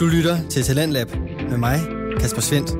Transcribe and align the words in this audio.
Du 0.00 0.06
lytter 0.06 0.48
til 0.48 0.62
Talentlab 0.62 1.08
med 1.50 1.58
mig, 1.58 1.78
Kasper 2.20 2.40
Svendt. 2.40 2.70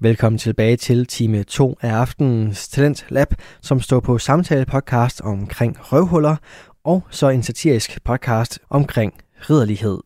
Velkommen 0.00 0.38
tilbage 0.38 0.76
til 0.76 1.06
time 1.06 1.42
2 1.42 1.76
af 1.82 1.90
aftenens 1.90 2.68
Talent 2.68 3.06
Lab, 3.08 3.34
som 3.62 3.80
står 3.80 4.00
på 4.00 4.18
samtale 4.18 4.66
podcast 4.66 5.20
omkring 5.20 5.76
røvhuller, 5.80 6.36
og 6.84 7.02
så 7.10 7.28
en 7.28 7.42
satirisk 7.42 8.04
podcast 8.04 8.58
omkring 8.70 9.12
ridderlighed. 9.50 9.98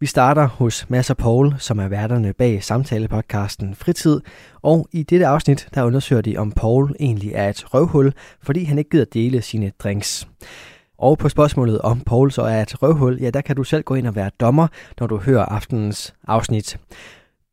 Vi 0.00 0.06
starter 0.06 0.46
hos 0.46 0.90
Mads 0.90 1.10
og 1.10 1.16
Paul, 1.16 1.54
som 1.58 1.78
er 1.78 1.88
værterne 1.88 2.32
bag 2.32 2.64
samtalepodcasten 2.64 3.74
Fritid, 3.74 4.20
og 4.62 4.88
i 4.92 5.02
dette 5.02 5.26
afsnit, 5.26 5.68
der 5.74 5.82
undersøger 5.82 6.22
de, 6.22 6.36
om 6.36 6.52
Paul 6.52 6.94
egentlig 7.00 7.32
er 7.34 7.48
et 7.48 7.74
røvhul, 7.74 8.12
fordi 8.42 8.64
han 8.64 8.78
ikke 8.78 8.90
gider 8.90 9.04
dele 9.04 9.42
sine 9.42 9.72
drinks. 9.78 10.28
Og 10.98 11.18
på 11.18 11.28
spørgsmålet 11.28 11.80
om 11.80 12.00
Paul 12.00 12.32
så 12.32 12.42
er 12.42 12.62
et 12.62 12.82
røvhul, 12.82 13.18
ja, 13.20 13.30
der 13.30 13.40
kan 13.40 13.56
du 13.56 13.64
selv 13.64 13.82
gå 13.82 13.94
ind 13.94 14.06
og 14.06 14.14
være 14.14 14.30
dommer, 14.40 14.68
når 15.00 15.06
du 15.06 15.16
hører 15.18 15.44
aftenens 15.44 16.14
afsnit. 16.26 16.78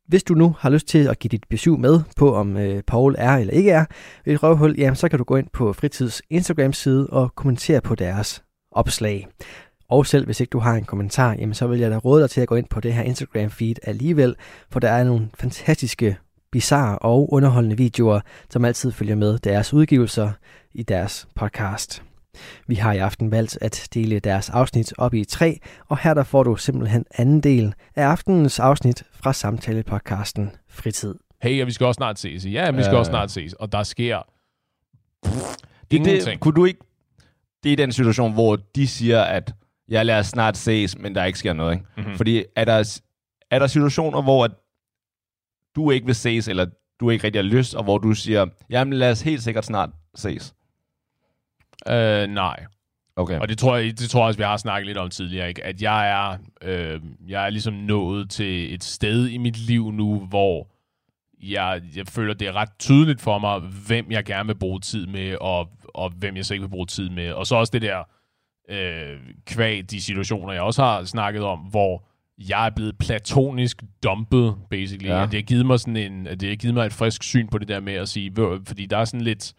Hvis 0.08 0.22
du 0.22 0.34
nu 0.34 0.56
har 0.58 0.70
lyst 0.70 0.88
til 0.88 1.08
at 1.08 1.18
give 1.18 1.28
dit 1.28 1.44
besøg 1.50 1.80
med 1.80 2.00
på, 2.16 2.34
om 2.34 2.56
øh, 2.56 2.82
Paul 2.82 3.14
er 3.18 3.36
eller 3.36 3.54
ikke 3.54 3.70
er 3.70 3.84
et 4.26 4.42
røvhul, 4.42 4.74
jamen, 4.78 4.96
så 4.96 5.08
kan 5.08 5.18
du 5.18 5.24
gå 5.24 5.36
ind 5.36 5.46
på 5.52 5.72
Fritids 5.72 6.22
Instagram-side 6.30 7.06
og 7.06 7.34
kommentere 7.34 7.80
på 7.80 7.94
deres 7.94 8.42
opslag. 8.70 9.28
Og 9.88 10.06
selv 10.06 10.24
hvis 10.24 10.40
ikke 10.40 10.50
du 10.50 10.58
har 10.58 10.74
en 10.74 10.84
kommentar, 10.84 11.36
jamen, 11.38 11.54
så 11.54 11.66
vil 11.66 11.80
jeg 11.80 11.90
da 11.90 11.96
råde 11.96 12.22
dig 12.22 12.30
til 12.30 12.40
at 12.40 12.48
gå 12.48 12.54
ind 12.54 12.66
på 12.70 12.80
det 12.80 12.94
her 12.94 13.02
Instagram-feed 13.02 13.74
alligevel, 13.82 14.34
for 14.70 14.80
der 14.80 14.90
er 14.90 15.04
nogle 15.04 15.28
fantastiske, 15.34 16.16
bizarre 16.52 16.98
og 16.98 17.32
underholdende 17.32 17.76
videoer, 17.76 18.20
som 18.50 18.64
altid 18.64 18.92
følger 18.92 19.14
med 19.14 19.38
deres 19.38 19.72
udgivelser 19.74 20.30
i 20.74 20.82
deres 20.82 21.28
podcast. 21.34 22.02
Vi 22.66 22.74
har 22.74 22.92
i 22.92 22.98
aften 22.98 23.30
valgt 23.30 23.58
at 23.60 23.88
dele 23.94 24.18
deres 24.20 24.50
afsnit 24.50 24.92
op 24.98 25.14
i 25.14 25.24
tre, 25.24 25.58
og 25.88 25.98
her 25.98 26.14
der 26.14 26.22
får 26.24 26.42
du 26.42 26.56
simpelthen 26.56 27.04
anden 27.18 27.40
del 27.40 27.74
af 27.94 28.04
aftenens 28.04 28.58
afsnit 28.60 29.02
fra 29.12 29.32
samtalepodcasten 29.32 30.50
Fritid. 30.68 31.14
Hey, 31.42 31.60
og 31.60 31.66
vi 31.66 31.72
skal 31.72 31.86
også 31.86 31.98
snart 31.98 32.18
ses. 32.18 32.46
Ja, 32.46 32.70
vi 32.70 32.82
skal 32.82 32.92
Ja. 32.92 32.98
også 32.98 33.10
snart 33.10 33.30
ses. 33.30 33.52
Og 33.52 33.72
der 33.72 33.82
sker 33.82 34.22
Det, 35.24 35.32
ingenting. 35.96 36.24
det, 36.30 36.40
kunne 36.40 36.54
du 36.54 36.64
ikke... 36.64 36.80
Det 37.62 37.72
er 37.72 37.76
den 37.76 37.92
situation, 37.92 38.32
hvor 38.32 38.56
de 38.56 38.86
siger, 38.88 39.22
at 39.22 39.54
jeg 39.88 40.06
lader 40.06 40.18
os 40.18 40.26
snart 40.26 40.56
ses, 40.56 40.98
men 40.98 41.14
der 41.14 41.24
ikke 41.24 41.38
sker 41.38 41.52
noget. 41.52 41.72
Ikke? 41.74 41.84
Mhm. 41.96 42.16
Fordi 42.16 42.44
er 42.56 42.64
der, 42.64 42.98
er 43.50 43.58
der 43.58 43.66
situationer, 43.66 44.22
hvor 44.22 44.44
at 44.44 44.50
du 45.76 45.90
ikke 45.90 46.06
vil 46.06 46.14
ses, 46.14 46.48
eller 46.48 46.66
du 47.00 47.10
ikke 47.10 47.24
rigtig 47.24 47.38
har 47.42 47.48
lyst, 47.48 47.74
og 47.74 47.84
hvor 47.84 47.98
du 47.98 48.12
siger, 48.12 48.46
jamen 48.70 48.92
lad 48.92 49.10
os 49.10 49.20
helt 49.22 49.42
sikkert 49.42 49.64
snart 49.64 49.90
ses. 50.14 50.54
Øh, 51.90 52.26
nej. 52.28 52.64
Okay. 53.16 53.38
Og 53.38 53.48
det 53.48 53.58
tror, 53.58 53.76
jeg, 53.76 53.98
det 53.98 54.10
tror 54.10 54.20
jeg 54.20 54.26
også, 54.26 54.38
vi 54.38 54.44
har 54.44 54.56
snakket 54.56 54.86
lidt 54.86 54.98
om 54.98 55.10
tidligere, 55.10 55.48
ikke? 55.48 55.64
at 55.64 55.82
jeg 55.82 56.10
er, 56.10 56.38
øh, 56.62 57.00
jeg 57.28 57.46
er 57.46 57.50
ligesom 57.50 57.74
nået 57.74 58.30
til 58.30 58.74
et 58.74 58.84
sted 58.84 59.28
i 59.28 59.38
mit 59.38 59.58
liv 59.58 59.92
nu, 59.92 60.18
hvor 60.18 60.68
jeg, 61.42 61.82
jeg 61.96 62.06
føler, 62.06 62.34
det 62.34 62.48
er 62.48 62.56
ret 62.56 62.68
tydeligt 62.78 63.20
for 63.20 63.38
mig, 63.38 63.60
hvem 63.60 64.10
jeg 64.10 64.24
gerne 64.24 64.46
vil 64.46 64.58
bruge 64.58 64.80
tid 64.80 65.06
med, 65.06 65.36
og, 65.40 65.68
og 65.94 66.12
hvem 66.18 66.36
jeg 66.36 66.44
så 66.44 66.54
ikke 66.54 66.62
vil 66.62 66.70
bruge 66.70 66.86
tid 66.86 67.10
med. 67.10 67.32
Og 67.32 67.46
så 67.46 67.56
også 67.56 67.70
det 67.70 67.82
der 67.82 68.02
øh, 68.68 69.18
kvæg, 69.46 69.90
de 69.90 70.00
situationer, 70.00 70.52
jeg 70.52 70.62
også 70.62 70.82
har 70.82 71.04
snakket 71.04 71.42
om, 71.42 71.58
hvor 71.58 72.04
jeg 72.48 72.66
er 72.66 72.70
blevet 72.70 72.98
platonisk 72.98 73.82
dumpet, 74.02 74.54
basically. 74.70 75.08
Ja. 75.08 75.18
Ja. 75.18 75.26
Det 75.26 75.34
har 75.34 75.42
givet 75.42 75.66
mig 75.66 75.80
sådan 75.80 75.96
en, 75.96 76.26
det 76.26 76.48
har 76.48 76.56
givet 76.56 76.74
mig 76.74 76.86
et 76.86 76.92
frisk 76.92 77.22
syn 77.22 77.48
på 77.48 77.58
det 77.58 77.68
der 77.68 77.80
med 77.80 77.94
at 77.94 78.08
sige, 78.08 78.32
fordi 78.66 78.86
der 78.86 78.98
er 78.98 79.04
sådan 79.04 79.20
lidt, 79.20 79.54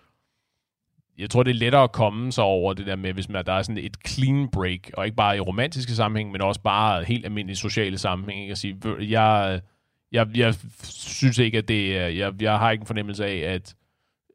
jeg 1.17 1.29
tror, 1.29 1.43
det 1.43 1.51
er 1.51 1.55
lettere 1.55 1.83
at 1.83 1.91
komme 1.91 2.31
sig 2.31 2.43
over 2.43 2.73
det 2.73 2.85
der 2.85 2.95
med, 2.95 3.13
hvis 3.13 3.29
man, 3.29 3.45
der 3.45 3.53
er 3.53 3.61
sådan 3.61 3.83
et 3.83 3.97
clean 4.07 4.47
break, 4.49 4.79
og 4.93 5.05
ikke 5.05 5.15
bare 5.17 5.37
i 5.37 5.39
romantiske 5.39 5.91
sammenhæng, 5.91 6.31
men 6.31 6.41
også 6.41 6.61
bare 6.61 7.03
helt 7.03 7.25
almindelige 7.25 7.55
sociale 7.57 7.97
sammenhæng. 7.97 8.41
Ikke? 8.41 8.51
At 8.51 8.57
sige, 8.57 8.75
"Ved- 8.83 9.03
jeg, 9.07 9.61
jeg, 10.11 10.27
jeg 10.37 10.55
synes 10.83 11.37
ikke, 11.37 11.57
at 11.57 11.67
det 11.67 11.97
er, 11.97 12.07
jeg, 12.07 12.33
jeg 12.41 12.59
har 12.59 12.71
ikke 12.71 12.81
en 12.81 12.87
fornemmelse 12.87 13.25
af, 13.25 13.53
at, 13.53 13.75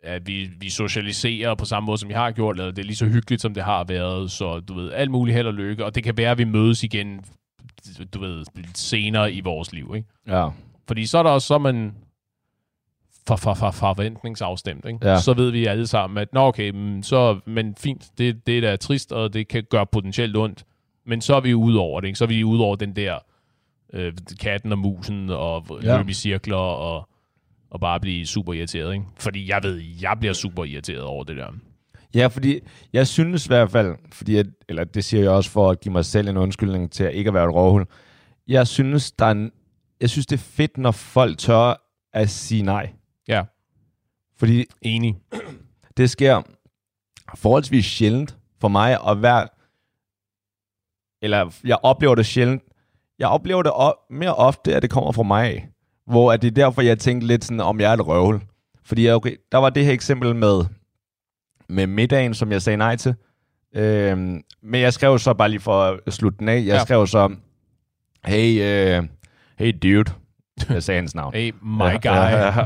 at 0.02 0.26
vi, 0.26 0.50
vi 0.60 0.70
socialiserer 0.70 1.54
på 1.54 1.64
samme 1.64 1.86
måde, 1.86 1.98
som 1.98 2.08
vi 2.08 2.14
har 2.14 2.30
gjort, 2.30 2.56
eller 2.56 2.70
det 2.70 2.78
er 2.82 2.86
lige 2.86 2.96
så 2.96 3.06
hyggeligt, 3.06 3.42
som 3.42 3.54
det 3.54 3.62
har 3.62 3.84
været, 3.84 4.30
så 4.30 4.60
du 4.60 4.74
ved, 4.74 4.92
alt 4.92 5.10
muligt 5.10 5.36
held 5.36 5.46
og 5.46 5.54
lykke, 5.54 5.84
og 5.84 5.94
det 5.94 6.04
kan 6.04 6.16
være, 6.16 6.30
at 6.30 6.38
vi 6.38 6.44
mødes 6.44 6.82
igen, 6.84 7.24
du 8.14 8.20
ved, 8.20 8.44
senere 8.74 9.32
i 9.32 9.40
vores 9.40 9.72
liv, 9.72 9.92
ikke? 9.96 10.08
Ja. 10.26 10.48
Fordi 10.88 11.06
så 11.06 11.18
er 11.18 11.22
der 11.22 11.30
også, 11.30 11.46
så 11.46 11.58
man 11.58 11.94
for, 13.26 13.36
for, 13.36 13.54
for 13.54 13.70
forventningsafstemt, 13.70 14.84
ikke? 14.86 15.08
Ja. 15.08 15.18
Så 15.20 15.34
ved 15.34 15.50
vi 15.50 15.66
alle 15.66 15.86
sammen, 15.86 16.18
at 16.18 16.28
nå 16.32 16.40
okay, 16.40 16.70
men, 16.70 17.02
så, 17.02 17.38
men 17.46 17.74
fint, 17.78 18.10
det, 18.18 18.46
det 18.46 18.56
er 18.56 18.60
da 18.60 18.76
trist, 18.76 19.12
og 19.12 19.32
det 19.34 19.48
kan 19.48 19.64
gøre 19.70 19.86
potentielt 19.86 20.36
ondt, 20.36 20.64
men 21.06 21.20
så 21.20 21.34
er 21.34 21.40
vi 21.40 21.54
ude 21.54 21.78
over 21.78 22.00
det, 22.00 22.08
ikke? 22.08 22.18
Så 22.18 22.24
er 22.24 22.28
vi 22.28 22.44
ude 22.44 22.60
over 22.60 22.76
den 22.76 22.96
der 22.96 23.18
øh, 23.92 24.12
katten 24.40 24.72
og 24.72 24.78
musen, 24.78 25.30
og 25.30 25.66
Ja. 25.82 25.96
løbe 25.96 26.10
i 26.10 26.14
cirkler, 26.14 26.56
og, 26.56 27.08
og 27.70 27.80
bare 27.80 28.00
blive 28.00 28.26
super 28.26 28.52
irriteret, 28.52 28.92
ikke? 28.92 29.04
Fordi 29.16 29.50
jeg 29.50 29.60
ved, 29.62 29.80
jeg 30.02 30.16
bliver 30.20 30.32
super 30.34 30.64
irriteret 30.64 31.02
over 31.02 31.24
det 31.24 31.36
der. 31.36 31.46
Ja, 32.14 32.26
fordi 32.26 32.60
jeg 32.92 33.06
synes 33.06 33.46
i 33.46 33.48
hvert 33.48 33.70
fald, 33.70 33.94
fordi 34.12 34.36
at, 34.36 34.46
eller 34.68 34.84
det 34.84 35.04
siger 35.04 35.22
jeg 35.22 35.30
også 35.30 35.50
for 35.50 35.70
at 35.70 35.80
give 35.80 35.92
mig 35.92 36.04
selv 36.04 36.28
en 36.28 36.36
undskyldning 36.36 36.90
til 36.92 37.04
at 37.04 37.14
ikke 37.14 37.28
at 37.28 37.34
være 37.34 37.44
et 37.48 37.54
råhul. 37.54 37.86
Jeg 38.48 38.66
synes, 38.66 39.12
der 39.12 39.26
er 39.26 39.30
en, 39.30 39.50
jeg 40.00 40.10
synes, 40.10 40.26
det 40.26 40.36
er 40.36 40.42
fedt, 40.42 40.78
når 40.78 40.90
folk 40.90 41.38
tør 41.38 41.74
at 42.12 42.30
sige 42.30 42.62
nej. 42.62 42.90
Ja, 43.28 43.42
Fordi 44.36 44.64
enig. 44.82 45.16
det 45.96 46.10
sker 46.10 46.42
forholdsvis 47.34 47.84
sjældent 47.86 48.36
for 48.60 48.68
mig 48.68 48.98
at 49.08 49.22
være, 49.22 49.48
eller 51.22 51.52
jeg 51.64 51.78
oplever 51.82 52.14
det 52.14 52.26
sjældent, 52.26 52.62
jeg 53.18 53.28
oplever 53.28 53.62
det 53.62 53.70
o- 53.72 54.06
mere 54.10 54.34
ofte, 54.34 54.74
at 54.74 54.82
det 54.82 54.90
kommer 54.90 55.12
fra 55.12 55.22
mig 55.22 55.44
af. 55.46 55.68
Hvor 56.06 56.32
at 56.32 56.42
det 56.42 56.48
er 56.48 56.54
derfor, 56.54 56.82
jeg 56.82 56.98
tænkte 56.98 57.26
lidt 57.26 57.44
sådan, 57.44 57.60
om 57.60 57.80
jeg 57.80 57.90
er 57.90 57.94
et 57.94 58.06
røvhul. 58.06 58.40
Fordi 58.84 59.08
okay, 59.10 59.36
der 59.52 59.58
var 59.58 59.70
det 59.70 59.84
her 59.84 59.92
eksempel 59.92 60.36
med, 60.36 60.64
med 61.68 61.86
middagen, 61.86 62.34
som 62.34 62.52
jeg 62.52 62.62
sagde 62.62 62.76
nej 62.76 62.96
til. 62.96 63.14
Øhm, 63.74 64.42
men 64.62 64.80
jeg 64.80 64.92
skrev 64.92 65.18
så 65.18 65.34
bare 65.34 65.48
lige 65.48 65.60
for 65.60 66.00
at 66.06 66.12
slutte 66.14 66.38
den 66.38 66.48
af, 66.48 66.54
jeg 66.56 66.64
Ja. 66.64 66.84
skrev 66.84 67.06
så, 67.06 67.36
hey, 68.24 68.62
øh, 68.62 69.08
hey 69.58 69.78
dude, 69.82 70.12
jeg 70.68 70.82
sagde 70.82 70.98
hans 71.00 71.14
navn. 71.14 71.34
Hey, 71.34 71.52
my 71.62 71.92
guy, 72.02 72.62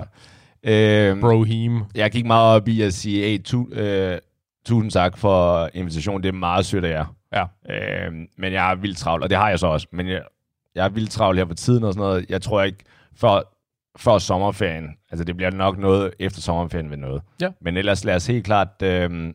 Øhm, 0.65 1.21
brohim. 1.21 1.83
jeg 1.95 2.11
gik 2.11 2.27
meget 2.27 2.57
op 2.57 2.69
i 2.69 2.83
at 2.83 2.95
sige, 2.95 3.25
hey, 3.25 3.43
tu, 3.43 3.69
øh, 3.73 4.19
tusind 4.67 4.91
tak 4.91 5.19
for 5.19 5.71
invitationen, 5.75 6.23
det 6.23 6.29
er 6.29 6.33
meget 6.33 6.67
sødt 6.67 6.85
af 6.85 6.91
jer. 6.91 7.15
Ja. 7.33 7.45
Øh, 7.75 8.13
men 8.39 8.53
jeg 8.53 8.71
er 8.71 8.75
vildt 8.75 8.99
travl, 8.99 9.23
og 9.23 9.31
det 9.31 9.39
har 9.39 9.49
jeg 9.49 9.59
så 9.59 9.67
også. 9.67 9.87
Men 9.93 10.09
jeg, 10.09 10.23
jeg 10.75 10.85
er 10.85 10.89
vildt 10.89 11.11
travl 11.11 11.37
her 11.37 11.45
på 11.45 11.55
tiden 11.55 11.85
og 11.85 11.93
sådan 11.93 12.09
noget. 12.09 12.27
Jeg 12.29 12.43
tror 12.43 12.63
ikke, 12.63 12.79
før, 13.17 13.41
før 13.99 14.19
sommerferien, 14.19 14.89
altså 15.11 15.25
det 15.25 15.37
bliver 15.37 15.51
nok 15.51 15.79
noget 15.79 16.15
efter 16.19 16.41
sommerferien 16.41 16.91
ved 16.91 16.97
noget. 16.97 17.23
Ja. 17.41 17.49
Men 17.61 17.77
ellers 17.77 18.05
lad 18.05 18.15
os 18.15 18.27
helt 18.27 18.45
klart 18.45 18.83
øh, 18.83 19.33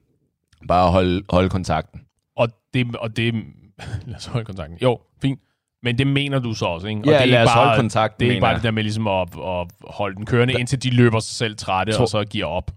bare 0.68 0.92
holde, 0.92 1.24
holde 1.30 1.50
kontakten. 1.50 2.02
Og 2.36 2.50
det, 2.74 2.96
og 2.96 3.18
det, 3.18 3.34
lad 4.08 4.16
os 4.16 4.26
holde 4.26 4.46
kontakten. 4.46 4.78
Jo, 4.82 5.00
fint. 5.22 5.40
Men 5.84 5.98
det 5.98 6.08
mener 6.08 6.40
du 6.40 6.54
så 6.54 6.66
også, 6.66 6.88
ikke? 6.88 7.02
Ja, 7.06 7.16
og 7.16 7.24
det 7.24 7.28
er 7.28 7.32
lad 7.32 7.44
os 7.44 7.52
holde 7.52 7.76
kontakten, 7.76 8.20
Det 8.20 8.28
er 8.28 8.32
ikke 8.32 8.42
bare 8.42 8.50
jeg. 8.50 8.56
det 8.56 8.64
der 8.64 8.72
med 8.72 8.84
ligesom 8.84 9.08
at, 9.08 9.28
at 9.48 9.68
holde 9.88 10.16
den 10.16 10.26
kørende, 10.26 10.54
indtil 10.60 10.84
de 10.84 10.90
løber 10.90 11.20
sig 11.20 11.36
selv 11.36 11.56
trætte, 11.58 11.94
Tro- 11.94 12.02
og 12.02 12.10
så 12.10 12.24
giver 12.24 12.46
op. 12.46 12.72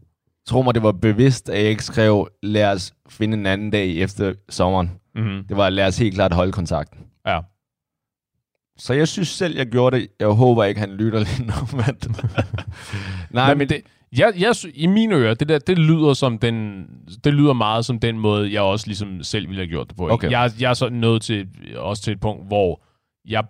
Tro 0.49 0.63
mig, 0.63 0.75
det 0.75 0.83
var 0.83 0.93
bevidst, 0.93 1.49
at 1.51 1.63
jeg 1.63 1.71
ikke 1.71 1.85
skrev, 1.85 2.29
lad 2.43 2.73
os 2.73 2.93
finde 3.09 3.37
en 3.37 3.47
anden 3.47 3.71
dag 3.71 3.97
efter 3.97 4.33
sommeren. 4.49 4.91
Mm-hmm. 5.15 5.45
Det 5.49 5.57
var, 5.57 5.71
lad 5.71 5.87
os 5.87 5.99
helt 5.99 6.15
klart 6.15 6.33
holde 6.33 6.53
kontakten. 6.53 6.99
Ja. 7.27 7.41
Så 8.79 8.95
jeg 8.95 9.09
synes 9.09 9.29
selv, 9.29 9.57
jeg 9.57 9.67
gjorde 9.67 9.97
det. 10.01 10.09
Jeg 10.21 10.29
håber 10.29 10.65
ikke, 10.65 10.81
han 10.81 10.91
lytter 10.91 11.19
lige 11.19 11.45
nu. 11.47 11.53
Men... 11.87 11.97
Nej, 13.31 13.49
men 13.49 13.59
men 13.59 13.69
det, 13.69 13.81
jeg, 14.19 14.33
jeg, 14.39 14.55
i 14.75 14.87
mine 14.87 15.15
ører, 15.15 15.35
det 15.35 15.49
der, 15.49 15.59
det 15.59 15.79
lyder 15.79 16.15
som 16.15 16.39
den, 16.39 16.87
det 17.25 17.35
lyder 17.35 17.53
meget 17.53 17.85
som 17.85 17.99
den 17.99 18.19
måde, 18.19 18.53
jeg 18.53 18.63
også 18.63 18.87
ligesom 18.87 19.23
selv 19.23 19.49
ville 19.49 19.61
have 19.63 19.69
gjort 19.69 19.89
det 19.89 19.97
på. 19.97 20.09
Okay. 20.11 20.31
Jeg, 20.31 20.51
jeg 20.61 20.71
er 20.71 20.75
så 20.75 20.89
nået 20.89 21.23
til, 21.23 21.49
også 21.77 22.03
til 22.03 22.13
et 22.13 22.21
punkt, 22.21 22.47
hvor 22.47 22.83
jeg, 23.29 23.45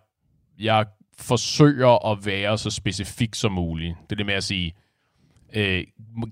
jeg 0.59 0.87
forsøger 1.19 2.11
at 2.13 2.27
være 2.27 2.59
så 2.59 2.71
specifik 2.71 3.35
som 3.35 3.53
muligt. 3.53 3.97
Det 4.03 4.13
er 4.13 4.17
det 4.17 4.27
med 4.27 4.35
at 4.35 4.45
sige, 4.45 4.73
øh, 5.55 5.85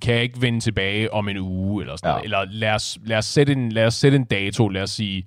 kan 0.03 0.15
jeg 0.15 0.23
ikke 0.23 0.43
vende 0.43 0.61
tilbage 0.61 1.13
om 1.13 1.29
en 1.29 1.37
uge, 1.39 1.83
eller 1.83 1.97
sådan 1.97 2.09
Ja. 2.09 2.13
noget. 2.13 2.25
Eller 2.25 2.45
lad 2.59 2.75
os, 2.75 2.99
lad, 3.05 3.19
os 3.19 3.25
sætte 3.25 3.53
en, 3.53 3.73
lad 3.73 3.87
os 3.87 3.95
sætte 3.95 4.17
en 4.17 4.25
dato, 4.25 4.69
lad 4.69 4.83
os 4.83 4.91
sige, 4.91 5.27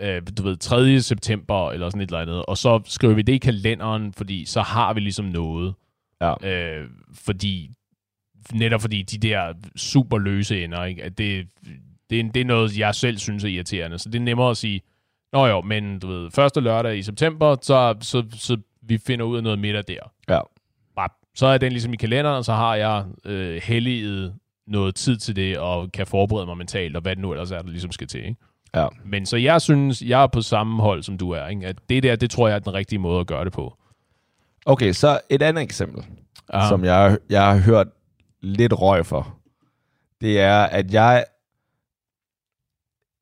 øh, 0.00 0.22
du 0.38 0.42
ved, 0.42 0.56
3. 0.56 1.00
september, 1.00 1.70
eller 1.70 1.88
sådan 1.90 2.00
et 2.00 2.06
eller 2.06 2.20
andet, 2.20 2.44
og 2.46 2.58
så 2.58 2.80
skriver 2.84 3.14
vi 3.14 3.22
det 3.22 3.32
i 3.32 3.38
kalenderen, 3.38 4.12
fordi 4.12 4.44
så 4.44 4.62
har 4.62 4.94
vi 4.94 5.00
ligesom 5.00 5.24
noget. 5.24 5.74
Ja. 6.20 6.48
Øh, 6.48 6.88
fordi, 7.14 7.70
netop 8.54 8.80
fordi 8.80 9.02
de 9.02 9.28
der 9.28 9.54
super 9.76 10.18
løse 10.18 10.64
ender, 10.64 10.84
ikke? 10.84 11.02
At 11.04 11.18
det, 11.18 11.46
det, 12.10 12.20
er, 12.20 12.24
det 12.34 12.40
er 12.40 12.44
noget, 12.44 12.78
jeg 12.78 12.94
selv 12.94 13.18
synes 13.18 13.44
er 13.44 13.48
irriterende. 13.48 13.98
Så 13.98 14.08
det 14.08 14.18
er 14.18 14.22
nemmere 14.22 14.50
at 14.50 14.56
sige, 14.56 14.80
Nå 15.36 15.46
jo, 15.46 15.60
men 15.60 15.98
du 15.98 16.06
ved, 16.06 16.30
første 16.30 16.60
lørdag 16.60 16.98
i 16.98 17.02
september, 17.02 17.56
så, 17.62 17.94
så, 18.00 18.24
så 18.32 18.56
vi 18.82 18.98
finder 18.98 19.24
ud 19.24 19.36
af 19.36 19.42
noget 19.42 19.58
middag 19.58 19.82
der. 19.88 20.12
Ja. 20.28 20.40
Bare, 20.96 21.08
så 21.34 21.46
er 21.46 21.58
den 21.58 21.72
ligesom 21.72 21.92
i 21.92 21.96
kalenderen, 21.96 22.36
og 22.36 22.44
så 22.44 22.52
har 22.52 22.74
jeg 22.74 23.04
øh, 23.24 23.62
helliget 23.64 24.34
noget 24.66 24.94
tid 24.94 25.16
til 25.16 25.36
det, 25.36 25.58
og 25.58 25.92
kan 25.92 26.06
forberede 26.06 26.46
mig 26.46 26.56
mentalt, 26.56 26.96
og 26.96 27.02
hvad 27.02 27.16
det 27.16 27.22
nu 27.22 27.32
ellers 27.32 27.50
er, 27.50 27.62
der 27.62 27.68
ligesom 27.68 27.92
skal 27.92 28.06
til. 28.06 28.20
Ikke? 28.20 28.36
Ja. 28.74 28.86
Men 29.04 29.26
så 29.26 29.36
jeg 29.36 29.62
synes, 29.62 30.02
jeg 30.02 30.22
er 30.22 30.26
på 30.26 30.42
samme 30.42 30.82
hold, 30.82 31.02
som 31.02 31.18
du 31.18 31.30
er. 31.30 31.46
Ikke? 31.46 31.66
At 31.66 31.76
det 31.88 32.02
der, 32.02 32.16
det 32.16 32.30
tror 32.30 32.48
jeg 32.48 32.54
er 32.54 32.58
den 32.58 32.74
rigtige 32.74 32.98
måde 32.98 33.20
at 33.20 33.26
gøre 33.26 33.44
det 33.44 33.52
på. 33.52 33.76
Okay, 34.66 34.92
så 34.92 35.20
et 35.30 35.42
andet 35.42 35.62
eksempel, 35.62 36.04
Aha. 36.48 36.68
som 36.68 36.84
jeg, 36.84 37.18
jeg 37.30 37.46
har 37.46 37.58
hørt 37.58 37.86
lidt 38.40 38.80
røg 38.80 39.06
for. 39.06 39.38
Det 40.20 40.40
er, 40.40 40.62
at 40.62 40.92
jeg, 40.92 41.24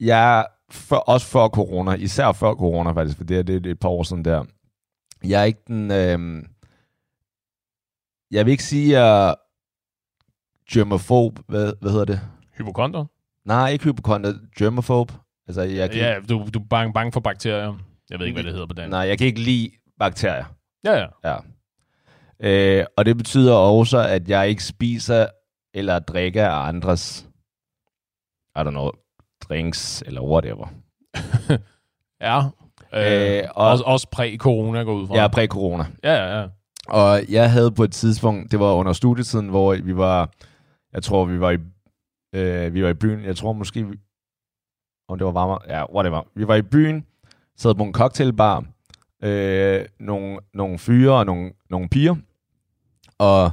jeg 0.00 0.46
for, 0.75 0.97
også 0.97 1.26
før 1.26 1.49
corona, 1.49 1.94
især 1.94 2.32
før 2.32 2.55
corona 2.55 2.93
faktisk, 2.93 3.17
for 3.17 3.25
det 3.25 3.38
er, 3.38 3.43
det 3.43 3.67
er 3.67 3.71
et 3.71 3.81
par 3.81 3.88
år 3.88 4.03
siden 4.03 4.25
der, 4.25 4.44
jeg 5.25 5.41
er 5.41 5.44
ikke 5.44 5.62
den, 5.67 5.91
øh, 5.91 6.44
jeg 8.31 8.47
vil 8.47 8.53
ikke 8.53 8.65
sige, 8.65 8.97
at 8.97 9.03
jeg 9.03 9.29
er 9.31 9.35
germophobe, 10.71 11.43
hvad, 11.49 11.73
hvad 11.81 11.91
hedder 11.91 12.05
det? 12.05 12.21
Hypokonter? 12.59 13.05
Nej, 13.44 13.71
ikke 13.71 13.85
hypokonter, 13.85 14.32
germophobe. 14.59 15.12
Altså, 15.49 15.62
jeg 15.62 15.91
kan, 15.91 15.99
Ja, 16.00 16.19
du, 16.29 16.47
du 16.55 16.59
er 16.59 16.65
bange, 16.71 16.93
bange 16.93 17.12
for 17.12 17.21
bakterier. 17.21 17.75
Jeg 18.11 18.19
ved 18.19 18.26
ikke, 18.26 18.37
hvad 18.37 18.44
det 18.44 18.53
hedder 18.53 18.67
på 18.67 18.73
dansk. 18.75 18.91
nej, 18.91 19.00
jeg 19.00 19.19
kan 19.19 19.26
ikke 19.26 19.41
lide 19.41 19.71
bakterier. 19.99 20.44
Ja, 20.85 20.93
ja. 20.93 21.06
Ja. 21.25 21.37
Øh, 22.41 22.87
og 22.97 23.05
det 23.06 23.17
betyder 23.17 23.55
også, 23.55 23.99
at 23.99 24.29
jeg 24.29 24.49
ikke 24.49 24.65
spiser 24.65 25.26
eller 25.75 25.99
drikker 25.99 26.49
af 26.49 26.69
andres, 26.69 27.29
I 28.56 28.59
don't 28.61 28.71
know, 28.71 28.91
drinks 29.49 30.02
eller 30.06 30.20
whatever. 30.23 30.67
Ja. 32.20 32.38
Øh, 32.94 33.38
Øh, 33.38 33.43
og- 33.55 33.69
også, 33.70 33.85
også 33.85 34.08
præ-corona 34.12 34.82
går 34.82 34.94
ud 34.94 35.06
fra. 35.06 35.17
Er 35.17 35.29
præ-corona. 35.29 35.85
Ja, 36.05 36.12
ja, 36.14 36.41
ja. 36.41 36.46
Og 36.88 37.20
jeg 37.31 37.52
havde 37.52 37.70
på 37.73 37.85
et 37.85 37.93
tidspunkt, 37.93 38.50
det 38.52 38.61
var 38.61 38.73
under 38.73 38.93
studietiden, 38.93 39.49
hvor 39.49 39.75
vi 39.85 39.96
var, 39.96 40.31
jeg 40.93 41.02
tror, 41.02 41.25
vi 41.25 41.41
var 41.41 41.50
i, 41.50 41.56
øh, 42.35 42.75
vi 42.75 42.82
var 42.82 42.88
i 42.88 42.94
byen. 42.94 43.25
Jeg 43.25 43.37
tror 43.37 43.52
måske, 43.52 43.87
om 45.08 45.19
det 45.19 45.25
var 45.25 45.32
varmere, 45.32 45.58
ja, 45.69 45.94
whatever. 45.94 46.23
Vi 46.35 46.49
var 46.49 46.55
i 46.55 46.62
byen, 46.62 47.06
sad 47.56 47.75
på 47.75 47.82
en 47.82 47.93
cocktailbar, 47.93 48.64
øh, 49.23 49.85
nogle, 50.00 50.38
nogle 50.55 50.79
fyre 50.79 51.12
og 51.14 51.26
nogle, 51.26 51.52
nogle 51.70 51.88
piger, 51.88 52.14
og 53.19 53.50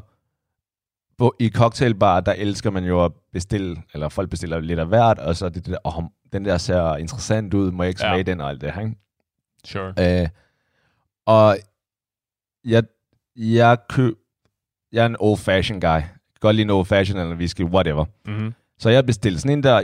på, 1.21 1.35
i 1.39 1.49
cocktailbar, 1.49 2.19
der 2.19 2.33
elsker 2.33 2.69
man 2.69 2.83
jo 2.85 3.05
at 3.05 3.11
bestille, 3.33 3.77
eller 3.93 4.09
folk 4.09 4.29
bestiller 4.29 4.59
lidt 4.59 4.79
af 4.79 4.87
hvert, 4.87 5.19
og 5.19 5.35
så 5.35 5.49
det 5.49 5.65
der, 5.65 5.77
oh, 5.83 6.03
den 6.33 6.45
der 6.45 6.57
ser 6.57 6.95
interessant 6.95 7.53
ud, 7.53 7.71
må 7.71 7.83
jeg 7.83 7.89
ikke 7.89 8.05
Ja. 8.05 8.09
smage 8.11 8.23
den 8.23 8.41
og 8.41 8.49
alt 8.49 8.61
det 8.61 8.71
her? 8.73 8.89
Sure. 9.65 10.21
Øh, 10.23 10.29
og 11.25 11.57
jeg, 12.65 12.83
jeg 13.35 13.77
køb, 13.89 14.13
jeg 14.91 15.01
er 15.01 15.05
en 15.05 15.15
old 15.19 15.37
fashion 15.37 15.79
guy. 15.79 15.87
Jeg 15.87 16.03
kan 16.09 16.39
godt 16.39 16.55
lide 16.55 16.63
en 16.63 16.69
old 16.69 16.85
fashion 16.85 17.19
eller 17.19 17.35
whisky, 17.35 17.61
whatever. 17.63 18.05
Mm-hmm. 18.25 18.53
Så 18.79 18.89
jeg 18.89 19.05
bestilte 19.05 19.39
sådan 19.39 19.57
en 19.57 19.63
der, 19.63 19.83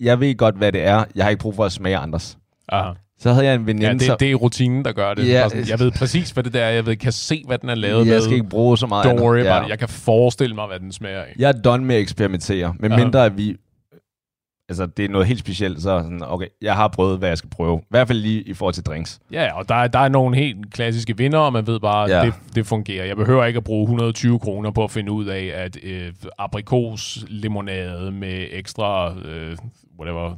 jeg 0.00 0.20
ved 0.20 0.36
godt, 0.36 0.54
hvad 0.56 0.72
det 0.72 0.82
er. 0.82 1.04
Jeg 1.14 1.24
har 1.24 1.30
ikke 1.30 1.40
brug 1.42 1.54
for 1.54 1.64
at 1.64 1.72
smage 1.72 1.96
andres. 1.96 2.38
Aha. 2.68 2.92
Så 3.18 3.32
havde 3.32 3.46
jeg 3.46 3.54
en 3.54 3.66
veninde, 3.66 3.86
Ja, 3.86 3.92
det, 4.12 4.20
det 4.20 4.30
er 4.30 4.34
rutinen, 4.34 4.84
der 4.84 4.92
gør 4.92 5.14
det. 5.14 5.28
Ja. 5.28 5.48
Sådan, 5.48 5.68
jeg 5.68 5.78
ved 5.78 5.90
præcis, 5.90 6.30
hvad 6.30 6.44
det 6.44 6.54
der 6.54 6.64
er. 6.64 6.70
Jeg 6.70 6.86
ved, 6.86 6.96
kan 6.96 7.12
se, 7.12 7.42
hvad 7.46 7.58
den 7.58 7.68
er 7.68 7.74
lavet 7.74 8.06
jeg 8.06 8.14
med. 8.14 8.20
skal 8.20 8.34
ikke 8.34 8.48
bruge 8.48 8.78
så 8.78 8.86
meget 8.86 9.04
Don't 9.06 9.22
worry 9.22 9.38
ja. 9.44 9.50
about 9.56 9.66
it. 9.66 9.70
Jeg 9.70 9.78
kan 9.78 9.88
forestille 9.88 10.54
mig, 10.54 10.66
hvad 10.66 10.80
den 10.80 10.92
smager 10.92 11.20
af. 11.20 11.34
Jeg 11.38 11.48
er 11.48 11.52
done 11.62 11.84
med 11.84 11.94
at 11.94 12.00
eksperimentere. 12.00 12.74
Men 12.80 12.92
Aha. 12.92 13.04
mindre 13.04 13.24
at 13.26 13.36
vi... 13.38 13.56
Altså, 14.68 14.86
det 14.86 15.04
er 15.04 15.08
noget 15.08 15.26
helt 15.26 15.40
specielt, 15.40 15.82
så 15.82 16.00
sådan, 16.02 16.20
okay, 16.26 16.46
jeg 16.62 16.74
har 16.74 16.88
prøvet, 16.88 17.18
hvad 17.18 17.28
jeg 17.28 17.38
skal 17.38 17.50
prøve. 17.50 17.78
I 17.82 17.86
hvert 17.90 18.06
fald 18.08 18.18
lige 18.18 18.42
i 18.42 18.54
forhold 18.54 18.74
til 18.74 18.82
drinks. 18.84 19.20
Ja, 19.32 19.58
og 19.58 19.68
der, 19.68 19.74
er- 19.74 19.86
der 19.88 19.98
er 19.98 20.08
nogle 20.08 20.36
helt 20.36 20.74
klassiske 20.74 21.16
vinder, 21.16 21.38
og 21.38 21.52
man 21.52 21.66
ved 21.66 21.80
bare, 21.80 22.04
at 22.04 22.10
Ja. 22.10 22.24
det, 22.26 22.34
det 22.54 22.66
fungerer. 22.66 23.04
Jeg 23.04 23.16
behøver 23.16 23.44
ikke 23.44 23.56
at 23.56 23.64
bruge 23.64 23.82
120 23.82 24.38
kroner 24.38 24.70
på 24.70 24.84
at 24.84 24.90
finde 24.90 25.12
ud 25.12 25.26
af, 25.26 25.52
at 25.54 25.76
øh, 25.82 26.12
aprikos 26.38 27.24
limonade 27.28 28.10
med 28.12 28.46
ekstra, 28.50 29.14
øh, 29.24 29.56
whatever, 30.00 30.36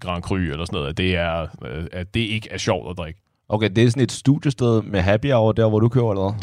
Grand 0.00 0.22
Cru 0.22 0.34
eller 0.36 0.64
sådan 0.64 0.76
noget, 0.76 0.88
at 0.88 0.96
det, 0.96 1.16
er, 1.16 1.46
øh, 1.64 1.86
at 1.92 2.14
det 2.14 2.20
ikke 2.20 2.48
er 2.50 2.58
sjovt 2.58 2.90
at 2.90 2.98
drikke. 2.98 3.20
Okay, 3.48 3.70
det 3.76 3.84
er 3.84 3.90
sådan 3.90 4.02
et 4.02 4.12
studiested 4.12 4.82
med 4.82 5.00
happy 5.00 5.32
hour 5.32 5.52
der, 5.52 5.68
hvor 5.68 5.80
du 5.80 5.88
køber 5.88 6.10
eller? 6.10 6.34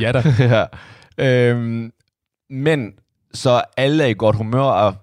Ja 0.00 0.12
da. 0.12 0.22
ja. 1.18 1.50
Øhm, 1.50 1.92
men 2.50 2.92
så 3.34 3.62
alle 3.76 4.04
er 4.04 4.08
i 4.08 4.14
godt 4.14 4.36
humør, 4.36 4.62
og 4.62 4.94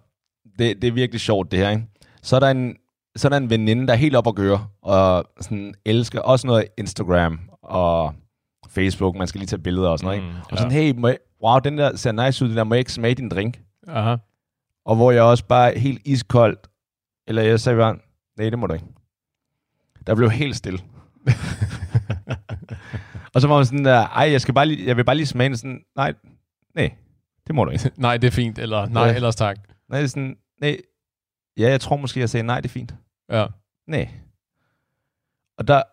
det, 0.60 0.81
det 0.81 0.88
er 0.88 0.92
virkelig 0.92 1.22
sjovt 1.22 1.51
det 1.51 1.60
her, 1.60 1.69
ikke? 1.69 1.84
Så 2.22 2.36
er 2.36 2.40
der 2.40 2.50
en, 2.50 2.75
så 3.16 3.28
er 3.28 3.30
der 3.30 3.38
en 3.38 3.50
veninde, 3.50 3.88
der 3.88 3.94
er 3.94 3.98
helt 3.98 4.16
op 4.16 4.28
at 4.28 4.36
gøre, 4.36 4.68
og 4.81 5.25
sådan 5.42 5.74
elsker 5.86 6.19
også 6.22 6.48
noget 6.48 6.66
Instagram 6.78 7.40
og 7.63 8.13
Facebook, 8.69 9.16
man 9.16 9.28
skal 9.28 9.40
lige 9.40 9.48
tage 9.48 9.62
billeder 9.62 9.90
og 9.90 10.00
sådan 10.00 10.07
noget, 10.18 10.24
Mm, 10.24 10.38
ikke? 10.38 10.42
Og 10.51 10.57
sådan, 10.57 10.72
hey, 10.72 10.94
må 10.98 11.07
jeg, 11.07 11.18
wow, 11.44 11.60
den 11.60 11.78
der 11.78 11.96
ser 11.96 12.12
nice 12.25 12.46
ud, 12.46 12.50
den 12.50 12.57
der, 12.57 12.63
må 12.63 12.75
jeg 12.75 12.80
ikke 12.80 12.94
smage 12.94 13.16
din 13.16 13.30
drink? 13.30 13.60
Aha. 13.88 14.16
Og 14.85 14.95
hvor 14.95 15.11
jeg 15.11 15.23
også 15.23 15.45
bare 15.45 15.79
helt 15.79 16.01
iskoldt, 16.05 16.67
eller 17.27 17.41
jeg 17.41 17.59
sagde 17.59 17.77
bare, 17.77 17.97
nej, 18.37 18.49
det 18.49 18.59
må 18.59 18.67
du 18.67 18.73
ikke. 18.73 18.85
Der 20.07 20.15
blev 20.15 20.29
helt 20.29 20.55
stille. 20.55 20.79
og 23.33 23.41
så 23.41 23.47
var 23.47 23.55
man 23.55 23.65
sådan 23.65 23.85
der, 23.85 24.07
ej, 24.07 24.31
jeg, 24.31 24.41
skal 24.41 24.53
bare 24.53 24.65
lige, 24.65 24.87
jeg 24.87 24.97
vil 24.97 25.03
bare 25.03 25.15
lige 25.15 25.25
smage 25.25 25.57
sådan, 25.57 25.83
nej, 25.95 26.13
nej, 26.75 26.95
det 27.47 27.55
må 27.55 27.65
du 27.65 27.71
ikke. 27.71 27.91
nej, 27.97 28.17
det 28.17 28.27
er 28.27 28.31
fint, 28.31 28.59
eller 28.59 28.85
nej, 28.85 29.03
Ja. 29.07 29.15
ellers 29.15 29.35
tak. 29.35 29.57
Nej, 29.89 29.97
det 29.99 30.03
er 30.03 30.07
sådan, 30.09 30.37
nej, 30.61 30.77
ja, 31.57 31.69
jeg 31.69 31.81
tror 31.81 31.97
måske, 31.97 32.19
jeg 32.19 32.29
sagde, 32.29 32.45
nej, 32.47 32.61
det 32.61 32.69
er 32.69 32.73
fint. 32.73 32.95
Ja. 33.29 33.45
Nej. 33.87 34.09
Og 35.57 35.67
der, 35.67 35.83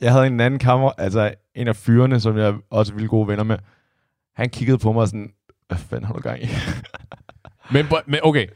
jeg 0.00 0.12
havde 0.12 0.26
en 0.26 0.40
anden 0.40 0.58
kammer, 0.60 0.90
altså 0.98 1.34
en 1.54 1.68
af 1.68 1.76
fyrene, 1.76 2.20
som 2.20 2.38
jeg 2.38 2.54
også 2.70 2.92
ville 2.92 3.08
gode 3.08 3.28
venner 3.28 3.44
med, 3.44 3.58
han 4.36 4.50
kiggede 4.50 4.78
på 4.78 4.92
mig 4.92 5.08
sådan, 5.08 5.32
hvad 5.68 5.78
fanden 5.78 6.04
har 6.04 6.14
du 6.14 6.20
gang 6.20 6.42
i? 6.42 6.46
Men, 7.70 7.86
men 8.06 8.20
okay, 8.22 8.46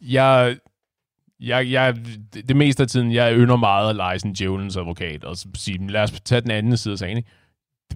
jeg, 0.00 0.56
jeg, 1.40 1.70
jeg, 1.70 1.96
det 2.48 2.56
meste 2.56 2.82
af 2.82 2.88
tiden, 2.88 3.12
jeg 3.12 3.34
ynder 3.36 3.56
meget 3.56 3.90
at 3.90 3.96
lege 3.96 4.18
sådan 4.18 4.32
djævelens 4.32 4.76
advokat, 4.76 5.24
og 5.24 5.36
sige, 5.54 5.90
lad 5.90 6.02
os 6.02 6.10
tage 6.10 6.40
den 6.40 6.50
anden 6.50 6.76
side 6.76 6.92
af 6.92 6.98
sagen. 6.98 7.24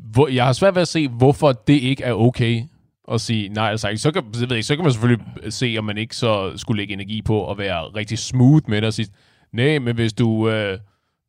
Hvor, 0.00 0.28
jeg 0.28 0.44
har 0.44 0.52
svært 0.52 0.74
ved 0.74 0.82
at 0.82 0.88
se, 0.88 1.08
hvorfor 1.08 1.52
det 1.52 1.80
ikke 1.80 2.04
er 2.04 2.12
okay 2.12 2.62
at 3.12 3.20
sige 3.20 3.48
nej 3.48 3.70
altså. 3.70 3.92
Så 3.96 4.12
kan, 4.12 4.24
jeg 4.40 4.48
ved 4.48 4.56
ikke, 4.56 4.66
så 4.66 4.76
kan 4.76 4.84
man 4.84 4.92
selvfølgelig 4.92 5.26
se, 5.48 5.74
om 5.78 5.84
man 5.84 5.98
ikke 5.98 6.16
så 6.16 6.52
skulle 6.56 6.80
lægge 6.80 6.94
energi 6.94 7.22
på 7.22 7.50
at 7.50 7.58
være 7.58 7.82
rigtig 7.82 8.18
smooth 8.18 8.70
med 8.70 8.76
det 8.76 8.86
og 8.86 8.94
sige, 8.94 9.08
nej, 9.52 9.78
men 9.78 9.94
hvis 9.94 10.12
du, 10.12 10.48
øh, 10.48 10.78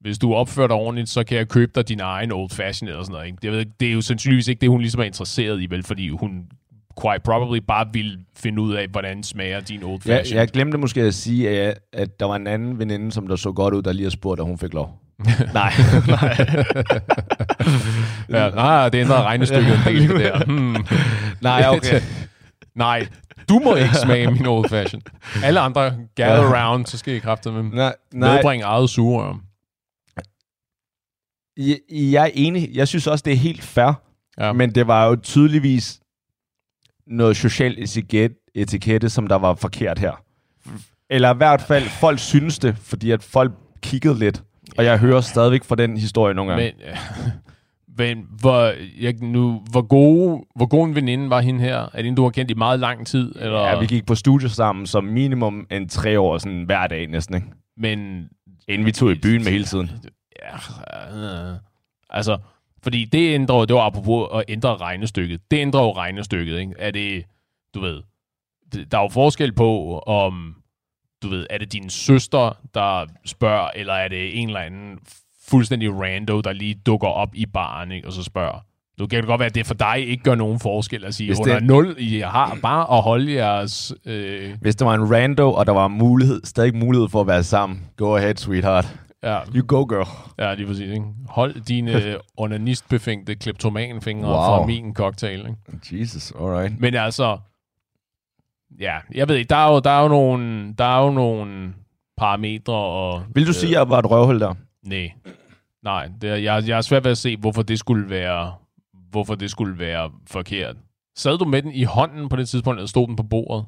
hvis 0.01 0.18
du 0.18 0.33
opfører 0.33 0.68
dig 0.68 0.75
ordentligt, 0.75 1.09
så 1.09 1.24
kan 1.24 1.38
jeg 1.38 1.50
købe 1.50 1.71
dig 1.75 1.89
din 1.89 2.00
egen 2.00 2.31
old 2.31 2.50
fashion 2.50 2.88
eller 2.88 3.04
sådan 3.04 3.13
noget. 3.13 3.25
Ikke? 3.25 3.38
Det, 3.42 3.44
jeg 3.44 3.54
ved, 3.54 3.66
det 3.80 3.88
er 3.88 3.94
jo 3.94 4.01
sandsynligvis 4.01 4.48
ikke 4.48 4.62
det, 4.62 4.69
hun 4.69 4.81
ligesom 4.81 5.01
er 5.01 5.06
interesseret 5.06 5.62
i, 5.62 5.69
vel, 5.69 5.83
fordi 5.83 6.09
hun 6.09 6.48
quite 7.01 7.19
probably 7.24 7.60
bare 7.68 7.88
vil 7.94 8.18
finde 8.38 8.62
ud 8.62 8.74
af, 8.74 8.88
hvordan 8.88 9.24
smager 9.24 9.60
din 9.60 9.84
old 9.84 10.01
Jeg, 10.06 10.18
fashion. 10.18 10.38
jeg 10.40 10.48
glemte 10.48 10.78
måske 10.78 11.01
at 11.01 11.13
sige, 11.13 11.50
at, 11.50 11.80
at 11.94 12.19
der 12.19 12.25
var 12.25 12.36
en 12.36 12.48
anden 12.48 12.80
veninde, 12.80 13.12
som 13.12 13.28
der 13.28 13.36
så 13.36 13.52
godt 13.52 13.73
ud, 13.73 13.81
der 13.81 13.92
lige 13.94 14.04
har 14.06 14.09
spurgt, 14.09 14.40
at 14.40 14.45
hun 14.45 14.57
fik 14.57 14.73
lov. 14.73 15.00
nej, 15.54 15.73
nej. 16.07 16.35
ja, 18.30 18.50
nej, 18.50 18.90
det 18.90 19.00
ændrede 19.00 19.21
regnestykket 19.23 19.73
en 19.73 19.80
del 19.85 20.07
det 20.09 20.19
der. 20.19 20.45
Hmm. 20.45 20.76
nej, 21.42 21.64
okay. 21.78 22.02
nej, 22.76 23.07
du 23.50 23.59
må 23.64 23.76
ikke 23.76 23.95
smage 23.95 24.31
min 24.31 24.45
old 24.45 24.69
fashion. 24.69 25.02
Alle 25.44 25.59
andre 25.59 25.94
gather 26.16 26.56
around, 26.56 26.85
så 26.85 26.97
skal 26.97 27.14
I 27.14 27.19
kræfte 27.19 27.52
med 27.52 27.64
Nej, 27.64 27.94
nej. 28.14 28.35
medbringe 28.35 28.66
eget 28.66 28.90
sugerør. 28.90 29.33
Jeg, 31.57 31.78
jeg 31.90 32.23
er 32.26 32.30
enig. 32.33 32.69
Jeg 32.73 32.88
synes 32.88 33.07
også, 33.07 33.23
det 33.26 33.33
er 33.33 33.38
helt 33.38 33.64
fair. 33.64 33.83
Ja. 34.38 34.45
Ja. 34.45 34.54
Men 34.54 34.76
det 34.76 34.88
var 34.88 35.06
jo 35.07 35.16
tydeligvis 35.16 36.00
noget 37.07 37.38
social 37.38 37.76
etikette, 37.78 38.36
etikette, 38.56 39.10
som 39.10 39.28
der 39.28 39.36
var 39.36 39.56
forkert 39.56 40.00
her. 40.00 40.24
Eller 41.10 41.33
i 41.33 41.38
hvert 41.38 41.62
fald, 41.62 41.83
folk 41.83 42.19
synes 42.19 42.60
det, 42.60 42.78
fordi 42.78 43.12
at 43.12 43.24
folk 43.24 43.52
kiggede 43.81 44.19
lidt. 44.19 44.44
Og 44.78 44.86
jeg 44.86 45.00
hører 45.00 45.22
stadigvæk 45.22 45.64
fra 45.64 45.76
den 45.76 45.98
historie 45.98 46.33
nogle 46.33 46.52
gange. 46.52 46.74
Men, 46.78 46.95
men 48.07 48.26
hvor, 48.40 48.74
jeg, 49.02 49.14
nu, 49.22 49.64
hvor, 49.72 49.81
gode, 49.81 50.44
hvor 50.56 50.66
god 50.66 50.88
en 50.88 50.95
veninde 50.95 51.30
var 51.30 51.42
hende 51.42 51.60
her? 51.60 51.78
Er 51.94 52.02
det 52.02 52.06
en, 52.06 52.16
du 52.16 52.24
har 52.24 52.30
kendt 52.30 52.52
i 52.52 52.54
meget 52.54 52.80
lang 52.80 53.07
tid? 53.07 53.36
Eller? 53.40 53.60
Ja, 53.60 53.80
vi 53.80 53.86
gik 53.86 54.06
på 54.06 54.16
studie 54.16 54.50
sammen 54.50 54.88
som 54.88 55.04
minimum 55.04 55.68
en 55.72 55.90
tre 55.90 56.19
år, 56.19 56.38
sådan 56.38 56.64
hver 56.64 56.88
dag 56.88 57.07
næsten, 57.07 57.36
ikke? 57.36 57.48
Men 57.78 58.30
Inden 58.68 58.86
vi 58.86 58.92
tog 58.92 59.12
i 59.12 59.19
byen 59.19 59.44
med 59.44 59.52
hele 59.52 59.64
tiden. 59.64 59.92
Ja, 60.42 60.56
øh, 61.18 61.57
altså, 62.10 62.38
fordi 62.83 63.06
det 63.06 63.33
ændrer 63.35 63.66
det 63.66 63.75
var 63.75 63.81
apropos 63.81 64.28
at 64.33 64.44
ændre 64.47 64.78
regnestykket. 64.78 65.42
Det 65.52 65.57
ændrer 65.57 65.81
jo 65.81 65.92
regnestykket, 65.92 66.59
ikke? 66.59 66.73
Er 66.80 66.92
det, 66.92 67.23
du 67.75 67.80
ved, 67.81 68.02
det- 68.73 68.92
der 68.92 68.97
er 68.97 69.02
jo 69.02 69.09
forskel 69.09 69.54
på, 69.54 69.99
om, 69.99 70.56
du 71.23 71.28
ved, 71.30 71.47
er 71.49 71.57
det 71.57 71.73
din 71.73 71.90
søster, 71.90 72.57
der 72.73 73.06
spørger, 73.25 73.69
eller 73.75 73.94
er 73.94 74.07
det 74.07 74.42
en 74.42 74.47
eller 74.49 74.59
anden 74.59 74.99
fuldstændig 75.47 76.02
rando, 76.02 76.42
der 76.42 76.54
lige 76.54 76.75
dukker 76.85 77.07
op 77.07 77.35
i 77.35 77.45
baren, 77.45 77.92
ikke? 77.92 78.07
Og 78.07 78.13
så 78.13 78.23
spørger. 78.23 78.59
Nu 78.99 79.07
kan 79.07 79.18
det 79.19 79.28
godt 79.28 79.40
være, 79.40 79.45
at 79.49 79.56
det 79.56 79.66
for 79.68 79.73
dig 79.73 80.07
ikke 80.07 80.23
gør 80.23 80.35
nogen 80.35 80.59
forskel 80.59 81.06
at 81.06 81.13
sige, 81.16 81.28
Hvis 81.30 81.37
Hvis 81.37 81.45
det- 81.45 81.52
under 81.56 81.68
nul, 81.73 81.95
I 81.97 82.19
har 82.19 82.57
bare 82.61 82.97
at 82.97 83.04
holde 83.04 83.33
jeres... 83.33 83.94
Øh, 84.06 84.54
Hvis 84.61 84.75
der 84.75 84.85
var 84.85 84.95
en 84.95 85.11
rando, 85.16 85.54
og 85.54 85.66
der 85.66 85.71
var 85.71 85.87
mulighed, 85.87 86.42
stadig 86.44 86.75
mulighed 86.75 87.09
for 87.09 87.21
at 87.21 87.28
være 87.28 87.44
sammen, 87.44 87.81
go 87.97 88.16
ahead, 88.16 88.35
sweetheart. 88.35 88.95
Ja, 89.23 89.39
You 89.56 89.65
go, 89.68 89.83
girl. 89.83 90.07
ja, 90.39 90.53
lige 90.53 90.68
præcis. 90.68 90.92
Ikke? 90.92 91.06
Hold 91.30 91.61
dine 91.61 92.18
onanistbefængte 92.37 93.35
kleptomanfingre 93.35 94.27
Wow. 94.30 94.35
fra 94.37 94.65
min 94.65 94.94
cocktail. 94.95 95.39
Ikke? 95.39 96.01
Jesus, 96.01 96.31
alright. 96.31 96.80
Men 96.80 96.95
altså, 96.95 97.37
ja, 98.80 98.97
jeg 99.15 99.27
ved 99.30 99.35
ikke, 99.35 99.49
der 99.49 99.56
er 99.56 99.73
jo, 99.73 99.80
der 99.80 99.89
er 99.89 100.01
jo 100.01 100.07
nogle, 100.07 100.73
der 100.77 100.85
er 100.85 101.03
jo 101.06 101.11
nogle 101.11 101.73
parametre 102.18 102.73
og... 102.73 103.23
Vil 103.35 103.47
du 103.47 103.53
sige, 103.53 103.69
at 103.69 103.80
jeg 103.80 103.89
var 103.89 103.99
et 103.99 104.11
røvhul 104.11 104.39
der? 104.39 104.53
Nej. 104.85 105.11
Nej, 105.83 106.09
det 106.21 106.30
er, 106.30 106.35
jeg, 106.35 106.68
jeg 106.68 106.77
er 106.77 106.81
svært 106.81 107.03
ved 107.03 107.11
at 107.11 107.18
se, 107.18 107.37
hvorfor 107.37 107.61
det 107.61 107.80
skulle 107.80 108.09
være, 108.09 108.53
hvorfor 109.11 109.35
det 109.35 109.51
skulle 109.51 109.80
være 109.80 110.11
forkert. 110.27 110.75
Sad 111.18 111.37
du 111.37 111.45
med 111.45 111.61
den 111.61 111.71
i 111.71 111.83
hånden 111.83 112.30
på 112.30 112.35
det 112.35 112.49
tidspunkt, 112.49 112.80
eller 112.80 112.87
stod 112.87 113.07
den 113.07 113.15
på 113.15 113.23
bordet? 113.23 113.65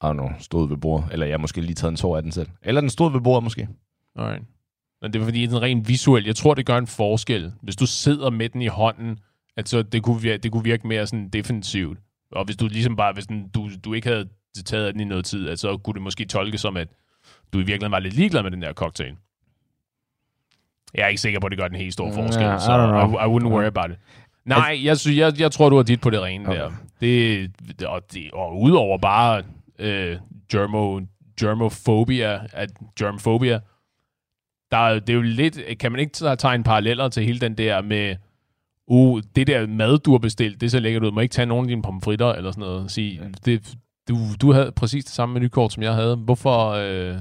Og 0.00 0.16
nu 0.16 0.30
stod 0.38 0.68
ved 0.68 0.76
bordet. 0.76 1.08
Eller 1.12 1.26
jeg 1.26 1.32
har 1.32 1.38
måske 1.38 1.60
lige 1.60 1.74
taget 1.74 1.90
en 1.90 1.96
tår 1.96 2.16
af 2.16 2.22
den 2.22 2.32
selv. 2.32 2.48
Eller 2.62 2.80
den 2.80 2.90
stod 2.90 3.12
ved 3.12 3.20
bordet 3.20 3.44
måske. 3.44 3.68
Alright. 4.16 4.42
Men 5.02 5.12
det 5.12 5.20
er 5.20 5.24
fordi, 5.24 5.46
det 5.46 5.54
er 5.54 5.62
rent 5.62 5.88
visuelt. 5.88 6.26
Jeg 6.26 6.36
tror, 6.36 6.54
det 6.54 6.66
gør 6.66 6.78
en 6.78 6.86
forskel. 6.86 7.52
Hvis 7.62 7.76
du 7.76 7.86
sidder 7.86 8.30
med 8.30 8.48
den 8.48 8.62
i 8.62 8.66
hånden, 8.66 9.18
at 9.56 9.68
så 9.68 9.82
det 9.82 10.02
kunne, 10.02 10.22
virke, 10.22 10.42
det 10.42 10.52
kunne 10.52 10.64
virke 10.64 10.86
mere 10.86 11.06
sådan 11.06 11.28
defensivt. 11.28 11.98
Og 12.32 12.44
hvis 12.44 12.56
du 12.56 12.66
ligesom 12.66 12.96
bare, 12.96 13.12
hvis 13.12 13.26
den, 13.26 13.48
du, 13.48 13.68
du 13.84 13.94
ikke 13.94 14.08
havde 14.08 14.28
taget 14.64 14.94
den 14.94 15.00
i 15.00 15.04
noget 15.04 15.24
tid, 15.24 15.48
at 15.48 15.58
så 15.58 15.76
kunne 15.76 15.94
det 15.94 16.02
måske 16.02 16.24
tolkes 16.24 16.60
som, 16.60 16.76
at 16.76 16.88
du 17.52 17.58
i 17.58 17.62
virkeligheden 17.62 17.92
var 17.92 17.98
lidt 17.98 18.14
ligeglad 18.14 18.42
med 18.42 18.50
den 18.50 18.62
der 18.62 18.72
cocktail. 18.72 19.16
Jeg 20.94 21.02
er 21.04 21.08
ikke 21.08 21.20
sikker 21.20 21.40
på, 21.40 21.46
at 21.46 21.50
det 21.50 21.58
gør 21.58 21.68
den 21.68 21.76
helt 21.76 21.92
store 21.92 22.14
forskel, 22.14 22.44
Ja, 22.44 22.56
I 22.56 22.60
så. 22.60 22.72
I, 22.72 23.28
I 23.30 23.36
wouldn't 23.36 23.48
worry 23.52 23.64
about 23.64 23.90
it. 23.90 23.98
Nej, 24.44 24.80
jeg, 24.82 24.98
synes, 24.98 25.16
jeg, 25.18 25.40
jeg 25.40 25.52
tror, 25.52 25.68
du 25.68 25.76
har 25.76 25.82
dit 25.82 26.00
på 26.00 26.10
det 26.10 26.20
rene 26.22 26.48
Okay. 26.48 26.60
der. 26.60 26.70
Det, 27.00 27.86
og, 27.86 28.02
det, 28.12 28.30
og 28.32 28.60
udover 28.60 28.98
bare 28.98 29.42
øh, 29.78 30.16
germo, 30.52 31.00
germofobia, 31.40 32.40
at 32.52 32.70
germphobia, 32.98 33.60
der, 34.70 34.76
er- 34.78 34.98
det 34.98 35.08
er 35.10 35.14
jo 35.14 35.22
lidt, 35.22 35.58
kan 35.80 35.92
man 35.92 36.00
ikke 36.00 36.12
tegne 36.38 36.64
paralleller 36.64 37.08
til 37.08 37.24
hele 37.24 37.40
den 37.40 37.58
der 37.58 37.82
med, 37.82 38.16
uh, 38.86 39.20
det 39.36 39.46
der 39.46 39.66
mad, 39.66 39.98
du 39.98 40.10
har 40.10 40.18
bestilt, 40.18 40.60
det 40.60 40.70
ser 40.70 40.80
lækkert 40.80 41.04
ud, 41.04 41.10
må 41.10 41.20
ikke 41.20 41.32
tage 41.32 41.46
nogen 41.46 41.64
af 41.64 41.68
dine 41.68 41.82
pomfritter, 41.82 42.32
eller 42.32 42.50
sådan 42.50 42.60
noget. 42.60 42.90
Sige, 42.90 43.20
det, 43.44 43.74
du, 44.08 44.16
du 44.40 44.52
havde 44.52 44.72
præcis 44.72 45.04
det 45.04 45.14
samme 45.14 45.32
menukort, 45.32 45.72
som 45.72 45.82
jeg 45.82 45.94
havde. 45.94 46.16
Hvorfor, 46.16 46.68
øh, 46.70 47.16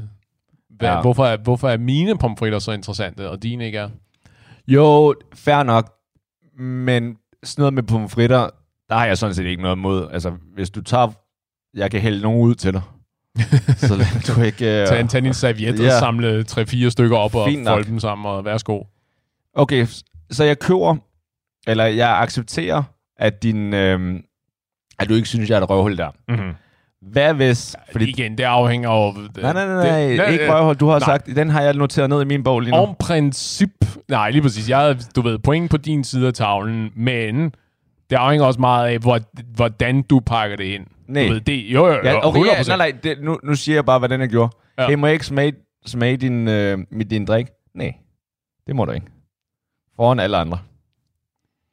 hvad, 0.69 0.89
Ja. 0.89 0.95
ja. 0.95 1.01
hvorfor, 1.01 1.25
er, 1.25 1.37
hvorfor 1.37 1.69
er 1.69 1.77
mine 1.77 2.17
pomfritter 2.17 2.59
så 2.59 2.71
interessante, 2.71 3.29
og 3.29 3.43
dine 3.43 3.65
ikke 3.65 3.77
er? 3.77 3.89
Jo, 4.67 5.15
fair 5.33 5.63
nok. 5.63 5.93
Men 6.59 7.17
sådan 7.43 7.61
noget 7.61 7.73
med 7.73 7.83
pomfritter, 7.83 8.49
der 8.89 8.95
har 8.95 9.05
jeg 9.05 9.17
sådan 9.17 9.35
set 9.35 9.45
ikke 9.45 9.61
noget 9.61 9.75
imod. 9.75 10.07
Altså, 10.11 10.29
hvis 10.53 10.69
du 10.69 10.81
tager... 10.81 11.07
Jeg 11.77 11.91
kan 11.91 12.01
hælde 12.01 12.21
nogen 12.21 12.41
ud 12.41 12.55
til 12.55 12.73
dig. 12.73 12.81
så 13.77 14.05
du 14.27 14.41
ikke... 14.41 14.81
Uh... 14.81 14.87
Tag, 14.87 14.99
en- 15.01 15.07
tag 15.07 15.23
din 15.23 15.33
serviet 15.33 15.79
Ja. 15.79 15.85
og 15.93 15.99
samle 15.99 16.45
3-4 16.51 16.89
stykker 16.89 17.17
op 17.17 17.35
og 17.35 17.47
folde 17.65 17.89
dem 17.89 17.99
sammen, 17.99 18.25
og 18.25 18.45
værsgo. 18.45 18.83
Okay, 19.53 19.87
så 20.31 20.43
jeg 20.43 20.59
køber, 20.59 20.95
eller 21.67 21.85
jeg 21.85 22.17
accepterer, 22.21 22.83
at 23.17 23.43
din... 23.43 23.73
Øh, 23.73 24.19
at 24.99 25.09
du 25.09 25.13
ikke 25.13 25.27
synes, 25.27 25.49
jeg 25.49 25.57
er 25.57 25.61
et 25.61 25.69
røvhul 25.69 25.97
der. 25.97 26.09
Mm-hmm. 26.27 26.51
Hvad 27.11 27.33
hvis... 27.33 27.75
Fordi 27.91 28.09
igen, 28.09 28.37
det 28.37 28.43
afhænger 28.43 28.89
af... 28.89 29.13
Nej, 29.13 29.53
nej, 29.53 29.65
nej, 29.65 29.75
nej, 29.75 30.25
det, 30.25 30.31
ikke 30.31 30.53
røvhul. 30.53 30.75
Du 30.75 30.87
har 30.87 30.99
nej. 30.99 31.05
sagt, 31.05 31.25
den 31.35 31.49
har 31.49 31.61
jeg 31.61 31.73
noteret 31.73 32.09
ned 32.09 32.21
i 32.21 32.25
min 32.25 32.43
bog 32.43 32.59
lige 32.59 32.71
nu. 32.71 32.77
Om 32.77 32.95
princip... 32.99 33.69
Nej, 34.09 34.29
lige 34.29 34.41
præcis. 34.41 34.69
Jeg 34.69 34.77
havde, 34.79 34.97
du 35.15 35.21
ved, 35.21 35.39
point 35.39 35.71
på 35.71 35.77
din 35.77 36.03
side 36.03 36.27
af 36.27 36.33
tavlen, 36.33 36.89
men 36.95 37.51
det 38.09 38.15
afhænger 38.15 38.45
også 38.45 38.59
meget 38.59 38.87
af, 38.87 38.99
hvor, 38.99 39.19
hvordan 39.55 40.01
du 40.01 40.19
pakker 40.19 40.57
det 40.57 40.63
ind. 40.63 40.85
Nej. 41.07 41.27
Du 41.27 41.33
ved, 41.33 41.41
det, 41.41 41.53
jo, 41.53 41.87
jo, 41.87 41.93
jo, 41.93 41.99
Ja, 42.03 42.27
okay, 42.27 42.39
100%. 42.39 42.57
ja, 42.57 42.63
nej, 42.63 42.77
nej, 42.77 42.99
det, 43.03 43.17
nu, 43.21 43.39
nu 43.43 43.55
siger 43.55 43.75
jeg 43.75 43.85
bare, 43.85 43.99
hvordan 43.99 44.21
jeg 44.21 44.29
gjorde. 44.29 44.55
Ja. 44.79 44.87
Hey, 44.87 44.93
må 44.95 45.07
jeg 45.07 45.13
ikke 45.13 45.25
smage, 45.25 45.53
smage 45.85 46.17
din, 46.17 46.47
øh, 46.47 46.77
med 46.91 47.05
din 47.05 47.25
drik? 47.25 47.45
Nej, 47.75 47.93
det 48.67 48.75
må 48.75 48.85
du 48.85 48.91
ikke. 48.91 49.05
Foran 49.95 50.19
alle 50.19 50.37
andre. 50.37 50.59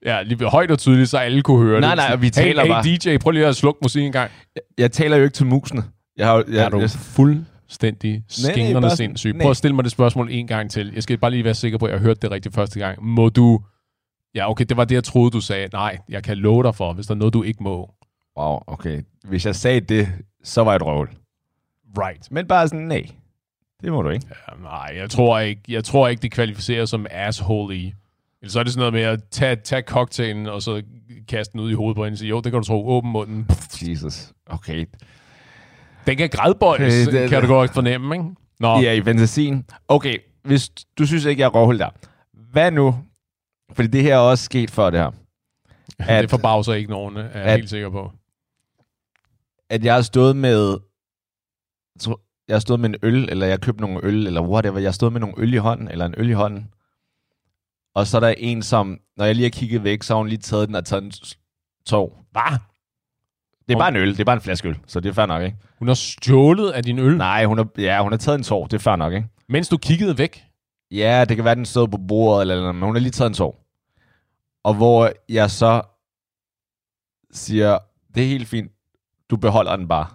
Ja, 0.04 0.22
lige 0.22 0.44
højt 0.48 0.70
og 0.70 0.78
tydeligt, 0.78 1.08
så 1.10 1.18
alle 1.18 1.42
kunne 1.42 1.62
høre 1.66 1.80
Nej, 1.80 1.90
det. 1.90 1.96
nej, 1.96 2.06
Sådan, 2.08 2.22
vi 2.22 2.30
taler 2.30 2.62
hey, 2.62 2.70
bare- 2.70 2.84
Hey 2.84 2.96
DJ, 3.14 3.18
prøv 3.18 3.30
lige 3.30 3.46
at 3.46 3.56
slukke 3.56 3.78
musik 3.82 4.04
en 4.04 4.12
gang. 4.12 4.30
Jeg 4.78 4.92
taler 4.92 5.16
jo 5.16 5.22
ikke 5.24 5.34
til 5.34 5.46
musene. 5.46 5.84
Jeg 6.16 6.26
har, 6.26 6.34
jo- 6.36 6.44
jeg, 6.48 6.64
er 6.64 6.68
du 6.68 6.80
jeg, 6.80 6.90
fuldstændig 6.90 8.12
nej, 8.12 8.22
skængrende 8.28 8.80
bare- 8.80 8.96
sindssyg? 8.96 9.32
nej. 9.32 9.42
Prøv 9.42 9.50
at 9.50 9.56
stille 9.56 9.74
mig 9.74 9.84
det 9.84 9.92
spørgsmål 9.92 10.28
en 10.30 10.46
gang 10.46 10.70
til. 10.70 10.92
Jeg 10.94 11.02
skal 11.02 11.18
bare 11.18 11.30
lige 11.30 11.44
være 11.44 11.54
sikker 11.54 11.78
på, 11.78 11.86
at 11.86 11.92
jeg 11.92 12.00
hørte 12.00 12.20
det 12.20 12.30
rigtigt 12.30 12.54
første 12.54 12.78
gang. 12.80 13.04
Må 13.04 13.28
du... 13.28 13.60
Ja, 14.34 14.50
okay, 14.50 14.64
det 14.68 14.76
var 14.76 14.84
det, 14.84 14.94
jeg 14.94 15.04
troede, 15.04 15.30
du 15.30 15.40
sagde. 15.40 15.68
Nej, 15.72 15.98
jeg 16.08 16.22
kan 16.22 16.36
love 16.36 16.62
dig 16.62 16.74
for, 16.74 16.92
hvis 16.92 17.06
der 17.06 17.14
er 17.14 17.18
noget, 17.18 17.34
du 17.34 17.42
ikke 17.42 17.62
må. 17.62 17.90
Wow, 18.38 18.58
okay. 18.66 19.02
Hvis 19.24 19.46
jeg 19.46 19.56
sagde 19.56 19.80
det, 19.80 20.08
så 20.42 20.64
var 20.64 20.70
jeg 20.72 20.76
et 20.76 20.82
røvl. 20.82 21.10
Right. 21.98 22.30
Men 22.30 22.46
bare 22.46 22.68
sådan, 22.68 22.84
nej. 22.86 23.06
Det 23.82 23.92
må 23.92 24.02
du 24.02 24.08
ikke. 24.08 24.26
Ja, 24.30 24.62
nej, 24.62 24.92
jeg 24.96 25.10
tror 25.10 25.38
ikke, 25.38 25.62
jeg 25.68 25.84
tror 25.84 26.08
ikke 26.08 26.22
det 26.22 26.30
kvalificerer 26.32 26.84
som 26.84 27.06
asshole 27.10 27.76
i. 27.76 27.94
Eller 28.42 28.50
så 28.52 28.58
er 28.58 28.62
det 28.62 28.72
sådan 28.72 28.80
noget 28.80 28.92
med 28.92 29.02
at 29.02 29.20
tage, 29.30 29.56
tage 29.56 29.82
cocktailen, 29.82 30.46
og 30.46 30.62
så 30.62 30.82
kaste 31.28 31.52
den 31.52 31.60
ud 31.60 31.70
i 31.70 31.74
hovedet 31.74 31.96
på 31.96 32.04
hende 32.04 32.14
og 32.14 32.18
sige, 32.18 32.28
jo, 32.28 32.36
det 32.40 32.52
kan 32.52 32.60
du 32.60 32.66
tro, 32.66 32.88
åben 32.88 33.10
munden. 33.10 33.46
Jesus. 33.88 34.32
Okay. 34.46 34.86
Den 36.06 36.16
kan 36.16 36.28
grædbøjes, 36.28 37.06
Okay, 37.08 37.12
det- 37.22 37.30
kan 37.30 37.42
du 37.42 37.48
godt 37.48 37.70
fornemme, 37.74 38.14
ikke? 38.16 38.24
Nå, 38.60 38.80
Ja, 38.80 38.92
i 38.92 39.02
fantasien. 39.02 39.64
Okay, 39.88 40.16
hvis 40.42 40.68
du 40.98 41.06
synes 41.06 41.24
ikke, 41.24 41.40
jeg 41.40 41.46
er 41.46 41.72
der. 41.72 41.88
Hvad 42.50 42.70
nu? 42.70 42.94
Fordi 43.72 43.88
det 43.88 44.02
her 44.02 44.14
er 44.14 44.18
også 44.18 44.44
sket 44.44 44.70
før 44.70 44.90
det 44.90 45.00
her. 45.00 45.10
at, 45.98 46.22
det 46.22 46.30
forbavser 46.30 46.72
ikke 46.72 46.90
nogen, 46.90 47.16
er 47.16 47.22
jeg 47.22 47.32
at- 47.32 47.56
helt 47.56 47.70
sikker 47.70 47.90
på. 47.90 48.12
At 49.70 49.84
jeg 49.84 49.94
har 49.94 50.02
stået 50.02 50.36
med 50.36 50.78
jeg 52.48 52.54
har 52.54 52.60
stået 52.60 52.80
med 52.80 52.88
en 52.88 52.96
øl, 53.02 53.28
eller 53.30 53.46
jeg 53.46 53.52
har 53.52 53.58
købt 53.58 53.80
nogle 53.80 54.00
øl, 54.02 54.26
eller 54.26 54.42
whatever. 54.42 54.78
Jeg 54.78 54.86
har 54.86 54.92
stået 54.92 55.12
med 55.12 55.20
nogle 55.20 55.34
øl 55.38 55.54
i 55.54 55.56
hånden, 55.56 55.88
eller 55.88 56.06
en 56.06 56.14
øl 56.16 56.30
i 56.30 56.32
hånden. 56.32 56.68
Og 57.94 58.06
så 58.06 58.16
er 58.16 58.20
der 58.20 58.34
en, 58.38 58.62
som, 58.62 58.98
når 59.16 59.24
jeg 59.24 59.34
lige 59.34 59.44
har 59.44 59.50
kigget 59.50 59.84
væk, 59.84 60.02
så 60.02 60.14
har 60.14 60.18
hun 60.18 60.28
lige 60.28 60.38
taget 60.38 60.68
den 60.68 60.74
og 60.74 60.84
taget 60.84 61.04
en 61.04 61.12
tog. 61.86 62.18
Hvad? 62.30 62.58
Det 63.68 63.74
er 63.74 63.78
bare 63.78 63.88
en 63.88 63.96
øl, 63.96 64.10
det 64.10 64.20
er 64.20 64.24
bare 64.24 64.36
en 64.36 64.40
flaske 64.40 64.68
øl, 64.68 64.78
så 64.86 65.00
det 65.00 65.08
er 65.08 65.12
fair 65.12 65.26
nok, 65.26 65.42
ikke? 65.42 65.56
Hun 65.78 65.88
har 65.88 65.94
stjålet 65.94 66.70
af 66.70 66.82
din 66.82 66.98
øl, 66.98 67.16
Nej, 67.16 67.44
hun 67.44 67.58
har, 67.58 67.68
ja, 67.78 68.02
hun 68.02 68.12
har 68.12 68.16
taget 68.16 68.38
en 68.38 68.44
tår, 68.44 68.66
det 68.66 68.74
er 68.74 68.78
fair 68.78 68.96
nok, 68.96 69.12
ikke? 69.12 69.28
mens 69.48 69.68
du 69.68 69.76
kiggede 69.76 70.18
væk. 70.18 70.44
Ja, 70.90 71.24
det 71.28 71.36
kan 71.36 71.44
være, 71.44 71.54
den 71.54 71.66
stod 71.66 71.88
på 71.88 71.98
bordet, 72.08 72.40
eller, 72.40 72.54
eller 72.54 72.72
men 72.72 72.82
hun 72.82 72.94
har 72.94 73.00
lige 73.00 73.10
taget 73.10 73.28
en 73.28 73.34
tår. 73.34 73.64
Og 74.64 74.74
hvor 74.74 75.12
jeg 75.28 75.50
så 75.50 75.82
siger, 77.32 77.78
det 78.14 78.22
er 78.22 78.28
helt 78.28 78.48
fint, 78.48 78.72
du 79.30 79.36
beholder 79.36 79.76
den 79.76 79.88
bare. 79.88 80.06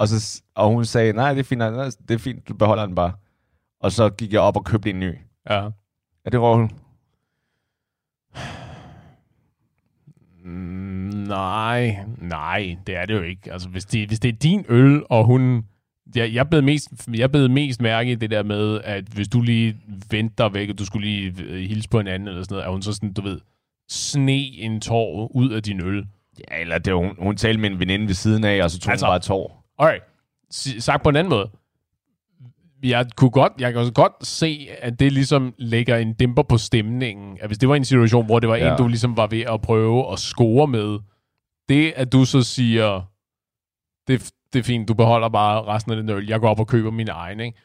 og, 0.00 0.08
så, 0.08 0.42
og 0.54 0.68
hun 0.68 0.84
sagde, 0.84 1.12
nej, 1.12 1.32
det 1.32 1.40
er 1.40 1.44
fint, 1.44 1.58
nej, 1.58 1.90
det 2.08 2.14
er 2.14 2.18
fint, 2.18 2.48
du 2.48 2.54
beholder 2.54 2.86
den 2.86 2.94
bare. 2.94 3.12
Og 3.80 3.92
så 3.92 4.10
gik 4.10 4.32
jeg 4.32 4.40
op 4.40 4.56
og 4.56 4.64
købte 4.64 4.90
en 4.90 5.00
ny. 5.00 5.14
Ja. 5.50 5.68
Er 6.24 6.30
det 6.30 6.40
råhul? 6.40 6.70
Mm, 10.44 11.24
nej, 11.28 11.98
nej, 12.18 12.76
det 12.86 12.96
er 12.96 13.06
det 13.06 13.14
jo 13.14 13.22
ikke. 13.22 13.52
Altså, 13.52 13.68
hvis 13.68 13.84
det, 13.84 14.08
hvis 14.08 14.20
det 14.20 14.28
er 14.28 14.32
din 14.32 14.64
øl, 14.68 15.02
og 15.10 15.24
hun... 15.24 15.64
Jeg, 16.16 16.34
jeg, 16.34 16.50
blev 16.50 16.62
mest, 16.62 17.08
jeg 17.14 17.30
blev 17.30 17.50
mest 17.50 17.82
mærke 17.82 18.12
i 18.12 18.14
det 18.14 18.30
der 18.30 18.42
med, 18.42 18.80
at 18.84 19.04
hvis 19.04 19.28
du 19.28 19.40
lige 19.40 19.76
venter 20.10 20.48
væk, 20.48 20.70
og 20.70 20.78
du 20.78 20.84
skulle 20.84 21.08
lige 21.08 21.34
øh, 21.42 21.60
hilse 21.68 21.88
på 21.88 22.00
en 22.00 22.06
anden 22.06 22.28
eller 22.28 22.42
sådan 22.42 22.54
noget, 22.54 22.64
at 22.64 22.70
hun 22.70 22.82
så 22.82 22.92
sådan, 22.92 23.12
du 23.12 23.22
ved, 23.22 23.40
sne 23.88 24.32
en 24.36 24.80
tår 24.80 25.32
ud 25.34 25.50
af 25.50 25.62
din 25.62 25.80
øl. 25.80 26.06
Ja, 26.50 26.60
eller 26.60 26.78
det, 26.78 26.94
hun, 26.94 27.16
hun 27.18 27.36
talte 27.36 27.60
med 27.60 27.70
en 27.70 27.80
veninde 27.80 28.06
ved 28.06 28.14
siden 28.14 28.44
af, 28.44 28.62
og 28.62 28.70
så 28.70 28.78
tog 28.80 28.90
altså, 28.90 29.06
hun 29.06 29.10
bare 29.10 29.18
tår. 29.20 29.64
Okay, 29.78 29.98
S- 30.52 30.84
sagt 30.84 31.02
på 31.02 31.08
en 31.08 31.16
anden 31.16 31.30
måde. 31.30 31.50
Jeg 32.82 33.06
kunne 33.16 33.30
godt, 33.30 33.52
jeg 33.58 33.72
kan 33.72 33.80
også 33.80 33.92
godt 33.92 34.12
se, 34.26 34.68
at 34.78 35.00
det 35.00 35.12
ligesom 35.12 35.54
lægger 35.58 35.96
en 35.96 36.12
dæmper 36.12 36.42
på 36.42 36.58
stemningen. 36.58 37.38
At 37.40 37.46
hvis 37.48 37.58
det 37.58 37.68
var 37.68 37.74
en 37.74 37.84
situation, 37.84 38.26
hvor 38.26 38.38
det 38.38 38.48
var 38.48 38.56
ja. 38.56 38.72
En, 38.72 38.78
du 38.78 38.88
ligesom 38.88 39.16
var 39.16 39.26
ved 39.26 39.40
at 39.40 39.60
prøve 39.60 40.12
at 40.12 40.18
score 40.18 40.66
med, 40.66 40.98
det 41.68 41.92
at 41.96 42.12
du 42.12 42.24
så 42.24 42.42
siger, 42.42 43.10
det, 44.08 44.30
det 44.52 44.58
er 44.58 44.62
fint, 44.62 44.88
du 44.88 44.94
beholder 44.94 45.28
bare 45.28 45.62
resten 45.64 45.92
af 45.92 45.96
den 45.96 46.08
øl, 46.08 46.26
jeg 46.28 46.40
går 46.40 46.48
op 46.48 46.60
og 46.60 46.66
køber 46.66 46.90
min 46.90 47.08
egen, 47.08 47.40
ikke? 47.40 47.58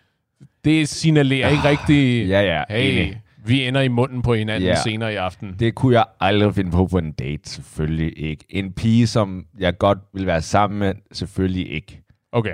Det 0.66 0.90
signalerer 0.90 1.50
ikke 1.50 1.64
rigtig, 1.64 2.28
Ja, 2.28 2.42
ja, 2.42 2.64
hey, 2.70 2.92
enig. 2.92 3.22
Vi 3.46 3.68
ender 3.68 3.82
i 3.82 3.88
munden 3.88 4.22
på 4.22 4.34
hinanden 4.34 4.70
Ja. 4.70 4.76
senere 4.76 5.14
i 5.14 5.16
aften. 5.16 5.56
Det 5.60 5.76
kunne 5.76 5.94
jeg 5.96 6.06
aldrig 6.20 6.56
finde 6.56 6.72
på 6.72 6.88
på 6.88 6.98
en 6.98 7.12
date, 7.12 7.50
selvfølgelig 7.50 8.14
ikke. 8.30 8.46
En 8.50 8.74
pige, 8.74 9.08
som 9.08 9.46
jeg 9.60 9.78
godt 9.78 9.98
vil 10.14 10.26
være 10.26 10.42
sammen 10.42 10.80
med, 10.80 10.94
selvfølgelig 11.12 11.72
ikke. 11.72 12.04
Okay, 12.32 12.54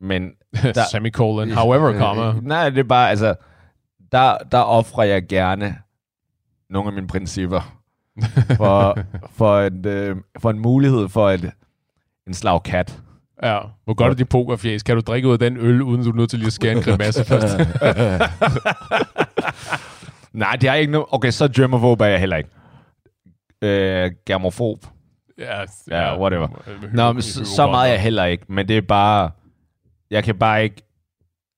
Men 0.00 0.30
der, 0.74 0.82
semicolon, 0.90 1.50
however, 1.50 1.98
comma. 1.98 2.32
Nej, 2.54 2.70
det 2.70 2.78
er 2.78 2.82
bare, 2.84 3.10
altså, 3.10 3.34
der, 4.12 4.36
der 4.52 4.58
offrer 4.58 5.04
jeg 5.04 5.26
gerne 5.28 5.76
nogle 6.70 6.88
af 6.88 6.92
mine 6.94 7.06
principper 7.06 7.74
for, 8.56 8.98
for, 9.30 9.60
en, 9.60 9.86
øh, 9.86 10.16
for 10.38 10.50
en 10.50 10.58
mulighed 10.58 11.08
for 11.08 11.30
et, 11.30 11.50
en 12.26 12.34
slag 12.34 12.62
kat. 12.62 13.00
Ja, 13.42 13.58
hvor 13.84 13.94
godt 13.94 14.10
er 14.10 14.14
de 14.16 14.24
pokerfjæs? 14.24 14.82
Kan 14.82 14.94
du 14.96 15.00
drikke 15.06 15.28
ud 15.28 15.32
af 15.32 15.38
den 15.38 15.56
øl, 15.56 15.82
uden 15.82 16.02
du 16.04 16.10
er 16.10 16.14
nødt 16.14 16.30
til 16.30 16.38
lige 16.38 16.46
at 16.46 16.52
skære 16.52 16.72
en 16.72 16.82
grimasse 16.82 17.24
først? 17.24 17.56
Nej, 20.32 20.56
det 20.60 20.68
er 20.68 20.74
ikke 20.74 20.92
noget. 20.92 21.06
Okay, 21.10 21.30
så 21.30 21.48
germophobe 21.48 22.04
er 22.04 22.08
jeg 22.08 22.20
heller 22.20 22.36
ikke. 22.36 22.50
Øh, 23.62 24.10
germofob. 24.26 24.86
ja, 25.38 25.60
Ja, 25.90 26.20
whatever. 26.20 26.48
øh, 26.68 26.92
Nå, 26.94 27.12
men 27.12 27.22
så, 27.22 27.44
så 27.44 27.66
meget 27.66 27.88
er 27.88 27.92
jeg 27.92 28.02
heller 28.02 28.24
ikke, 28.24 28.44
men 28.48 28.68
det 28.68 28.76
er 28.76 28.80
bare, 28.82 29.30
jeg 30.10 30.24
kan 30.24 30.38
bare 30.38 30.62
ikke, 30.64 30.82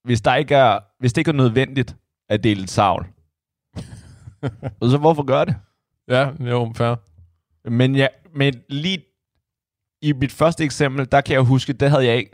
hvis 0.03 0.21
der 0.21 0.35
ikke 0.35 0.55
er, 0.55 0.79
hvis 0.99 1.13
det 1.13 1.21
ikke 1.21 1.29
er 1.29 1.35
nødvendigt 1.35 1.95
at 2.29 2.43
dele 2.43 2.63
et 2.63 2.69
savl, 2.69 3.05
så 4.91 4.97
hvorfor 4.99 5.23
gør 5.23 5.45
det? 5.45 5.55
Ja, 6.07 6.29
jo, 6.39 6.73
fair. 6.75 6.95
Men, 7.69 7.95
ja, 7.95 8.07
men 8.35 8.53
lige 8.69 9.03
i 10.01 10.13
mit 10.13 10.31
første 10.31 10.63
eksempel, 10.63 11.07
der 11.11 11.21
kan 11.21 11.33
jeg 11.33 11.41
huske, 11.41 11.73
det 11.73 11.89
havde 11.89 12.05
jeg 12.05 12.15
ikke, 12.17 12.31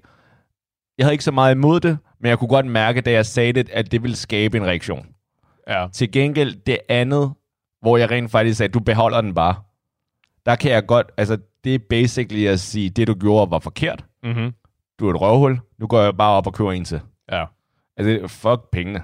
jeg 0.98 1.06
havde 1.06 1.14
ikke 1.14 1.24
så 1.24 1.32
meget 1.32 1.56
imod 1.56 1.80
det, 1.80 1.98
men 2.20 2.30
jeg 2.30 2.40
kunne 2.40 2.48
godt 2.48 2.66
mærke, 2.66 3.02
da 3.02 3.12
jeg 3.12 3.26
sagde 3.26 3.54
det, 3.54 3.70
at 3.70 3.92
det 3.92 4.04
ville 4.04 4.16
skabe 4.16 4.58
en 4.58 4.66
reaktion. 4.66 5.08
Ja. 5.68 5.88
Til 5.94 6.12
gengæld 6.12 6.56
det 6.66 6.78
andet, 6.90 7.34
hvor 7.82 7.98
jeg 7.98 8.12
rent 8.12 8.32
faktisk 8.32 8.58
sagde, 8.58 8.72
du 8.72 8.80
beholder 8.80 9.22
den 9.22 9.34
bare. 9.34 9.56
Der 10.46 10.56
kan 10.56 10.72
jeg 10.72 10.86
godt, 10.86 11.08
altså 11.18 11.38
det 11.64 11.76
er 11.76 11.80
basically 11.90 12.46
at 12.48 12.60
sige, 12.60 12.90
det 12.90 13.08
du 13.08 13.14
gjorde 13.14 13.52
var 13.52 13.60
forkert. 13.60 14.06
Mm-hmm. 14.24 14.52
Du 15.00 15.08
er 15.08 15.14
et 15.14 15.22
røvhul. 15.22 15.60
Nu 15.80 15.88
går 15.88 16.02
jeg 16.02 16.18
bare 16.18 16.32
op 16.32 16.48
og 16.48 16.54
køber 16.54 16.72
en 16.72 16.86
til. 16.86 17.02
Ja. 17.32 17.46
Altså, 17.98 18.28
fuck 18.28 18.62
pengene. 18.72 19.02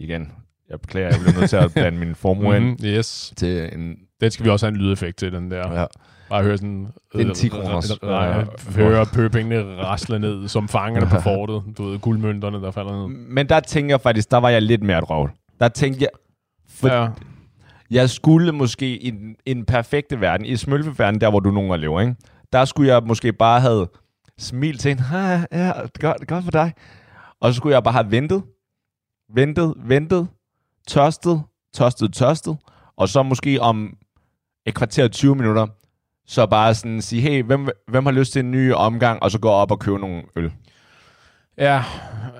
Igen. 0.00 0.32
Jeg 0.70 0.80
beklager, 0.80 1.08
jeg 1.08 1.18
bliver 1.20 1.38
nødt 1.40 1.50
til 1.50 1.56
at 1.56 1.74
blande 1.74 1.98
min 1.98 2.14
formue 2.14 2.56
ind 2.56 2.64
Mm-hmm. 2.64 2.84
Yes. 2.86 3.32
til 3.36 3.70
en... 3.72 3.96
Den 4.20 4.30
skal 4.30 4.44
vi 4.44 4.50
også 4.50 4.66
have 4.66 4.74
en 4.74 4.80
lydeffekt 4.80 5.16
til, 5.16 5.32
den 5.32 5.50
der. 5.50 5.80
Ja. 5.80 5.86
Bare 6.28 6.42
høre 6.42 6.56
sådan... 6.58 6.86
Det 7.12 7.20
er 7.20 7.28
en 7.28 7.34
10 7.34 7.48
kroners. 7.48 8.02
Nej, 8.02 8.44
høre 8.76 9.06
pøpengene 9.14 9.76
rasle 9.82 10.18
ned, 10.18 10.48
som 10.48 10.68
fangerne 10.68 11.06
på 11.06 11.20
fortet. 11.30 11.76
Du 11.78 11.84
ved, 11.84 11.98
guldmønterne, 11.98 12.62
der 12.62 12.70
falder 12.70 12.92
ned. 13.08 13.16
Men 13.16 13.48
der 13.48 13.60
tænker 13.60 13.92
jeg 13.92 14.00
faktisk, 14.00 14.30
der 14.30 14.36
var 14.36 14.48
jeg 14.48 14.62
lidt 14.62 14.82
mere 14.82 14.98
et 14.98 15.10
røvhul. 15.10 15.30
Der 15.64 15.68
tænkte 15.70 16.00
jeg, 16.00 16.08
for 16.68 16.88
Ja. 16.88 17.08
jeg 17.90 18.10
skulle 18.10 18.52
måske 18.52 18.96
i 18.98 19.10
den, 19.10 19.36
i 19.46 19.54
den 19.54 19.64
perfekte 19.64 20.20
verden, 20.20 20.46
i 20.46 20.56
smølfeverden, 20.56 21.20
der 21.20 21.30
hvor 21.30 21.40
du 21.40 21.50
nogle 21.50 21.68
gange 21.70 21.80
lever, 21.80 22.00
ikke? 22.00 22.14
der 22.52 22.64
skulle 22.64 22.92
jeg 22.94 23.02
måske 23.06 23.32
bare 23.32 23.60
have 23.60 23.86
smilt 24.38 24.80
til 24.80 24.90
en, 24.90 24.98
"Ha, 24.98 25.18
ja, 25.18 25.36
det 25.42 25.46
er 25.52 25.86
godt, 26.00 26.28
godt 26.28 26.44
for 26.44 26.50
dig. 26.50 26.72
Og 27.40 27.52
så 27.52 27.56
skulle 27.56 27.74
jeg 27.74 27.82
bare 27.82 27.92
have 27.92 28.10
ventet, 28.10 28.42
ventet, 29.34 29.74
ventet, 29.78 30.28
tørstet, 30.88 31.42
tørstet, 31.74 32.12
tørstet, 32.14 32.56
og 32.96 33.08
så 33.08 33.22
måske 33.22 33.60
om 33.60 33.96
et 34.66 34.74
kvarter 34.74 35.08
20 35.08 35.34
minutter, 35.34 35.66
så 36.26 36.46
bare 36.46 36.74
sådan 36.74 37.02
sige, 37.02 37.22
hey, 37.22 37.42
hvem, 37.42 37.68
hvem 37.88 38.04
har 38.06 38.12
lyst 38.12 38.32
til 38.32 38.40
en 38.40 38.50
ny 38.50 38.72
omgang, 38.72 39.22
og 39.22 39.30
så 39.30 39.38
gå 39.38 39.48
op 39.48 39.70
og 39.70 39.78
købe 39.78 39.98
nogle 39.98 40.22
øl. 40.36 40.52
Ja. 41.58 41.78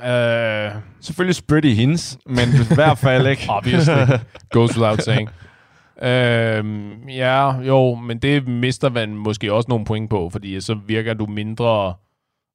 Øh, 0.05 0.73
Selvfølgelig 1.01 1.71
i 1.71 1.75
hendes, 1.75 2.19
men 2.27 2.49
i 2.49 2.75
hvert 2.75 2.99
fald 2.99 3.27
ikke. 3.27 3.43
obviously. 3.57 3.93
Goes 4.51 4.79
without 4.79 5.03
saying. 5.03 5.29
Øhm, 6.03 7.09
ja, 7.09 7.61
jo, 7.61 7.95
men 7.95 8.19
det 8.19 8.49
mister 8.49 8.91
man 8.91 9.09
måske 9.17 9.53
også 9.53 9.67
nogle 9.69 9.85
point 9.85 10.11
på, 10.11 10.29
fordi 10.31 10.61
så 10.61 10.75
virker 10.87 11.15
du 11.15 11.27
mindre, 11.27 11.95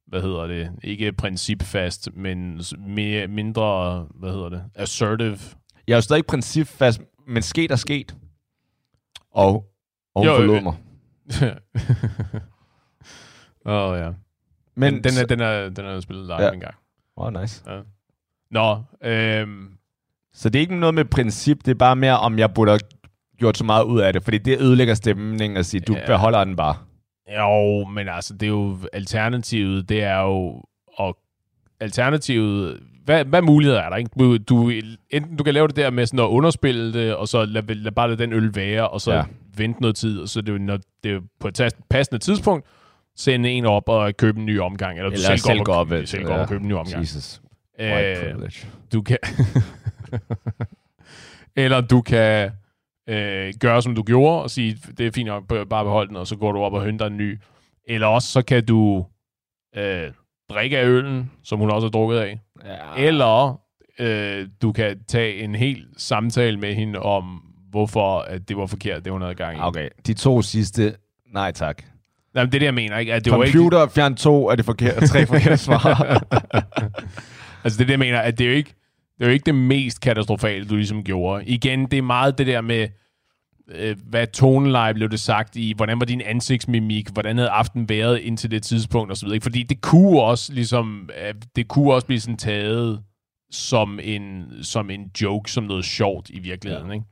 hvad 0.06 0.22
hedder 0.22 0.46
det, 0.46 0.70
ikke 0.84 1.12
principfast, 1.12 2.08
men 2.16 2.60
mere, 2.78 3.26
mindre, 3.26 4.06
hvad 4.14 4.30
hedder 4.30 4.48
det, 4.48 4.62
assertive. 4.74 5.38
Jeg 5.86 5.92
er 5.92 5.96
jo 5.96 6.00
stadig 6.00 6.26
principfast, 6.26 7.00
men 7.28 7.42
sket 7.42 7.70
er 7.70 7.76
sket. 7.76 8.16
Og, 9.34 9.64
og 10.14 10.22
hun 10.22 10.26
Jo, 10.26 10.36
forlod 10.36 10.60
mig. 10.60 10.74
Åh, 13.66 13.90
oh, 13.90 13.98
ja. 13.98 14.10
Men 14.74 14.94
Men 14.94 15.04
den 15.04 15.12
er, 15.22 15.26
den 15.26 15.40
er, 15.40 15.68
den 15.68 15.84
er 15.84 16.00
spillet 16.00 16.26
live 16.26 16.36
Ja. 16.40 16.46
ja. 16.46 16.52
en 16.52 16.60
gang. 16.60 16.74
Oh, 17.16 17.40
nice. 17.40 17.62
Nå, 18.50 18.82
øhm, 19.04 19.68
Så 20.32 20.48
det 20.48 20.58
er 20.58 20.60
ikke 20.60 20.76
noget 20.76 20.94
med 20.94 21.04
princip, 21.04 21.58
det 21.64 21.70
er 21.70 21.74
bare 21.74 21.96
mere, 21.96 22.18
om 22.18 22.38
jeg 22.38 22.54
burde 22.54 22.70
have 22.70 22.80
gjort 23.38 23.58
så 23.58 23.64
meget 23.64 23.84
ud 23.84 24.00
af 24.00 24.12
det, 24.12 24.22
fordi 24.24 24.38
det 24.38 24.60
ødelægger 24.60 24.94
stemningen 24.94 25.56
at 25.56 25.66
sige, 25.66 25.80
du 25.80 25.94
Ja. 25.94 26.06
beholder 26.06 26.44
den 26.44 26.56
bare. 26.56 26.74
Jo, 27.38 27.84
men 27.84 28.08
altså, 28.08 28.34
det 28.34 28.42
er 28.42 28.50
jo 28.50 28.78
alternativet, 28.92 29.88
det 29.88 30.02
er 30.02 30.20
jo, 30.20 30.62
og 30.94 31.16
alternativet, 31.80 32.80
hvad, 33.04 33.24
hvad 33.24 33.42
muligheder 33.42 33.80
er 33.80 33.88
der, 33.88 33.96
ikke? 33.96 34.10
Du, 34.18 34.36
du, 34.36 34.70
enten 35.10 35.36
du 35.36 35.44
kan 35.44 35.54
lave 35.54 35.68
det 35.68 35.76
der 35.76 35.90
med 35.90 36.06
sådan 36.06 36.20
at 36.20 36.28
underspille 36.28 36.92
det, 36.92 37.14
og 37.16 37.28
så 37.28 37.44
lad, 37.44 37.62
lad 37.62 37.92
bare 37.92 38.08
lade 38.08 38.18
den 38.22 38.32
øl 38.32 38.54
være, 38.54 38.88
og 38.88 39.00
så 39.00 39.12
Ja. 39.12 39.16
ja. 39.18 39.24
vente 39.56 39.80
noget 39.80 39.96
tid, 39.96 40.20
og 40.20 40.28
så 40.28 40.40
det 40.40 40.60
når 40.60 40.78
det 41.04 41.12
er 41.12 41.20
på 41.40 41.48
et 41.48 41.74
passende 41.90 42.18
tidspunkt, 42.18 42.66
sende 43.20 43.50
en 43.50 43.64
op 43.66 43.88
og 43.88 44.16
købe 44.16 44.38
en 44.40 44.46
ny 44.46 44.60
omgang, 44.60 44.98
eller 44.98 45.10
du 45.10 45.14
Eller 45.14 45.26
selv, 45.26 45.38
selv 45.38 45.58
går 45.58 45.64
gå 45.64 45.72
op, 45.72 45.78
op, 45.78 45.90
vel? 45.90 46.06
selv 46.06 46.24
går 46.24 46.32
op 46.32 46.36
Ja. 46.36 46.42
og 46.42 46.48
købe 46.48 46.62
en 46.62 46.68
ny 46.68 46.72
omgang. 46.74 47.00
Jesus. 47.02 47.42
White 47.80 48.20
Øh, 48.26 48.50
du 48.92 49.02
kan... 49.02 49.18
Eller 51.56 51.80
du 51.80 52.00
kan 52.00 52.50
øh, 53.08 53.54
gøre, 53.60 53.82
som 53.82 53.94
du 53.94 54.02
gjorde, 54.02 54.42
og 54.42 54.50
sige, 54.50 54.78
det 54.98 55.06
er 55.06 55.10
fint 55.10 55.26
nok, 55.26 55.44
bare 55.68 55.84
behold 55.84 56.08
den, 56.08 56.16
og 56.16 56.26
så 56.26 56.36
går 56.36 56.52
du 56.52 56.58
op 56.58 56.72
og 56.72 56.84
henter 56.84 57.06
en 57.06 57.16
ny. 57.16 57.38
Eller 57.88 58.06
også 58.06 58.28
så 58.28 58.42
kan 58.42 58.64
du 58.66 59.06
øh, 59.76 60.10
drikke 60.50 60.78
af 60.78 60.86
øllen, 60.86 61.30
som 61.42 61.58
hun 61.58 61.70
også 61.70 61.86
har 61.86 61.90
drukket 61.90 62.18
af. 62.18 62.38
Ja. 62.64 63.02
Eller 63.06 63.60
øh, 63.98 64.48
du 64.62 64.72
kan 64.72 65.04
tage 65.08 65.34
en 65.42 65.54
hel 65.54 65.86
samtale 65.96 66.56
med 66.58 66.74
hende 66.74 66.98
om, 66.98 67.42
hvorfor 67.70 68.18
at 68.20 68.48
det 68.48 68.56
var 68.56 68.66
forkert, 68.66 69.04
det 69.04 69.12
hun 69.12 69.22
havde 69.22 69.34
gang 69.34 69.56
i. 69.58 69.60
Okay, 69.60 69.88
de 70.06 70.14
to 70.14 70.42
sidste, 70.42 70.94
nej 71.32 71.52
tak. 71.52 71.82
Jamen, 72.34 72.52
det 72.52 72.54
er 72.54 72.58
det, 72.58 72.66
jeg 72.66 72.74
mener, 72.74 72.98
ikke? 72.98 73.14
At 73.14 73.24
det 73.24 73.32
var 73.32 73.44
ikke, 73.44 73.58
Computer 73.58 73.88
fjern 73.88 74.14
to 74.14 74.48
er 74.48 74.54
det 74.54 74.64
forkerte, 74.64 75.06
tre 75.06 75.26
forkerte 75.32 75.56
svar. 75.56 75.86
altså, 77.64 77.78
det 77.78 77.80
er 77.80 77.86
det, 77.86 77.90
jeg 77.90 77.98
mener, 77.98 78.18
at 78.18 78.38
det 78.38 78.44
er 78.44 78.48
jo 78.48 78.56
ikke 78.56 78.74
det, 79.18 79.26
er 79.26 79.30
jo 79.30 79.32
ikke 79.32 79.46
det 79.46 79.54
mest 79.54 80.00
katastrofale, 80.00 80.64
du 80.64 80.76
ligesom 80.76 81.04
gjorde. 81.04 81.44
Igen, 81.44 81.86
det 81.86 81.98
er 81.98 82.02
meget 82.02 82.38
det 82.38 82.46
der 82.46 82.60
med, 82.60 82.88
øh, 83.68 83.96
hvad 84.06 84.26
toneleje 84.26 84.94
blev 84.94 85.08
det 85.08 85.20
sagt 85.20 85.56
i, 85.56 85.72
hvordan 85.76 86.00
var 86.00 86.06
din 86.06 86.20
ansigtsmimik, 86.20 87.08
hvordan 87.12 87.38
havde 87.38 87.50
aftenen 87.50 87.88
været 87.88 88.18
indtil 88.18 88.50
det 88.50 88.62
tidspunkt, 88.62 89.10
og 89.10 89.16
så 89.16 89.26
videre. 89.26 89.36
ikke? 89.36 89.44
Fordi 89.44 89.62
det 89.62 89.80
kunne 89.80 90.22
også 90.22 90.52
ligesom, 90.52 91.10
øh, 91.22 91.34
det 91.56 91.68
kunne 91.68 91.94
også 91.94 92.06
blive 92.06 92.20
sådan 92.20 92.36
taget 92.36 93.02
som 93.50 94.00
en, 94.02 94.44
som 94.62 94.90
en 94.90 95.10
joke, 95.22 95.50
som 95.50 95.64
noget 95.64 95.84
sjovt 95.84 96.30
i 96.30 96.38
virkeligheden, 96.38 96.86
ja. 96.88 96.92
ikke? 96.94 97.06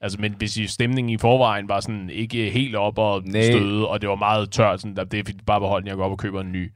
Altså, 0.00 0.18
men 0.20 0.34
hvis 0.38 0.56
i 0.56 0.66
stemningen 0.66 1.10
i 1.10 1.16
forvejen 1.18 1.68
var 1.68 1.80
sådan 1.80 2.10
ikke 2.10 2.50
helt 2.50 2.76
op 2.76 2.98
og 2.98 3.22
Nej. 3.24 3.42
støde, 3.42 3.88
og 3.88 4.00
det 4.00 4.08
var 4.08 4.14
meget 4.14 4.50
tørt, 4.50 4.80
sådan, 4.80 4.98
at 4.98 5.12
det 5.12 5.28
er 5.28 5.32
bare 5.46 5.60
beholde 5.60 5.82
den, 5.82 5.88
jeg 5.88 5.96
går 5.96 6.04
op 6.04 6.10
og 6.10 6.18
køber 6.18 6.40
en 6.40 6.52
ny. 6.52 6.72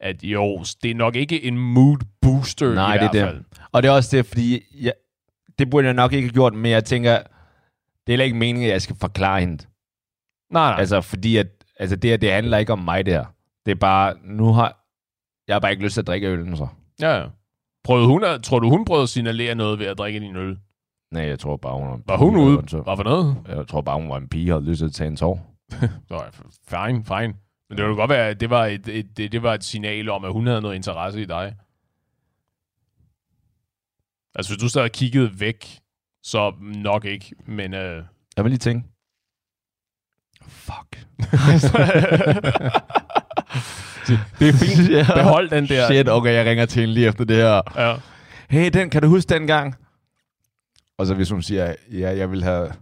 At 0.00 0.22
jo, 0.24 0.64
det 0.82 0.90
er 0.90 0.94
nok 0.94 1.16
ikke 1.16 1.44
en 1.44 1.58
mood 1.58 1.96
booster 2.22 2.74
Nej, 2.74 2.94
i 2.94 2.98
det 2.98 3.04
er 3.04 3.10
hvert 3.10 3.12
det. 3.12 3.22
fald. 3.22 3.44
og 3.72 3.82
det 3.82 3.88
er 3.88 3.92
også 3.92 4.16
det, 4.16 4.26
fordi 4.26 4.62
jeg, 4.80 4.92
det 5.58 5.70
burde 5.70 5.86
jeg 5.86 5.94
nok 5.94 6.12
ikke 6.12 6.28
have 6.28 6.32
gjort, 6.32 6.54
men 6.54 6.70
jeg 6.70 6.84
tænker, 6.84 7.10
det 7.12 7.22
er 8.06 8.10
heller 8.12 8.24
ikke 8.24 8.36
meningen, 8.36 8.64
at 8.64 8.72
jeg 8.72 8.82
skal 8.82 8.96
forklare 9.00 9.40
hende. 9.40 9.56
Nej, 10.52 10.70
nej. 10.70 10.80
Altså, 10.80 11.00
fordi 11.00 11.36
at, 11.36 11.46
altså 11.78 11.96
det 11.96 12.10
her, 12.10 12.16
det 12.16 12.32
handler 12.32 12.58
ikke 12.58 12.72
om 12.72 12.78
mig, 12.78 13.06
det 13.06 13.14
her. 13.14 13.24
Det 13.66 13.70
er 13.72 13.76
bare, 13.76 14.14
nu 14.24 14.52
har 14.52 14.84
jeg 15.48 15.54
har 15.54 15.60
bare 15.60 15.70
ikke 15.70 15.82
lyst 15.84 15.94
til 15.94 16.00
at 16.00 16.06
drikke 16.06 16.28
øllen, 16.28 16.56
så. 16.56 16.66
Ja, 17.00 17.16
ja. 17.20 17.26
Prøvede 17.84 18.06
hun 18.06 18.24
at, 18.24 18.42
tror 18.42 18.58
du, 18.58 18.68
hun 18.70 18.84
prøvede 18.84 19.02
at 19.02 19.08
signalere 19.08 19.54
noget 19.54 19.78
ved 19.78 19.86
at 19.86 19.98
drikke 19.98 20.20
din 20.20 20.36
øl? 20.36 20.58
Nej, 21.10 21.22
jeg 21.22 21.38
tror 21.38 21.56
bare, 21.56 21.74
hun 21.78 21.88
var 21.88 22.00
Var 22.06 22.16
hun 22.16 22.36
ude? 22.36 22.68
så- 22.68 22.80
Hvad 22.80 22.96
for 22.96 23.02
noget? 23.04 23.36
Jeg 23.48 23.68
tror 23.68 23.80
bare, 23.80 24.00
hun 24.00 24.08
var 24.10 24.16
en 24.16 24.28
pige 24.28 24.54
og 24.54 24.60
havde 24.60 24.70
lyst 24.70 24.78
til 24.78 24.86
at 24.86 24.92
tage 24.92 25.08
en 25.08 25.16
tår. 25.16 25.54
Så, 26.08 26.22
fine, 26.68 27.04
fine. 27.04 27.34
Men 27.70 27.78
det 27.78 27.84
kunne 27.86 27.96
godt 27.96 28.10
være, 28.10 28.28
at 28.28 28.40
det 28.40 28.50
var 28.50 28.66
et, 28.66 28.88
et, 28.88 29.16
det, 29.16 29.32
det 29.32 29.42
var 29.42 29.54
et 29.54 29.64
signal 29.64 30.08
om, 30.08 30.24
at 30.24 30.32
hun 30.32 30.46
havde 30.46 30.60
noget 30.60 30.74
interesse 30.74 31.22
i 31.22 31.24
dig. 31.24 31.54
Altså, 34.34 34.52
hvis 34.52 34.62
du 34.62 34.68
stadig 34.68 34.92
kiggede 34.92 35.40
væk, 35.40 35.78
så 36.22 36.52
nok 36.60 37.04
ikke, 37.04 37.34
men... 37.46 37.74
Øh, 37.74 38.02
Jeg 38.36 38.44
vil 38.44 38.50
lige 38.50 38.58
tænke. 38.58 38.88
Fuck. 40.46 41.06
det 44.38 44.48
er 44.48 44.52
fint. 44.52 45.06
Behold 45.16 45.50
den 45.50 45.68
der. 45.68 45.86
Shit, 45.86 46.08
okay, 46.08 46.34
jeg 46.34 46.46
ringer 46.46 46.66
til 46.66 46.80
hende 46.80 46.94
lige 46.94 47.08
efter 47.08 47.24
det 47.24 47.36
her. 47.36 47.62
Ja. 47.76 47.96
Hey, 48.50 48.70
den, 48.74 48.90
kan 48.90 49.02
du 49.02 49.08
huske 49.08 49.34
den 49.34 49.46
gang? 49.46 49.74
Og 50.98 51.06
så 51.06 51.14
hvis 51.14 51.30
hun 51.30 51.42
siger, 51.42 51.74
ja, 51.92 52.16
jeg 52.16 52.30
vil 52.30 52.42
have... 52.42 52.72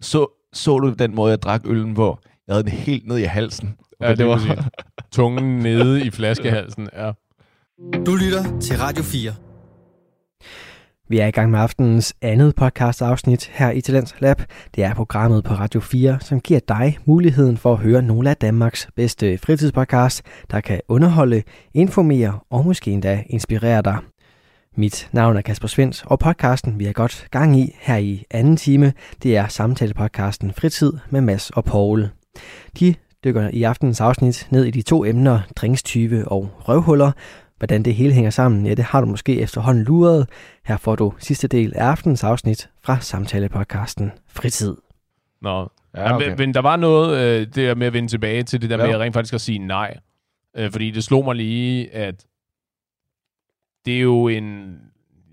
Så, 0.00 0.26
så 0.52 0.78
du 0.78 0.92
den 0.92 1.14
måde, 1.14 1.30
jeg 1.30 1.42
drak 1.42 1.62
øllen 1.66 1.94
på? 1.94 2.18
Jeg 2.46 2.54
havde 2.54 2.64
den 2.64 2.72
helt 2.72 3.06
ned 3.06 3.18
i 3.18 3.22
halsen. 3.22 3.76
Ja, 4.00 4.14
det 4.14 4.26
var 4.26 4.70
tungen 5.12 5.58
nede 5.58 6.06
i 6.06 6.10
flaskehalsen. 6.10 6.88
Ja. 6.92 7.12
Du 8.06 8.14
lytter 8.14 8.60
til 8.60 8.78
Radio 8.78 9.02
4. 9.02 9.32
Vi 11.08 11.18
er 11.18 11.26
i 11.26 11.30
gang 11.30 11.50
med 11.50 11.60
aftenens 11.60 12.14
andet 12.22 12.54
podcast 12.54 13.02
afsnit 13.02 13.46
her 13.46 13.70
i 13.70 13.80
Talents 13.80 14.14
Lab. 14.20 14.42
Det 14.74 14.84
er 14.84 14.94
programmet 14.94 15.44
på 15.44 15.54
Radio 15.54 15.80
4, 15.80 16.18
som 16.20 16.40
giver 16.40 16.60
dig 16.68 16.98
muligheden 17.04 17.56
for 17.56 17.72
at 17.72 17.78
høre 17.78 18.02
nogle 18.02 18.30
af 18.30 18.36
Danmarks 18.36 18.88
bedste 18.96 19.38
fritidspodcasts, 19.38 20.22
der 20.50 20.60
kan 20.60 20.80
underholde, 20.88 21.42
informere 21.74 22.38
og 22.50 22.64
måske 22.64 22.90
endda 22.90 23.24
inspirere 23.26 23.82
dig. 23.82 23.98
Mit 24.76 25.08
navn 25.12 25.36
er 25.36 25.40
Kasper 25.40 25.68
Svens, 25.68 26.04
og 26.06 26.18
podcasten 26.18 26.78
vi 26.78 26.84
har 26.84 26.92
godt 26.92 27.26
gang 27.30 27.60
i 27.60 27.76
her 27.80 27.96
i 27.96 28.24
anden 28.30 28.56
time, 28.56 28.92
det 29.22 29.36
er 29.36 29.48
samtalepodcasten 29.48 30.52
Fritid 30.52 30.92
med 31.10 31.20
Mads 31.20 31.50
og 31.50 31.64
Paul. 31.64 32.08
De 32.80 32.94
dykker 33.24 33.50
i 33.52 33.62
aftenens 33.62 34.00
afsnit 34.00 34.48
ned 34.50 34.64
i 34.64 34.70
de 34.70 34.82
to 34.82 35.04
emner, 35.04 35.40
drinkstyve 35.56 36.28
og 36.28 36.50
røvhuller, 36.58 37.12
Hvordan 37.60 37.82
det 37.82 37.94
hele 37.94 38.12
hænger 38.12 38.30
sammen, 38.30 38.66
ja, 38.66 38.74
det 38.74 38.84
har 38.84 39.00
du 39.00 39.06
måske 39.06 39.40
efterhånden 39.40 39.84
luret. 39.84 40.28
Her 40.64 40.76
får 40.76 40.96
du 40.96 41.12
sidste 41.18 41.48
del 41.48 41.72
af 41.76 41.84
aftens 41.84 42.24
afsnit 42.24 42.70
fra 42.82 43.00
samtalepodcasten 43.00 44.12
Fritid. 44.28 44.76
Nå. 45.42 45.68
Ja, 45.96 46.02
Ja, 46.02 46.14
okay. 46.16 46.28
men, 46.28 46.36
men 46.38 46.54
der 46.54 46.60
var 46.60 46.76
noget, 46.76 47.18
øh, 47.18 47.40
det 47.40 47.54
der 47.54 47.74
med 47.74 47.86
at 47.86 47.92
vende 47.92 48.08
tilbage 48.08 48.42
til 48.42 48.62
det 48.62 48.70
der 48.70 48.76
Hvad? 48.76 48.86
med 48.86 48.96
rent 48.96 49.14
faktisk 49.14 49.34
at 49.34 49.40
sige 49.40 49.58
nej. 49.58 49.96
Øh, 50.56 50.70
fordi 50.70 50.90
det 50.90 51.04
slog 51.04 51.24
mig 51.24 51.34
lige, 51.36 51.94
at 51.94 52.24
det 53.84 53.96
er 53.96 54.00
jo 54.00 54.28
en... 54.28 54.78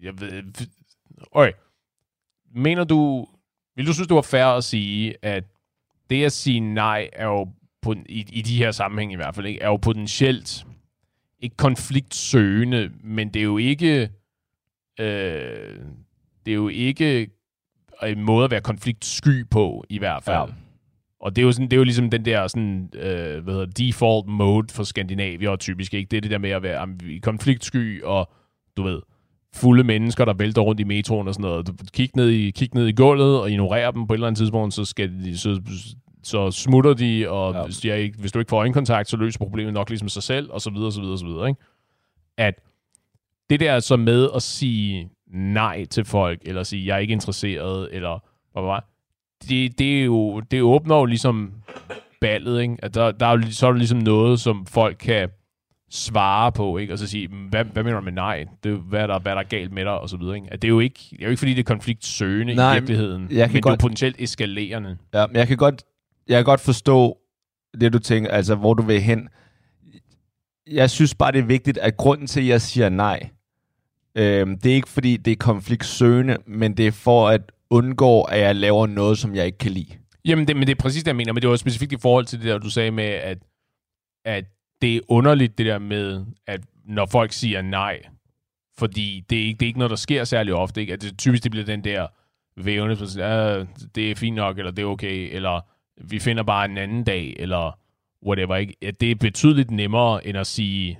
Jeg 0.02 0.22
ved... 0.22 0.44
Okay. 1.32 1.52
Mener 2.56 2.84
du... 2.84 3.28
Vil 3.76 3.88
du 3.88 3.94
synes, 3.94 4.08
det 4.08 4.16
var 4.16 4.22
fair 4.22 4.46
at 4.46 4.64
sige, 4.64 5.16
at 5.22 5.44
det 6.10 6.26
at 6.26 6.32
sige 6.32 6.60
nej 6.60 7.10
er 7.14 7.26
jo 7.26 7.50
på, 7.82 7.96
i, 8.10 8.26
i 8.30 8.42
de 8.42 8.58
her 8.58 8.72
sammenhæng 8.72 9.14
i 9.14 9.16
hvert 9.16 9.36
fald, 9.36 9.46
ikke, 9.46 9.62
er 9.62 9.68
jo 9.68 9.78
potentielt 9.78 10.66
ikke 11.40 11.56
konfliktsøgende, 11.58 12.92
men 13.04 13.30
det 13.30 13.40
er 13.40 13.44
jo 13.44 13.58
ikke 13.58 14.10
øh, 15.00 15.80
det 16.46 16.52
er 16.52 16.56
jo 16.56 16.68
ikke 16.68 17.30
en 18.04 18.24
måde 18.24 18.46
at 18.46 18.52
være 18.52 18.62
konfliktsky 18.62 19.50
på, 19.50 19.86
i 19.90 19.98
hvert 19.98 20.24
fald. 20.24 20.50
Ja. 20.50 20.56
Og 21.20 21.36
det 21.36 21.42
er 21.42 21.46
jo, 21.46 21.52
sådan, 21.52 21.68
det 21.68 21.74
er 21.74 21.78
jo 21.78 21.84
ligesom 21.84 22.10
den 22.10 22.26
der 22.26 22.48
sådan, 22.48 22.90
øh, 22.94 23.44
hvad 23.44 23.54
hedder, 23.54 23.66
default 23.66 24.28
mode 24.28 24.74
for 24.74 24.84
Skandinavier 24.84 25.56
typisk, 25.56 25.94
ikke? 25.94 26.10
Det 26.10 26.18
er 26.18 26.22
det 26.22 26.32
der 26.32 26.38
med 26.38 26.50
at 26.50 26.64
være 26.64 26.98
konfliktsky 27.22 28.04
og, 28.04 28.32
du 28.78 28.84
ved, 28.84 29.02
fulde 29.56 29.84
mennesker, 29.84 30.26
der 30.26 30.34
vælter 30.34 30.62
rundt 30.62 30.80
i 30.80 30.84
metroen 30.84 31.28
og 31.28 31.34
sådan 31.34 31.50
noget. 31.50 31.68
Du 31.68 31.74
kig 31.94 32.10
ned 32.16 32.30
i, 32.30 32.52
kig 32.52 32.70
ned 32.76 32.88
i 32.88 32.92
gulvet 32.92 33.40
og 33.42 33.52
ignorerer 33.52 33.92
dem 33.92 34.08
på 34.08 34.13
et 34.13 34.18
eller 34.18 34.28
andet 34.28 34.38
tidspunkt, 34.38 34.74
så, 34.74 34.86
skal 34.86 35.24
de, 35.24 35.38
så, 35.38 35.62
så 36.24 36.52
smutter 36.52 36.94
de, 36.94 37.30
og 37.30 37.54
ja. 37.54 37.66
hvis, 37.66 37.78
de 37.78 38.00
ikke, 38.00 38.18
hvis 38.20 38.32
du 38.32 38.40
ikke 38.40 38.50
får 38.50 38.58
øjenkontakt, 38.58 39.10
så 39.10 39.18
løser 39.18 39.40
problemet 39.40 39.74
nok 39.74 39.90
ligesom 39.90 40.10
sig 40.10 40.24
selv, 40.24 40.52
og 40.52 40.62
så 40.62 40.70
videre, 40.70 40.92
så 40.92 41.02
videre, 41.02 41.18
så 41.18 41.26
videre. 41.26 41.48
Ikke? 41.50 41.62
At 42.38 42.54
det 43.50 43.60
der 43.60 43.80
så 43.80 43.98
med 43.98 44.30
at 44.36 44.44
sige 44.44 45.10
nej 45.34 45.86
til 45.86 46.06
folk, 46.06 46.42
eller 46.46 46.63
sige, 46.63 46.88
jeg 46.88 46.96
er 46.96 47.00
ikke 47.00 47.12
interesseret, 47.12 47.90
eller 47.92 48.20
hvad, 48.54 48.63
hvad, 48.63 48.80
det, 49.50 49.80
det, 49.80 50.00
er 50.00 50.06
jo, 50.06 50.40
det 50.40 50.62
åbner 50.62 50.96
jo 50.96 51.06
ligesom 51.06 51.52
ballet, 52.22 52.62
ikke? 52.62 52.78
At 52.80 52.96
der, 52.96 53.12
der 53.12 53.26
er, 53.26 53.42
så 53.50 53.68
er 53.68 53.72
der 53.72 53.78
ligesom 53.78 54.00
noget, 54.00 54.40
som 54.40 54.66
folk 54.66 54.98
kan 55.00 55.30
svare 55.89 56.52
på, 56.52 56.78
ikke? 56.78 56.93
Og 56.93 57.00
så 57.00 57.08
sige, 57.08 57.30
hvad, 57.50 57.65
hvad 57.65 57.84
mener 57.84 58.00
du 58.00 58.04
med 58.04 58.12
nej? 58.12 58.45
Det, 58.63 58.78
hvad, 58.78 59.02
er 59.02 59.08
der, 59.08 59.19
hvad 59.19 59.32
er 59.32 59.36
der 59.36 59.43
galt 59.43 59.71
med 59.71 59.86
dig? 59.86 60.00
Og 60.00 60.10
så 60.10 60.17
videre, 60.17 60.36
ikke? 60.36 60.47
At 60.52 60.62
det 60.62 60.67
er 60.67 60.69
jo 60.69 60.80
ikke, 60.80 61.00
det 61.12 61.19
er 61.19 61.26
jo 61.26 61.30
ikke 61.30 61.39
fordi, 61.39 61.54
det 61.54 61.60
er 61.60 61.63
konfliktsøgende 61.63 62.56
nej, 62.56 62.71
i 62.71 62.73
virkeligheden, 62.73 63.28
jeg 63.32 63.47
kan 63.47 63.54
men 63.54 63.62
godt, 63.62 63.71
det 63.71 63.78
er 63.78 63.82
potentielt 63.82 64.15
eskalerende. 64.19 64.97
Ja, 65.13 65.28
men 65.28 65.36
jeg 65.36 65.47
kan 65.47 65.58
godt, 65.58 65.84
jeg 66.28 66.38
kan 66.38 66.45
godt 66.45 66.60
forstå 66.60 67.17
det, 67.82 67.93
du 67.93 68.00
tænker, 68.00 68.32
altså 68.32 68.56
hvor 68.56 68.73
du 68.73 68.84
vil 68.84 69.02
hen. 69.02 69.30
Jeg 70.71 70.89
synes 70.89 71.15
bare, 71.15 71.32
det 71.32 71.39
er 71.39 71.45
vigtigt, 71.45 71.78
at 71.78 71.97
grunden 71.97 72.28
til, 72.28 72.39
at 72.39 72.47
jeg 72.47 72.62
siger 72.62 72.89
nej, 72.89 73.30
øh, 74.15 74.47
det 74.47 74.65
er 74.65 74.76
ikke 74.76 74.89
fordi, 74.89 75.17
det 75.17 75.32
er 75.32 75.36
konfliktsøgende, 75.36 76.38
men 76.47 76.78
det 76.78 76.88
er 76.88 76.91
for 76.91 77.30
at 77.30 77.41
undgå, 77.69 78.21
at 78.21 78.39
jeg 78.39 78.56
laver 78.56 78.88
noget, 78.88 79.17
som 79.17 79.36
jeg 79.36 79.45
ikke 79.45 79.58
kan 79.58 79.71
lide. 79.71 79.93
Jamen, 80.26 80.47
det, 80.47 80.56
men 80.56 80.67
det 80.67 80.71
er 80.78 80.82
præcis 80.82 81.04
det, 81.04 81.08
jeg 81.08 81.15
mener, 81.15 81.34
men 81.34 81.41
det 81.41 81.50
var 81.50 81.56
specifikt 81.56 81.91
i 81.93 81.97
forhold 82.02 82.26
til 82.26 82.39
det 82.39 82.47
der, 82.47 82.58
du 82.58 82.69
sagde 82.69 82.91
med, 82.91 83.04
at, 83.04 83.38
at 84.26 84.45
det 84.82 84.96
er 84.96 85.00
underligt 85.08 85.58
det 85.58 85.66
der 85.66 85.80
med, 85.80 86.26
at 86.48 86.62
når 86.86 87.06
folk 87.06 87.32
siger 87.32 87.62
nej, 87.62 88.02
fordi 88.78 89.24
det 89.30 89.38
er 89.40 89.44
ikke, 89.46 89.58
det 89.58 89.66
er 89.66 89.68
ikke 89.68 89.80
noget, 89.80 89.90
der 89.90 89.96
sker 89.96 90.24
særlig 90.24 90.54
ofte, 90.54 90.82
ikke? 90.82 90.94
at 90.94 91.02
det 91.02 91.18
typisk 91.18 91.44
det 91.44 91.52
bliver 91.52 91.66
den 91.66 91.84
der 91.84 92.08
vævne, 92.56 92.96
så 92.96 93.20
ja, 93.20 93.63
det 93.96 94.12
er 94.12 94.16
fint 94.16 94.36
nok, 94.36 94.58
eller 94.58 94.72
det 94.72 94.82
er 94.82 94.88
okay, 94.88 95.36
eller 95.36 95.62
vi 96.02 96.20
finder 96.20 96.44
bare 96.44 96.66
en 96.66 96.78
anden 96.78 97.04
dag, 97.04 97.36
eller 97.40 97.80
whatever. 98.26 98.56
Ikke? 98.56 98.76
At 98.82 99.02
det 99.02 99.12
er 99.12 99.16
betydeligt 99.16 99.72
nemmere, 99.72 100.28
end 100.28 100.38
at 100.38 100.48
sige, 100.48 101.00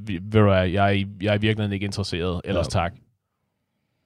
ved 0.00 0.20
du 0.32 0.52
jeg, 0.52 0.72
jeg 0.72 0.86
er 0.86 1.34
i 1.34 1.40
virkeligheden 1.40 1.72
ikke 1.72 1.84
interesseret, 1.84 2.40
ellers 2.44 2.66
ja. 2.66 2.80
tak. 2.80 2.92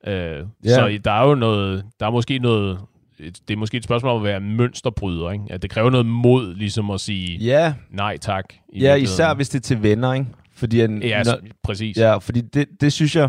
Øh, 0.06 0.12
yeah. 0.12 0.46
Så 0.64 1.00
der 1.04 1.12
er 1.12 1.28
jo 1.28 1.34
noget, 1.34 1.84
der 2.00 2.06
er 2.06 2.10
måske 2.10 2.38
noget, 2.38 2.80
det 3.22 3.50
er 3.50 3.56
måske 3.56 3.76
et 3.76 3.84
spørgsmål 3.84 4.12
om 4.12 4.16
at 4.16 4.24
være 4.24 4.40
mønsterbryder, 4.40 5.30
ikke? 5.30 5.44
At 5.50 5.62
det 5.62 5.70
kræver 5.70 5.90
noget 5.90 6.06
mod, 6.06 6.54
ligesom 6.54 6.90
at 6.90 7.00
sige 7.00 7.38
ja. 7.38 7.74
nej 7.90 8.16
tak. 8.16 8.54
ja, 8.76 8.94
især 8.94 9.34
hvis 9.34 9.48
det 9.48 9.58
er 9.58 9.62
til 9.62 9.82
venner, 9.82 10.12
ikke? 10.12 10.26
Fordi, 10.54 10.80
en, 10.80 11.02
ja, 11.02 11.22
når, 11.22 11.38
præcis. 11.62 11.96
Ja, 11.96 12.16
fordi 12.16 12.40
det, 12.40 12.68
det 12.80 12.92
synes 12.92 13.16
jeg, 13.16 13.28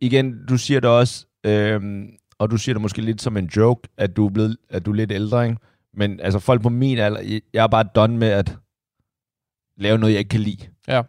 igen, 0.00 0.46
du 0.46 0.56
siger 0.56 0.80
det 0.80 0.90
også, 0.90 1.26
øhm, 1.44 2.08
og 2.38 2.50
du 2.50 2.56
siger 2.56 2.74
det 2.74 2.82
måske 2.82 3.02
lidt 3.02 3.22
som 3.22 3.36
en 3.36 3.46
joke, 3.46 3.88
at 3.96 4.16
du 4.16 4.26
er, 4.26 4.30
blevet, 4.30 4.56
at 4.68 4.86
du 4.86 4.90
er 4.90 4.94
lidt 4.94 5.12
ældre, 5.12 5.44
ikke? 5.46 5.58
Men 5.94 6.20
altså 6.20 6.38
folk 6.38 6.62
på 6.62 6.68
min 6.68 6.98
alder, 6.98 7.40
jeg 7.52 7.62
er 7.62 7.68
bare 7.68 7.84
done 7.94 8.18
med 8.18 8.28
at 8.28 8.56
lave 9.76 9.98
noget, 9.98 10.12
jeg 10.12 10.18
ikke 10.18 10.28
kan 10.28 10.40
lide. 10.40 10.66
Ja. 10.88 11.02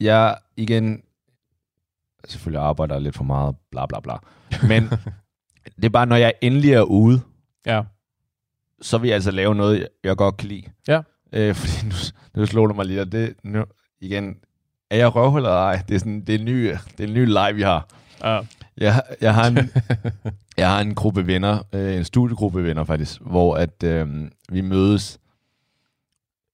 Jeg, 0.00 0.36
igen, 0.56 1.02
selvfølgelig 2.28 2.62
arbejder 2.62 2.98
lidt 2.98 3.16
for 3.16 3.24
meget, 3.24 3.56
bla 3.70 3.86
bla 3.86 4.00
bla. 4.00 4.14
Men 4.68 4.88
det 5.76 5.84
er 5.84 5.88
bare, 5.88 6.06
når 6.06 6.16
jeg 6.16 6.32
endelig 6.40 6.72
er 6.72 6.82
ude, 6.82 7.20
ja. 7.66 7.82
så 8.82 8.98
vil 8.98 9.08
jeg 9.08 9.14
altså 9.14 9.30
lave 9.30 9.54
noget, 9.54 9.88
jeg 10.04 10.16
godt 10.16 10.36
kan 10.36 10.48
lide. 10.48 10.64
Ja. 10.88 11.00
Øh, 11.32 11.54
fordi 11.60 11.86
nu, 11.86 11.94
nu 12.34 12.46
slår 12.46 12.66
det 12.66 12.76
mig 12.76 12.86
lige, 12.86 13.00
og 13.00 13.12
det, 13.12 13.34
nu, 13.44 13.64
igen, 14.00 14.36
er 14.90 14.96
jeg 14.96 15.16
røvhul 15.16 15.40
eller 15.40 15.50
ej? 15.50 15.82
Det 15.88 15.94
er, 15.94 15.98
sådan, 15.98 16.20
det 16.20 16.34
er 16.34 16.38
en 16.38 16.44
ny, 16.44 16.68
det 16.68 17.00
er 17.00 17.08
en 17.08 17.14
ny 17.14 17.26
live, 17.26 17.54
vi 17.54 17.62
har. 17.62 17.88
Ja. 18.24 18.40
Jeg, 18.76 19.02
jeg, 19.20 19.34
har 19.34 19.46
en, 19.46 19.56
jeg 20.56 20.70
har 20.70 20.80
en 20.80 20.94
gruppe 20.94 21.26
venner, 21.26 21.62
øh, 21.72 21.96
en 21.96 22.04
studiegruppe 22.04 22.64
venner 22.64 22.84
faktisk, 22.84 23.20
hvor 23.20 23.56
at 23.56 23.82
øh, 23.82 24.30
vi 24.52 24.60
mødes 24.60 25.18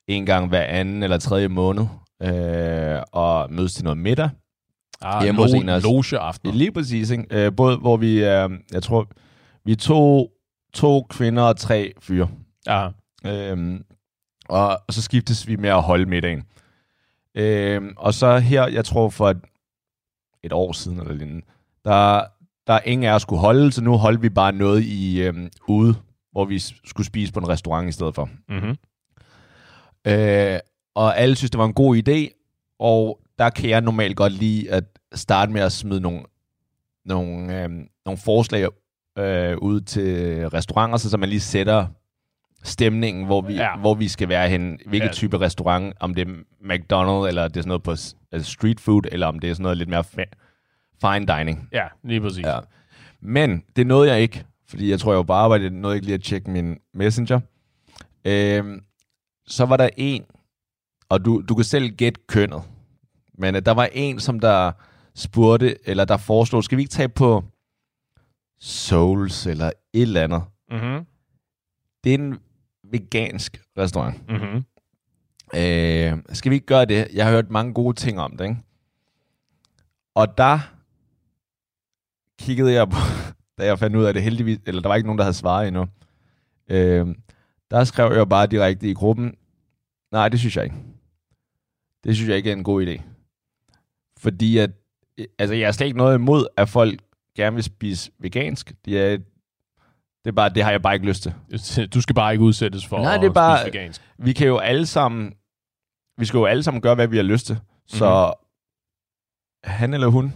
en 0.08 0.26
gang 0.26 0.48
hver 0.48 0.62
anden 0.62 1.02
eller 1.02 1.18
tredje 1.18 1.48
måned, 1.48 1.86
øh, 2.22 3.02
og 3.12 3.52
mødes 3.52 3.74
til 3.74 3.84
noget 3.84 3.98
middag. 3.98 4.30
Ah, 5.02 5.22
hjemme 5.22 5.40
hos 5.42 5.52
en 5.52 5.68
af 5.68 5.76
os. 5.76 6.12
aften. 6.12 6.54
Lige 6.54 6.72
præcis, 6.72 7.10
ikke? 7.10 7.24
Øh, 7.30 7.56
både 7.56 7.76
hvor 7.76 7.96
vi, 7.96 8.24
øh, 8.24 8.50
jeg 8.72 8.82
tror, 8.82 9.08
vi 9.64 9.72
er 9.72 9.76
to, 9.76 10.30
to 10.74 11.02
kvinder 11.02 11.42
og 11.42 11.56
tre 11.56 11.92
fyre. 12.00 12.28
Ja. 12.66 12.88
Øh, 13.26 13.80
og, 14.48 14.68
og 14.88 14.94
så 14.94 15.02
skiftes 15.02 15.48
vi 15.48 15.56
med 15.56 15.70
at 15.70 15.82
holde 15.82 16.06
middagen. 16.06 16.42
Øh, 17.34 17.82
og 17.96 18.14
så 18.14 18.38
her, 18.38 18.66
jeg 18.66 18.84
tror 18.84 19.08
for 19.08 19.30
et, 19.30 19.40
et 20.42 20.52
år 20.52 20.72
siden 20.72 21.00
eller 21.00 21.14
lignende, 21.14 21.46
der, 21.84 22.22
der 22.66 22.72
er 22.72 22.80
ingen 22.84 23.10
af 23.10 23.14
os 23.14 23.22
skulle 23.22 23.40
holde, 23.40 23.72
så 23.72 23.82
nu 23.82 23.96
holdt 23.96 24.22
vi 24.22 24.28
bare 24.28 24.52
noget 24.52 24.82
i 24.82 25.22
øh, 25.22 25.34
ude, 25.68 25.94
hvor 26.32 26.44
vi 26.44 26.58
skulle 26.58 27.06
spise 27.06 27.32
på 27.32 27.40
en 27.40 27.48
restaurant 27.48 27.88
i 27.88 27.92
stedet 27.92 28.14
for. 28.14 28.28
Mm-hmm. 28.48 28.76
Øh, 30.06 30.58
og 30.94 31.18
alle 31.18 31.36
synes, 31.36 31.50
det 31.50 31.58
var 31.58 31.64
en 31.64 31.74
god 31.74 31.96
idé, 31.96 32.46
og 32.78 33.20
der 33.38 33.50
kan 33.50 33.70
jeg 33.70 33.80
normalt 33.80 34.16
godt 34.16 34.32
lide 34.32 34.70
at 34.70 34.84
starte 35.14 35.52
med 35.52 35.60
at 35.60 35.72
smide 35.72 36.00
nogle, 36.00 36.22
nogle, 37.04 37.62
øh, 37.62 37.70
nogle 38.04 38.18
forslag 38.24 38.68
øh, 39.18 39.58
ud 39.58 39.80
til 39.80 40.48
restauranter, 40.48 40.96
så, 40.96 41.10
så 41.10 41.16
man 41.16 41.28
lige 41.28 41.40
sætter 41.40 41.86
stemningen, 42.62 43.26
hvor 43.26 43.40
vi, 43.40 43.54
ja. 43.54 43.76
hvor 43.76 43.94
vi 43.94 44.08
skal 44.08 44.28
være 44.28 44.48
hen, 44.48 44.78
hvilken 44.86 45.08
ja. 45.08 45.12
type 45.12 45.40
restaurant, 45.40 45.94
om 46.00 46.14
det 46.14 46.28
er 46.28 46.32
McDonald's, 46.60 47.28
eller 47.28 47.48
det 47.48 47.56
er 47.56 47.60
sådan 47.60 47.68
noget 47.68 47.82
på 47.82 47.90
altså 48.32 48.52
street 48.52 48.80
food, 48.80 49.02
eller 49.12 49.26
om 49.26 49.38
det 49.38 49.50
er 49.50 49.54
sådan 49.54 49.62
noget 49.62 49.78
lidt 49.78 49.88
mere 49.88 50.04
fine 51.00 51.26
dining. 51.26 51.68
Ja, 51.72 51.86
lige 52.04 52.20
præcis. 52.20 52.46
Ja. 52.46 52.58
Men 53.20 53.62
det 53.76 53.86
nåede 53.86 54.12
jeg 54.12 54.20
ikke, 54.20 54.44
fordi 54.68 54.90
jeg 54.90 55.00
tror, 55.00 55.12
jeg 55.12 55.16
var 55.16 55.22
bare 55.22 55.44
arbejdet, 55.44 55.72
nåede 55.72 55.96
ikke 55.96 56.06
lige 56.06 56.14
at 56.14 56.22
tjekke 56.22 56.50
min 56.50 56.78
messenger. 56.94 57.40
Øh, 58.24 58.64
så 59.46 59.64
var 59.64 59.76
der 59.76 59.88
en, 59.96 60.24
og 61.08 61.24
du, 61.24 61.42
du 61.48 61.54
kan 61.54 61.64
selv 61.64 61.90
gætte 61.90 62.20
kønnet, 62.28 62.62
men 63.38 63.54
uh, 63.54 63.60
der 63.66 63.72
var 63.72 63.88
en, 63.92 64.20
som 64.20 64.40
der 64.40 64.72
spurgte, 65.14 65.88
eller 65.88 66.04
der 66.04 66.16
foreslog, 66.16 66.64
skal 66.64 66.78
vi 66.78 66.82
ikke 66.82 66.90
tage 66.90 67.08
på 67.08 67.44
Souls 68.60 69.46
eller 69.46 69.66
et 69.66 70.02
eller 70.02 70.22
andet? 70.22 70.42
Mm-hmm. 70.70 71.06
Det 72.04 72.14
er 72.14 72.18
en 72.18 72.38
vegansk 72.84 73.62
restaurant. 73.78 74.28
Mm-hmm. 74.28 74.64
Øh, 75.54 76.18
skal 76.32 76.50
vi 76.50 76.54
ikke 76.54 76.66
gøre 76.66 76.84
det? 76.84 77.08
Jeg 77.12 77.24
har 77.24 77.32
hørt 77.32 77.50
mange 77.50 77.74
gode 77.74 77.96
ting 77.96 78.20
om 78.20 78.36
det, 78.36 78.44
ikke? 78.44 78.56
Og 80.14 80.38
der 80.38 80.58
kiggede 82.38 82.72
jeg 82.72 82.88
på, 82.88 82.96
da 83.58 83.64
jeg 83.66 83.78
fandt 83.78 83.96
ud 83.96 84.04
af 84.04 84.14
det 84.14 84.22
heldigvis, 84.22 84.58
eller 84.66 84.82
der 84.82 84.88
var 84.88 84.96
ikke 84.96 85.06
nogen, 85.06 85.18
der 85.18 85.24
havde 85.24 85.36
svaret 85.36 85.68
endnu. 85.68 85.86
Øh, 86.68 87.06
der 87.70 87.84
skrev 87.84 88.16
jeg 88.16 88.28
bare 88.28 88.46
direkte 88.46 88.90
i 88.90 88.94
gruppen, 88.94 89.34
nej, 90.12 90.28
det 90.28 90.38
synes 90.38 90.56
jeg 90.56 90.64
ikke. 90.64 90.76
Det 92.04 92.16
synes 92.16 92.28
jeg 92.28 92.36
ikke 92.36 92.50
er 92.50 92.56
en 92.56 92.64
god 92.64 92.86
idé. 92.86 93.02
Fordi 94.26 94.58
at, 94.58 94.70
altså 95.38 95.54
jeg 95.54 95.66
har 95.66 95.72
slet 95.72 95.86
ikke 95.86 95.98
noget 95.98 96.14
imod, 96.14 96.46
at 96.56 96.68
folk 96.68 97.00
gerne 97.36 97.54
vil 97.54 97.64
spise 97.64 98.10
vegansk. 98.18 98.72
Det 98.84 99.00
er, 99.00 99.16
det 100.24 100.30
er 100.30 100.32
bare, 100.32 100.48
det 100.48 100.64
har 100.64 100.70
jeg 100.70 100.82
bare 100.82 100.94
ikke 100.94 101.06
lyst 101.06 101.22
til. 101.22 101.34
Du 101.94 102.00
skal 102.00 102.14
bare 102.14 102.32
ikke 102.32 102.44
udsættes 102.44 102.86
for 102.86 103.02
Nej, 103.02 103.14
at 103.14 103.20
det 103.20 103.28
er 103.28 103.32
bare, 103.32 103.58
spise 103.58 103.78
vegansk. 103.78 104.02
Vi 104.18 104.32
kan 104.32 104.46
jo 104.46 104.58
alle 104.58 104.86
sammen, 104.86 105.32
vi 106.18 106.24
skal 106.24 106.38
jo 106.38 106.44
alle 106.44 106.62
sammen 106.62 106.80
gøre, 106.80 106.94
hvad 106.94 107.06
vi 107.06 107.16
har 107.16 107.22
lyst 107.22 107.46
til. 107.46 107.58
Så 107.86 108.34
mm-hmm. 109.64 109.76
han 109.76 109.94
eller 109.94 110.06
hun 110.06 110.34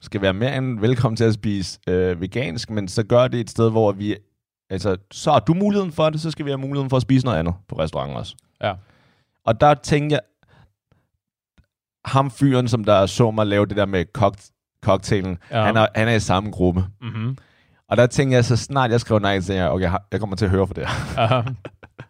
skal 0.00 0.22
være 0.22 0.34
mere 0.34 0.56
end 0.56 0.80
velkommen 0.80 1.16
til 1.16 1.24
at 1.24 1.34
spise 1.34 1.78
øh, 1.88 2.20
vegansk, 2.20 2.70
men 2.70 2.88
så 2.88 3.02
gør 3.02 3.28
det 3.28 3.40
et 3.40 3.50
sted, 3.50 3.70
hvor 3.70 3.92
vi 3.92 4.16
Altså, 4.70 4.96
så 5.10 5.32
har 5.32 5.40
du 5.40 5.54
muligheden 5.54 5.92
for 5.92 6.10
det, 6.10 6.20
så 6.20 6.30
skal 6.30 6.44
vi 6.44 6.50
have 6.50 6.58
muligheden 6.58 6.90
for 6.90 6.96
at 6.96 7.02
spise 7.02 7.24
noget 7.26 7.38
andet 7.38 7.54
på 7.68 7.78
restauranten 7.78 8.16
også. 8.16 8.36
Ja. 8.62 8.74
Og 9.44 9.60
der 9.60 9.74
tænker 9.74 10.16
jeg, 10.16 10.20
ham 12.04 12.30
fyren, 12.30 12.68
som 12.68 12.84
der 12.84 13.06
så 13.06 13.30
mig 13.30 13.46
lave 13.46 13.66
det 13.66 13.76
der 13.76 13.86
med 13.86 14.04
cock- 14.18 14.78
cocktailen, 14.84 15.38
ja. 15.50 15.62
han, 15.62 15.76
er, 15.76 15.86
han 15.94 16.08
er 16.08 16.14
i 16.14 16.20
samme 16.20 16.50
gruppe. 16.50 16.84
Mm-hmm. 17.00 17.36
Og 17.88 17.96
der 17.96 18.06
tænker 18.06 18.36
jeg, 18.36 18.44
så 18.44 18.56
snart 18.56 18.90
jeg 18.90 19.00
skriver 19.00 19.20
nej, 19.20 19.40
så 19.40 19.46
tænker 19.46 19.62
jeg, 19.62 19.72
okay, 19.72 19.92
jeg 20.12 20.20
kommer 20.20 20.36
til 20.36 20.44
at 20.44 20.50
høre 20.50 20.66
for 20.66 20.74
det 20.74 20.86
her. 20.86 21.42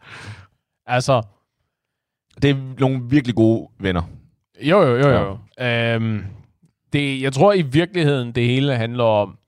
altså... 0.87 1.22
Det 2.42 2.50
er 2.50 2.57
nogle 2.78 3.00
virkelig 3.09 3.35
gode 3.35 3.68
venner. 3.78 4.02
Jo, 4.61 4.83
jo, 4.83 4.96
jo, 4.96 5.09
jo. 5.09 5.38
Ja. 5.59 5.94
Øhm, 5.94 6.24
det, 6.92 7.22
jeg 7.22 7.33
tror 7.33 7.52
i 7.52 7.62
virkeligheden, 7.62 8.33
det 8.33 8.46
hele 8.46 8.76
handler 8.76 9.05
om, 9.05 9.38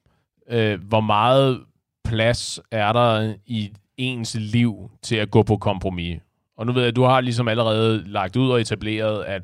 øh, 0.51 0.81
hvor 0.89 1.01
meget 1.01 1.61
plads 2.05 2.61
er 2.71 2.93
der 2.93 3.35
i, 3.47 3.73
ens 3.97 4.37
liv 4.41 4.91
til 5.03 5.17
at 5.17 5.31
gå 5.31 5.43
på 5.43 5.57
kompromis. 5.57 6.21
Og 6.57 6.67
nu 6.67 6.73
ved 6.73 6.83
jeg, 6.83 6.89
at 6.89 6.97
du 6.97 7.03
har 7.03 7.21
ligesom 7.21 7.49
allerede 7.49 8.03
lagt 8.07 8.37
ud 8.37 8.51
og 8.51 8.61
etableret, 8.61 9.25
at 9.25 9.43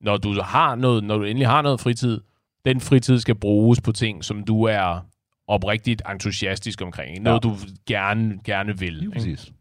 når 0.00 0.16
du 0.16 0.40
har 0.42 0.74
noget, 0.74 1.04
når 1.04 1.18
du 1.18 1.24
endelig 1.24 1.48
har 1.48 1.62
noget 1.62 1.80
fritid, 1.80 2.20
den 2.64 2.80
fritid 2.80 3.18
skal 3.18 3.34
bruges 3.34 3.80
på 3.80 3.92
ting, 3.92 4.24
som 4.24 4.42
du 4.44 4.62
er 4.62 5.00
oprigtigt 5.46 6.02
entusiastisk 6.10 6.82
omkring. 6.82 7.10
Ikke? 7.10 7.22
Noget, 7.22 7.44
Ja. 7.44 7.50
du 7.50 7.56
gerne, 7.86 8.38
gerne 8.44 8.78
vil. 8.78 9.00
Ikke? 9.02 9.12
præcis. 9.12 9.52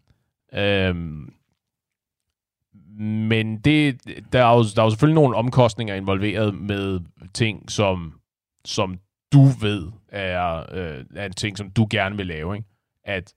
Øhm, 0.53 1.33
men 2.99 3.57
det, 3.57 4.01
der, 4.33 4.45
er 4.45 4.55
jo, 4.55 4.63
der 4.75 4.81
er 4.81 4.85
jo 4.85 4.89
selvfølgelig 4.89 5.15
nogle 5.21 5.35
omkostninger 5.35 5.95
involveret 5.95 6.55
med 6.55 6.99
ting, 7.33 7.71
som, 7.71 8.13
som 8.65 8.99
du 9.33 9.43
ved 9.45 9.87
er, 10.09 10.65
øh, 10.71 11.05
er 11.15 11.25
en 11.25 11.33
ting, 11.33 11.57
som 11.57 11.71
du 11.71 11.87
gerne 11.89 12.17
vil 12.17 12.27
lave. 12.27 12.55
Ikke? 12.55 12.67
At, 13.03 13.33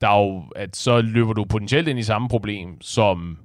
der 0.00 0.08
er 0.08 0.18
jo, 0.24 0.44
at 0.56 0.76
så 0.76 1.00
løber 1.00 1.32
du 1.32 1.44
potentielt 1.44 1.88
ind 1.88 1.98
i 1.98 2.02
samme 2.02 2.28
problem, 2.28 2.80
som 2.80 3.38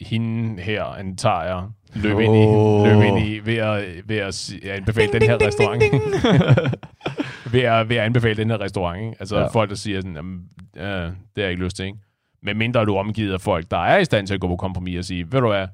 hende 0.00 0.62
her, 0.62 0.84
antager 0.84 1.42
jeg, 1.42 1.62
løb, 1.94 2.18
ind, 2.18 2.36
i, 2.36 2.44
løb 2.88 3.02
ind 3.02 3.26
i 3.28 3.38
ved 3.46 3.56
at, 3.56 3.84
ved 4.08 4.16
at 4.16 4.34
si- 4.34 4.68
anbefale 4.68 5.12
den 5.12 5.22
her 5.22 5.38
restaurant. 5.46 5.82
ved, 7.52 7.60
at, 7.60 7.88
ved 7.88 7.96
at 7.96 8.02
anbefale 8.02 8.34
den 8.36 8.50
her 8.50 8.60
restaurant. 8.60 9.00
Ikke? 9.00 9.16
Altså 9.20 9.36
Ja. 9.36 9.42
ja. 9.42 9.48
folk, 9.48 9.70
der 9.70 9.76
siger 9.76 10.00
sådan, 10.00 10.16
jamen, 10.16 10.42
øh, 10.76 10.84
det 10.84 11.12
har 11.36 11.42
jeg 11.42 11.50
ikke 11.50 11.64
lyst 11.64 11.76
til. 11.76 11.84
Ikke? 11.86 11.98
Men 12.42 12.58
mindre 12.58 12.84
du 12.84 12.94
er 12.94 13.00
omgivet 13.00 13.32
af 13.32 13.40
folk, 13.40 13.70
der 13.70 13.76
er 13.84 13.98
i 13.98 14.04
stand 14.04 14.26
til 14.26 14.34
at 14.34 14.40
gå 14.40 14.48
på 14.48 14.56
kompromis 14.56 14.98
og 14.98 15.04
sige, 15.04 15.32
ved 15.32 15.40
du 15.40 15.48
hvad, 15.48 15.66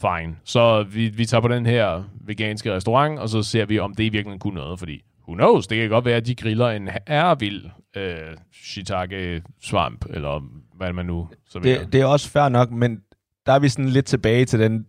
fine. 0.00 0.36
Så 0.44 0.82
vi, 0.82 1.08
vi 1.08 1.26
tager 1.26 1.40
på 1.40 1.48
den 1.48 1.66
her 1.66 2.02
veganske 2.20 2.74
restaurant, 2.74 3.18
og 3.18 3.28
så 3.28 3.42
ser 3.42 3.64
vi, 3.66 3.78
om 3.78 3.94
det 3.94 4.04
i 4.04 4.08
virkeligheden 4.08 4.38
kunne 4.38 4.54
noget, 4.54 4.78
fordi 4.78 5.02
who 5.28 5.34
knows, 5.34 5.66
det 5.66 5.78
kan 5.78 5.88
godt 5.88 6.04
være, 6.04 6.16
at 6.16 6.26
de 6.26 6.34
griller 6.34 6.68
en 6.70 6.88
herrevild 7.08 7.64
øh, 7.96 8.16
shiitake-svamp, 8.52 10.04
eller 10.10 10.42
hvad 10.76 10.92
man 10.92 11.06
nu 11.06 11.28
så 11.48 11.58
Det, 11.58 11.92
det 11.92 12.00
er 12.00 12.04
også 12.06 12.30
fair 12.30 12.48
nok, 12.48 12.70
men 12.70 13.00
der 13.46 13.52
er 13.52 13.58
vi 13.58 13.68
sådan 13.68 13.88
lidt 13.88 14.06
tilbage 14.06 14.44
til 14.44 14.58
den, 14.60 14.86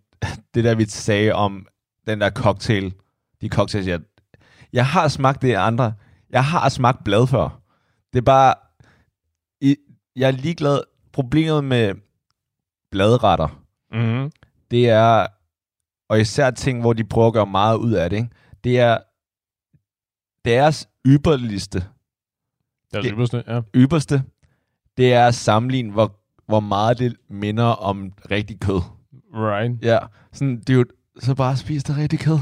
det 0.53 0.63
der, 0.63 0.75
vi 0.75 0.85
sagde 0.85 1.31
om 1.33 1.67
den 2.07 2.21
der 2.21 2.29
cocktail. 2.29 2.93
De 3.41 3.49
cocktails, 3.49 3.87
jeg, 3.87 3.99
jeg 4.73 4.87
har 4.87 5.07
smagt 5.07 5.41
det 5.41 5.53
andre. 5.55 5.93
Jeg 6.29 6.45
har 6.45 6.69
smagt 6.69 7.03
blad 7.03 7.27
før. 7.27 7.61
Det 8.13 8.19
er 8.19 8.23
bare... 8.23 8.53
I, 9.61 9.75
jeg 10.15 10.27
er 10.27 10.31
ligeglad. 10.31 10.79
Problemet 11.13 11.63
med 11.63 11.95
bladretter, 12.91 13.61
Mm-hmm. 13.91 14.31
det 14.71 14.89
er... 14.89 15.27
Og 16.09 16.19
især 16.21 16.51
ting, 16.51 16.81
hvor 16.81 16.93
de 16.93 17.03
prøver 17.03 17.27
at 17.27 17.33
gøre 17.33 17.45
meget 17.45 17.77
ud 17.77 17.91
af 17.91 18.09
det, 18.09 18.17
ikke? 18.17 18.29
det 18.63 18.79
er 18.79 18.97
deres 20.45 20.89
ypperligste, 21.07 21.77
er 22.93 23.01
Det- 23.01 23.17
det, 23.31 23.43
ja. 23.47 23.61
ypperste, 23.75 24.23
det 24.97 25.13
er 25.13 25.27
at 25.27 25.35
sammenligne, 25.35 25.91
hvor, 25.91 26.19
hvor 26.47 26.59
meget 26.59 26.99
det 26.99 27.15
minder 27.29 27.63
om 27.63 28.11
rigtig 28.31 28.59
kød. 28.59 28.81
Right. 29.33 29.85
Ja, 29.85 29.97
sådan, 30.33 30.61
dude, 30.67 30.89
så 31.19 31.35
bare 31.35 31.57
spis 31.57 31.83
det 31.83 31.97
rigtig 31.97 32.19
kød. 32.19 32.37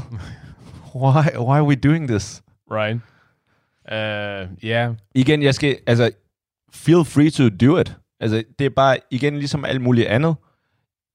Why, 1.02 1.36
why 1.38 1.56
are 1.56 1.64
we 1.64 1.74
doing 1.76 2.08
this? 2.08 2.42
Right. 2.70 3.00
Uh, 3.92 4.64
yeah. 4.64 4.94
Igen, 5.14 5.42
jeg 5.42 5.54
skal, 5.54 5.78
altså, 5.86 6.10
feel 6.72 7.04
free 7.04 7.30
to 7.30 7.48
do 7.48 7.78
it. 7.78 7.96
Altså, 8.20 8.44
det 8.58 8.64
er 8.64 8.70
bare, 8.70 8.98
igen, 9.10 9.38
ligesom 9.38 9.64
alt 9.64 9.80
muligt 9.80 10.06
andet. 10.06 10.36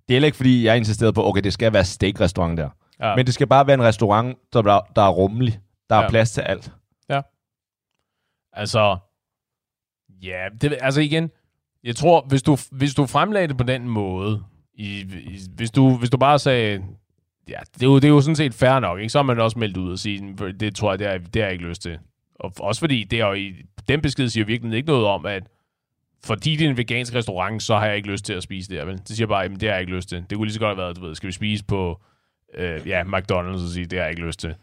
Det 0.08 0.13
er 0.13 0.15
heller 0.15 0.25
ikke, 0.25 0.36
fordi 0.36 0.65
jeg 0.65 0.71
er 0.71 0.75
insisteret 0.75 1.15
på, 1.15 1.25
okay, 1.28 1.41
det 1.41 1.54
skal 1.54 1.73
være 1.73 1.86
steak-restaurant 1.86 2.58
der. 2.58 2.69
Ja. 2.99 3.15
Men 3.15 3.25
det 3.25 3.34
skal 3.34 3.47
bare 3.47 3.67
være 3.67 3.73
en 3.73 3.84
restaurant, 3.84 4.38
der, 4.54 4.62
der, 4.62 4.80
der 4.95 5.02
er 5.02 5.10
rummelig. 5.10 5.60
Der 5.89 5.95
er 5.95 6.02
Ja. 6.02 6.10
plads 6.10 6.32
til 6.32 6.41
alt. 6.41 6.71
Altså, 8.54 8.97
ja, 10.21 10.47
det, 10.62 10.78
altså 10.82 11.02
igen, 11.02 11.32
jeg 11.83 11.95
tror, 11.95 12.25
hvis 12.27 12.43
du, 12.43 12.57
hvis 12.71 12.93
du 12.93 13.05
fremlagde 13.05 13.47
det 13.47 13.57
på 13.57 13.63
den 13.63 13.89
måde, 13.89 14.43
i, 14.73 14.99
i, 14.99 15.39
hvis, 15.55 15.71
du, 15.71 15.97
hvis 15.97 16.09
du 16.09 16.17
bare 16.17 16.39
sagde, 16.39 16.83
ja, 17.47 17.59
det 17.73 17.83
er, 17.83 17.87
jo, 17.87 17.95
det 17.95 18.03
er 18.03 18.09
jo 18.09 18.21
sådan 18.21 18.35
set 18.35 18.53
fair 18.53 18.79
nok, 18.79 18.99
ikke? 18.99 19.09
så 19.09 19.17
har 19.17 19.23
man 19.23 19.39
også 19.39 19.59
meldt 19.59 19.77
ud 19.77 19.91
og 19.91 19.99
sige, 19.99 20.35
det 20.59 20.75
tror 20.75 20.91
jeg, 20.91 20.99
det 20.99 21.07
har, 21.07 21.17
det 21.17 21.35
har 21.35 21.43
jeg 21.43 21.53
ikke 21.53 21.67
lyst 21.67 21.81
til. 21.81 21.97
Og 22.35 22.53
også 22.59 22.79
fordi, 22.79 23.03
det 23.03 23.19
er 23.19 23.27
jo 23.27 23.33
i, 23.33 23.53
den 23.87 24.01
besked 24.01 24.29
siger 24.29 24.45
virkelig 24.45 24.77
ikke 24.77 24.87
noget 24.87 25.05
om, 25.05 25.25
at 25.25 25.43
fordi 26.23 26.55
det 26.55 26.65
er 26.65 26.69
en 26.69 26.77
vegansk 26.77 27.15
restaurant, 27.15 27.63
så 27.63 27.77
har 27.77 27.85
jeg 27.85 27.95
ikke 27.95 28.11
lyst 28.11 28.25
til 28.25 28.33
at 28.33 28.43
spise 28.43 28.75
der, 28.75 28.85
vel? 28.85 28.97
Det 28.97 29.09
siger 29.09 29.27
bare, 29.27 29.41
jamen, 29.41 29.59
det 29.59 29.69
har 29.69 29.75
jeg 29.75 29.81
ikke 29.81 29.95
lyst 29.95 30.09
til. 30.09 30.25
Det 30.29 30.37
kunne 30.37 30.45
lige 30.45 30.53
så 30.53 30.59
godt 30.59 30.77
have 30.77 30.83
været, 30.85 30.95
du 30.95 31.01
ved, 31.01 31.15
skal 31.15 31.27
vi 31.27 31.31
spise 31.31 31.65
på, 31.65 32.01
øh, 32.53 32.87
ja, 32.87 33.03
McDonald's 33.03 33.63
og 33.63 33.69
sige, 33.73 33.85
det 33.85 33.99
har 33.99 34.03
jeg 34.03 34.11
ikke 34.11 34.25
lyst 34.25 34.39
til. 34.39 34.55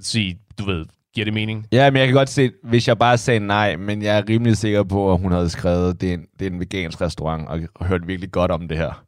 Sige, 0.00 0.38
du 0.58 0.64
ved, 0.64 0.86
giver 1.14 1.24
det 1.24 1.34
mening? 1.34 1.66
Ja, 1.72 1.90
men 1.90 1.98
jeg 1.98 2.06
kan 2.06 2.14
godt 2.14 2.28
se, 2.28 2.52
hvis 2.62 2.88
jeg 2.88 2.98
bare 2.98 3.18
sagde 3.18 3.40
nej, 3.40 3.76
men 3.76 4.02
jeg 4.02 4.18
er 4.18 4.28
rimelig 4.28 4.56
sikker 4.56 4.82
på, 4.82 5.12
at 5.12 5.18
hun 5.20 5.32
havde 5.32 5.50
skrevet, 5.50 6.00
det 6.00 6.10
er 6.10 6.14
en, 6.14 6.26
det 6.38 6.46
er 6.46 6.50
en 6.50 6.60
vegansk 6.60 7.00
restaurant, 7.00 7.48
og 7.74 7.86
hørt 7.86 8.06
virkelig 8.06 8.32
godt 8.32 8.50
om 8.50 8.68
det 8.68 8.76
her. 8.76 9.04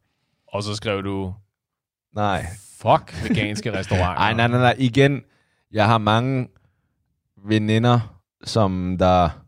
Og 0.48 0.62
så 0.62 0.74
skrev 0.74 1.02
du, 1.04 1.34
Nej. 2.14 2.46
fuck 2.78 3.28
veganske 3.28 3.78
restauranter. 3.78 4.20
Ej, 4.22 4.34
nej, 4.34 4.48
nej, 4.48 4.58
nej. 4.58 4.74
Igen, 4.78 5.22
jeg 5.72 5.86
har 5.86 5.98
mange 5.98 6.48
veninder, 7.44 8.20
som 8.44 8.96
der... 8.98 9.40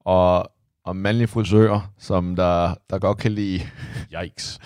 Og, 0.00 0.50
og 0.84 0.96
mandlige 0.96 1.28
frisører, 1.28 1.92
som 1.98 2.36
der, 2.36 2.74
der 2.90 2.98
godt 2.98 3.18
kan 3.18 3.32
lide... 3.32 3.60
Yikes. 4.22 4.58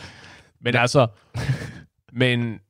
Men 0.60 0.76
altså, 0.76 1.06
men, 2.12 2.60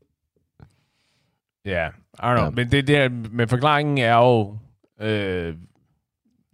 ja, 1.64 1.88
I 2.18 2.22
don't 2.22 2.34
know. 2.34 2.44
Ja. 2.44 2.50
Men, 2.50 2.72
det, 2.72 2.86
det, 2.86 3.12
men 3.32 3.48
forklaringen 3.48 3.98
er 3.98 4.14
jo, 4.16 4.58
øh, 5.00 5.54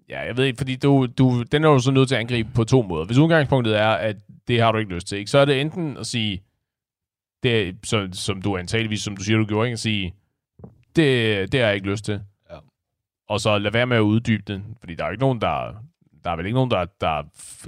ja, 0.09 0.21
jeg 0.27 0.37
ved 0.37 0.45
ikke, 0.45 0.57
fordi 0.59 0.77
du, 0.77 1.07
du, 1.19 1.43
den 1.43 1.65
er 1.65 1.69
du 1.69 1.79
så 1.79 1.91
nødt 1.91 2.09
til 2.09 2.15
at 2.15 2.21
angribe 2.21 2.49
på 2.55 2.65
to 2.65 2.83
måder. 2.83 3.05
Hvis 3.05 3.19
udgangspunktet 3.19 3.81
er, 3.81 3.89
at 3.89 4.17
det 4.49 4.61
har 4.61 4.73
du 4.73 4.79
ikke 4.79 4.95
lyst 4.95 5.07
til, 5.07 5.19
ikke? 5.19 5.31
så 5.31 5.39
er 5.39 5.45
det 5.45 5.61
enten 5.61 5.97
at 5.97 6.07
sige, 6.07 6.43
det, 7.43 7.77
så, 7.85 8.09
som 8.13 8.43
du 8.43 8.57
antageligvis, 8.57 9.01
som 9.01 9.17
du 9.17 9.23
siger, 9.25 9.39
du 9.39 9.45
gjorde, 9.47 9.69
ikke? 9.69 9.73
at 9.73 9.79
sige, 9.79 10.15
det, 10.97 11.53
det 11.53 11.61
har 11.61 11.67
jeg 11.67 11.75
ikke 11.75 11.91
lyst 11.91 12.05
til. 12.05 12.21
Ja. 12.51 12.57
Og 13.29 13.41
så 13.41 13.59
lad 13.59 13.71
være 13.73 13.87
med 13.87 13.97
at 13.97 14.01
uddybe 14.01 14.43
det, 14.47 14.63
fordi 14.81 14.95
der 14.95 15.05
er 15.05 15.09
jo 15.09 15.13
ikke 15.13 15.21
nogen, 15.21 15.41
der, 15.41 15.75
der 16.25 16.31
er 16.31 16.37
vel 16.37 16.47
ikke 16.47 16.55
nogen, 16.55 16.71
der, 16.71 16.85
der 17.01 17.23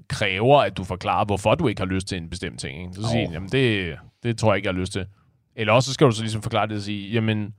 kræver, 0.08 0.60
at 0.60 0.76
du 0.76 0.84
forklarer, 0.84 1.24
hvorfor 1.24 1.54
du 1.54 1.68
ikke 1.68 1.80
har 1.80 1.86
lyst 1.86 2.06
til 2.08 2.18
en 2.18 2.30
bestemt 2.30 2.60
ting. 2.60 2.80
Ikke? 2.82 2.94
Så 2.94 3.00
Jo. 3.00 3.08
siger 3.08 3.30
jamen 3.32 3.48
det, 3.48 3.98
det 4.22 4.38
tror 4.38 4.52
jeg 4.52 4.56
ikke, 4.56 4.66
jeg 4.66 4.74
har 4.74 4.80
lyst 4.80 4.92
til. 4.92 5.06
Eller 5.56 5.72
også 5.72 5.86
så 5.86 5.94
skal 5.94 6.06
du 6.06 6.12
så 6.12 6.22
ligesom 6.22 6.42
forklare 6.42 6.66
det 6.66 6.76
og 6.76 6.82
sige, 6.82 7.10
jamen, 7.10 7.54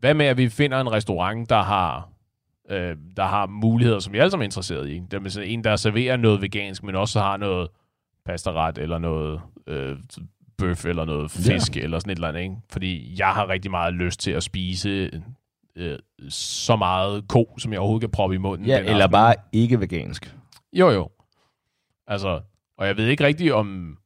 hvad 0.00 0.14
med, 0.14 0.26
at 0.26 0.36
vi 0.36 0.48
finder 0.48 0.80
en 0.80 0.92
restaurant, 0.92 1.50
der 1.50 1.62
har, 1.62 2.08
øh, 2.70 2.96
der 3.16 3.24
har 3.24 3.46
muligheder, 3.46 3.98
som 3.98 4.12
vi 4.12 4.18
alle 4.18 4.30
sammen 4.30 4.42
er 4.42 4.46
interesseret 4.46 4.88
i. 4.88 5.02
Det 5.10 5.24
er 5.24 5.28
sådan 5.28 5.48
en, 5.48 5.64
der 5.64 5.76
serverer 5.76 6.16
noget 6.16 6.42
vegansk, 6.42 6.82
men 6.82 6.94
også 6.94 7.20
har 7.20 7.36
noget 7.36 7.68
pastaret, 8.24 8.78
eller 8.78 8.98
noget 8.98 9.40
øh, 9.66 9.96
bøf, 10.58 10.84
eller 10.84 11.04
noget 11.04 11.30
fisk, 11.30 11.76
eller 11.76 11.98
sådan 11.98 12.10
et 12.10 12.16
eller 12.16 12.28
andet. 12.28 12.42
Ikke? 12.42 12.56
Fordi 12.70 13.14
jeg 13.18 13.28
har 13.28 13.48
rigtig 13.48 13.70
meget 13.70 13.94
lyst 13.94 14.20
til 14.20 14.30
at 14.30 14.42
spise 14.42 15.10
øh, 15.76 15.98
så 16.28 16.76
meget 16.76 17.28
ko, 17.28 17.54
som 17.58 17.72
jeg 17.72 17.80
overhovedet 17.80 18.02
kan 18.02 18.10
proppe 18.10 18.34
i 18.34 18.38
munden. 18.38 18.66
Ja, 18.66 18.78
eller 18.78 18.94
aften. 18.94 19.10
bare 19.10 19.34
ikke 19.52 19.80
vegansk. 19.80 20.36
Jo, 20.72 20.90
jo. 20.90 21.10
Altså, 22.06 22.40
og 22.78 22.86
jeg 22.86 22.96
ved 22.96 23.06
ikke 23.06 23.24
rigtigt 23.24 23.52
om, 23.52 23.98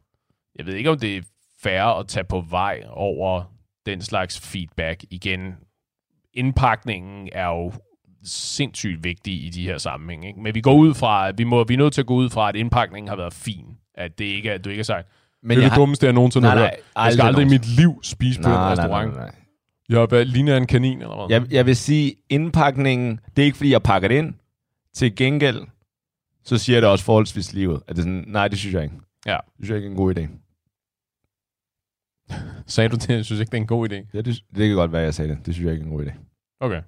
jeg 0.56 0.66
ved 0.66 0.74
ikke 0.74 0.90
om 0.90 0.98
det 0.98 1.16
er 1.16 1.22
fair 1.62 1.82
at 1.82 2.08
tage 2.08 2.24
på 2.24 2.40
vej 2.40 2.82
over 2.88 3.42
den 3.86 4.02
slags 4.02 4.40
feedback 4.40 5.04
igen. 5.10 5.54
Indpakningen 6.34 7.28
er 7.32 7.46
jo 7.46 7.72
sindssygt 8.24 9.04
vigtig 9.04 9.44
i 9.44 9.48
de 9.48 9.62
her 9.64 9.78
sammenhæng. 9.78 10.26
Ikke? 10.26 10.40
Men 10.40 10.54
vi 10.54 10.60
går 10.60 10.74
ud 10.74 10.94
fra, 10.94 11.28
at 11.28 11.38
vi, 11.38 11.44
må, 11.44 11.64
vi 11.64 11.74
er 11.74 11.78
nødt 11.78 11.92
til 11.94 12.00
at 12.00 12.06
gå 12.06 12.14
ud 12.14 12.30
fra, 12.30 12.48
at 12.48 12.56
indpakningen 12.56 13.08
har 13.08 13.16
været 13.16 13.32
fin. 13.34 13.64
At 13.94 14.18
det 14.18 14.24
ikke 14.24 14.50
er, 14.50 14.54
at 14.54 14.64
du 14.64 14.70
ikke 14.70 14.78
har 14.78 14.84
sagt, 14.84 15.08
Men 15.42 15.50
det 15.50 15.56
er 15.56 15.62
jeg 15.62 15.70
det 15.70 15.76
dummeste, 15.78 16.06
jeg 16.06 16.12
nogensinde 16.12 16.44
Nej, 16.44 16.54
har 16.54 16.62
nej, 16.62 16.70
hørt. 16.96 17.04
Jeg 17.04 17.12
skal 17.12 17.24
aldrig 17.24 17.46
i 17.46 17.48
mit 17.48 17.66
liv 17.76 18.00
spise 18.02 18.42
på 18.42 18.48
Nej, 18.48 18.56
en 18.56 18.60
nej, 18.60 18.70
restaurant. 18.70 19.12
nej, 19.14 19.24
nej. 19.24 19.34
Jeg 19.88 19.98
har 19.98 20.06
været 20.10 20.26
ligner 20.26 20.56
en 20.56 20.66
kanin, 20.66 21.02
eller 21.02 21.26
hvad? 21.26 21.40
Jeg, 21.40 21.52
jeg 21.52 21.66
vil 21.66 21.76
sige, 21.76 22.14
indpakningen, 22.30 23.20
det 23.36 23.42
er 23.42 23.46
ikke, 23.46 23.56
fordi 23.56 23.70
jeg 23.72 23.82
pakker 23.82 24.08
det 24.08 24.14
ind. 24.18 24.34
Til 24.94 25.16
gengæld, 25.16 25.60
så 26.44 26.58
siger 26.58 26.76
jeg 26.76 26.82
det 26.82 26.90
også 26.90 27.04
forholdsvis 27.04 27.52
livet. 27.52 27.82
At 27.88 27.96
det 27.96 28.02
er 28.02 28.02
sådan, 28.02 28.24
nej, 28.26 28.48
det 28.48 28.58
synes 28.58 28.74
jeg 28.74 28.82
ikke. 28.82 28.94
Ja. 29.26 29.32
Det 29.32 29.54
synes 29.56 29.68
jeg 29.68 29.76
ikke 29.76 29.86
er 29.86 29.90
en 29.90 29.96
god 29.96 30.18
idé. 30.18 30.26
Sagde 32.66 32.88
du 32.88 32.96
det? 32.96 33.08
Jeg 33.08 33.24
synes 33.24 33.40
ikke, 33.40 33.50
det 33.50 33.56
er 33.56 33.60
en 33.62 33.66
god 33.66 33.88
idé. 33.92 33.94
Ja, 34.14 34.20
det, 34.20 34.42
det 34.56 34.68
kan 34.68 34.76
godt 34.76 34.92
være, 34.92 35.02
jeg 35.02 35.14
sagde 35.14 35.30
det. 35.36 35.46
Det 35.46 35.54
synes 35.54 35.64
jeg 35.66 35.72
ikke 35.72 35.82
er 35.82 35.86
en 35.90 35.96
god 35.96 36.04
idé. 36.06 36.12
Okay. 36.60 36.82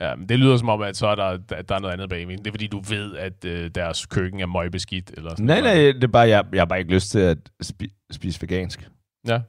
Ja, 0.00 0.14
men 0.14 0.28
det 0.28 0.38
lyder 0.38 0.56
som 0.56 0.68
om, 0.68 0.82
at 0.82 0.96
så 0.96 1.06
er 1.06 1.14
der, 1.14 1.38
at 1.50 1.68
der 1.68 1.74
er 1.74 1.78
noget 1.78 1.92
andet 1.92 2.08
bagved. 2.10 2.38
Det 2.38 2.46
er 2.46 2.50
fordi, 2.50 2.66
du 2.66 2.80
ved, 2.88 3.16
at 3.16 3.44
øh, 3.44 3.70
deres 3.74 4.06
køkken 4.06 4.40
er 4.40 4.46
møgbeskidt. 4.46 5.10
Eller 5.16 5.30
sådan 5.30 5.46
Nej, 5.46 5.60
noget. 5.60 5.76
nej, 5.76 5.92
det 5.92 6.04
er 6.04 6.08
bare, 6.08 6.28
jeg, 6.28 6.44
jeg 6.52 6.60
har 6.60 6.64
bare 6.66 6.78
ikke 6.78 6.94
lyst 6.94 7.10
til 7.10 7.18
at 7.18 7.38
spi- 7.64 8.06
spise 8.10 8.42
vegansk. 8.42 8.90
Ja. 9.28 9.40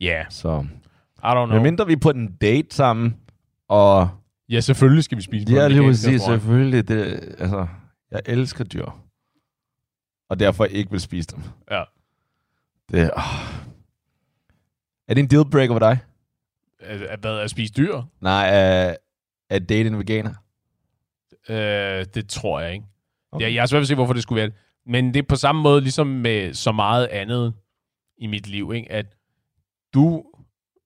Ja, 0.00 0.06
yeah, 0.06 0.26
Så, 0.30 0.66
I 1.18 1.26
don't 1.26 1.32
know. 1.32 1.46
men 1.46 1.62
mindre 1.62 1.86
vi 1.86 1.92
er 1.92 1.96
på 1.96 2.10
en 2.10 2.32
date 2.40 2.76
sammen, 2.76 3.16
og 3.68 4.08
Ja, 4.48 4.60
selvfølgelig 4.60 5.04
skal 5.04 5.16
vi 5.18 5.22
spise 5.22 5.52
Ja, 5.54 5.68
lige 5.68 5.82
præcis. 5.82 6.06
restaurant. 6.14 6.42
Selvfølgelig. 6.42 6.88
Det, 6.88 7.04
altså, 7.38 7.66
jeg 8.10 8.20
elsker 8.26 8.64
dyr. 8.64 8.84
Og 10.30 10.40
derfor 10.40 10.64
ikke 10.64 10.90
vil 10.90 11.00
spise 11.00 11.28
dem. 11.36 11.42
Ja. 11.70 11.82
Det, 12.90 13.10
oh. 13.16 13.22
Er 15.08 15.14
det 15.14 15.22
en 15.22 15.30
dealbreaker 15.30 15.74
for 15.74 15.78
dig? 15.78 15.98
At, 16.80 17.02
at, 17.02 17.18
hvad, 17.20 17.38
at 17.38 17.50
spise 17.50 17.72
dyr? 17.72 18.02
Nej, 18.20 18.48
at, 18.52 18.96
at 19.50 19.68
date 19.68 19.86
en 19.88 19.98
veganer? 19.98 20.34
Øh, 21.48 22.04
det 22.14 22.28
tror 22.28 22.60
jeg 22.60 22.72
ikke. 22.72 22.86
Okay. 23.32 23.44
Jeg, 23.46 23.54
jeg 23.54 23.62
er 23.62 23.66
svært 23.66 23.78
ved 23.78 23.82
at 23.84 23.88
se, 23.88 23.94
hvorfor 23.94 24.12
det 24.12 24.22
skulle 24.22 24.36
være 24.40 24.46
det. 24.46 24.54
Men 24.86 25.14
det 25.14 25.16
er 25.16 25.26
på 25.28 25.36
samme 25.36 25.62
måde, 25.62 25.80
ligesom 25.80 26.06
med 26.06 26.54
så 26.54 26.72
meget 26.72 27.06
andet 27.06 27.54
i 28.18 28.26
mit 28.26 28.46
liv, 28.46 28.72
ikke? 28.74 28.92
at 28.92 29.06
du, 29.94 30.24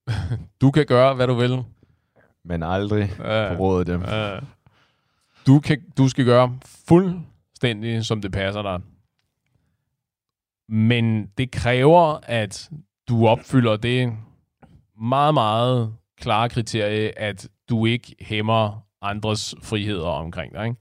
du 0.60 0.70
kan 0.70 0.86
gøre, 0.86 1.14
hvad 1.14 1.26
du 1.26 1.34
vil. 1.34 1.62
Men 2.44 2.62
aldrig 2.62 3.12
Ja. 3.18 3.52
forråde 3.52 3.84
dem. 3.84 4.00
Uh, 4.02 4.48
du, 5.46 5.60
kan, 5.60 5.82
du 5.98 6.08
skal 6.08 6.24
gøre 6.24 6.58
fuldstændig, 6.88 8.04
som 8.04 8.22
det 8.22 8.32
passer 8.32 8.62
dig. 8.62 8.80
Men 10.68 11.26
det 11.26 11.50
kræver, 11.50 12.18
at 12.22 12.70
du 13.10 13.26
opfylder 13.26 13.76
det 13.76 14.12
meget, 15.02 15.34
meget 15.34 15.94
klare 16.20 16.48
kriterie, 16.48 17.18
at 17.18 17.48
du 17.68 17.86
ikke 17.86 18.14
hæmmer 18.20 18.84
andres 19.02 19.54
friheder 19.62 20.08
omkring 20.08 20.54
dig. 20.54 20.66
Ikke? 20.66 20.80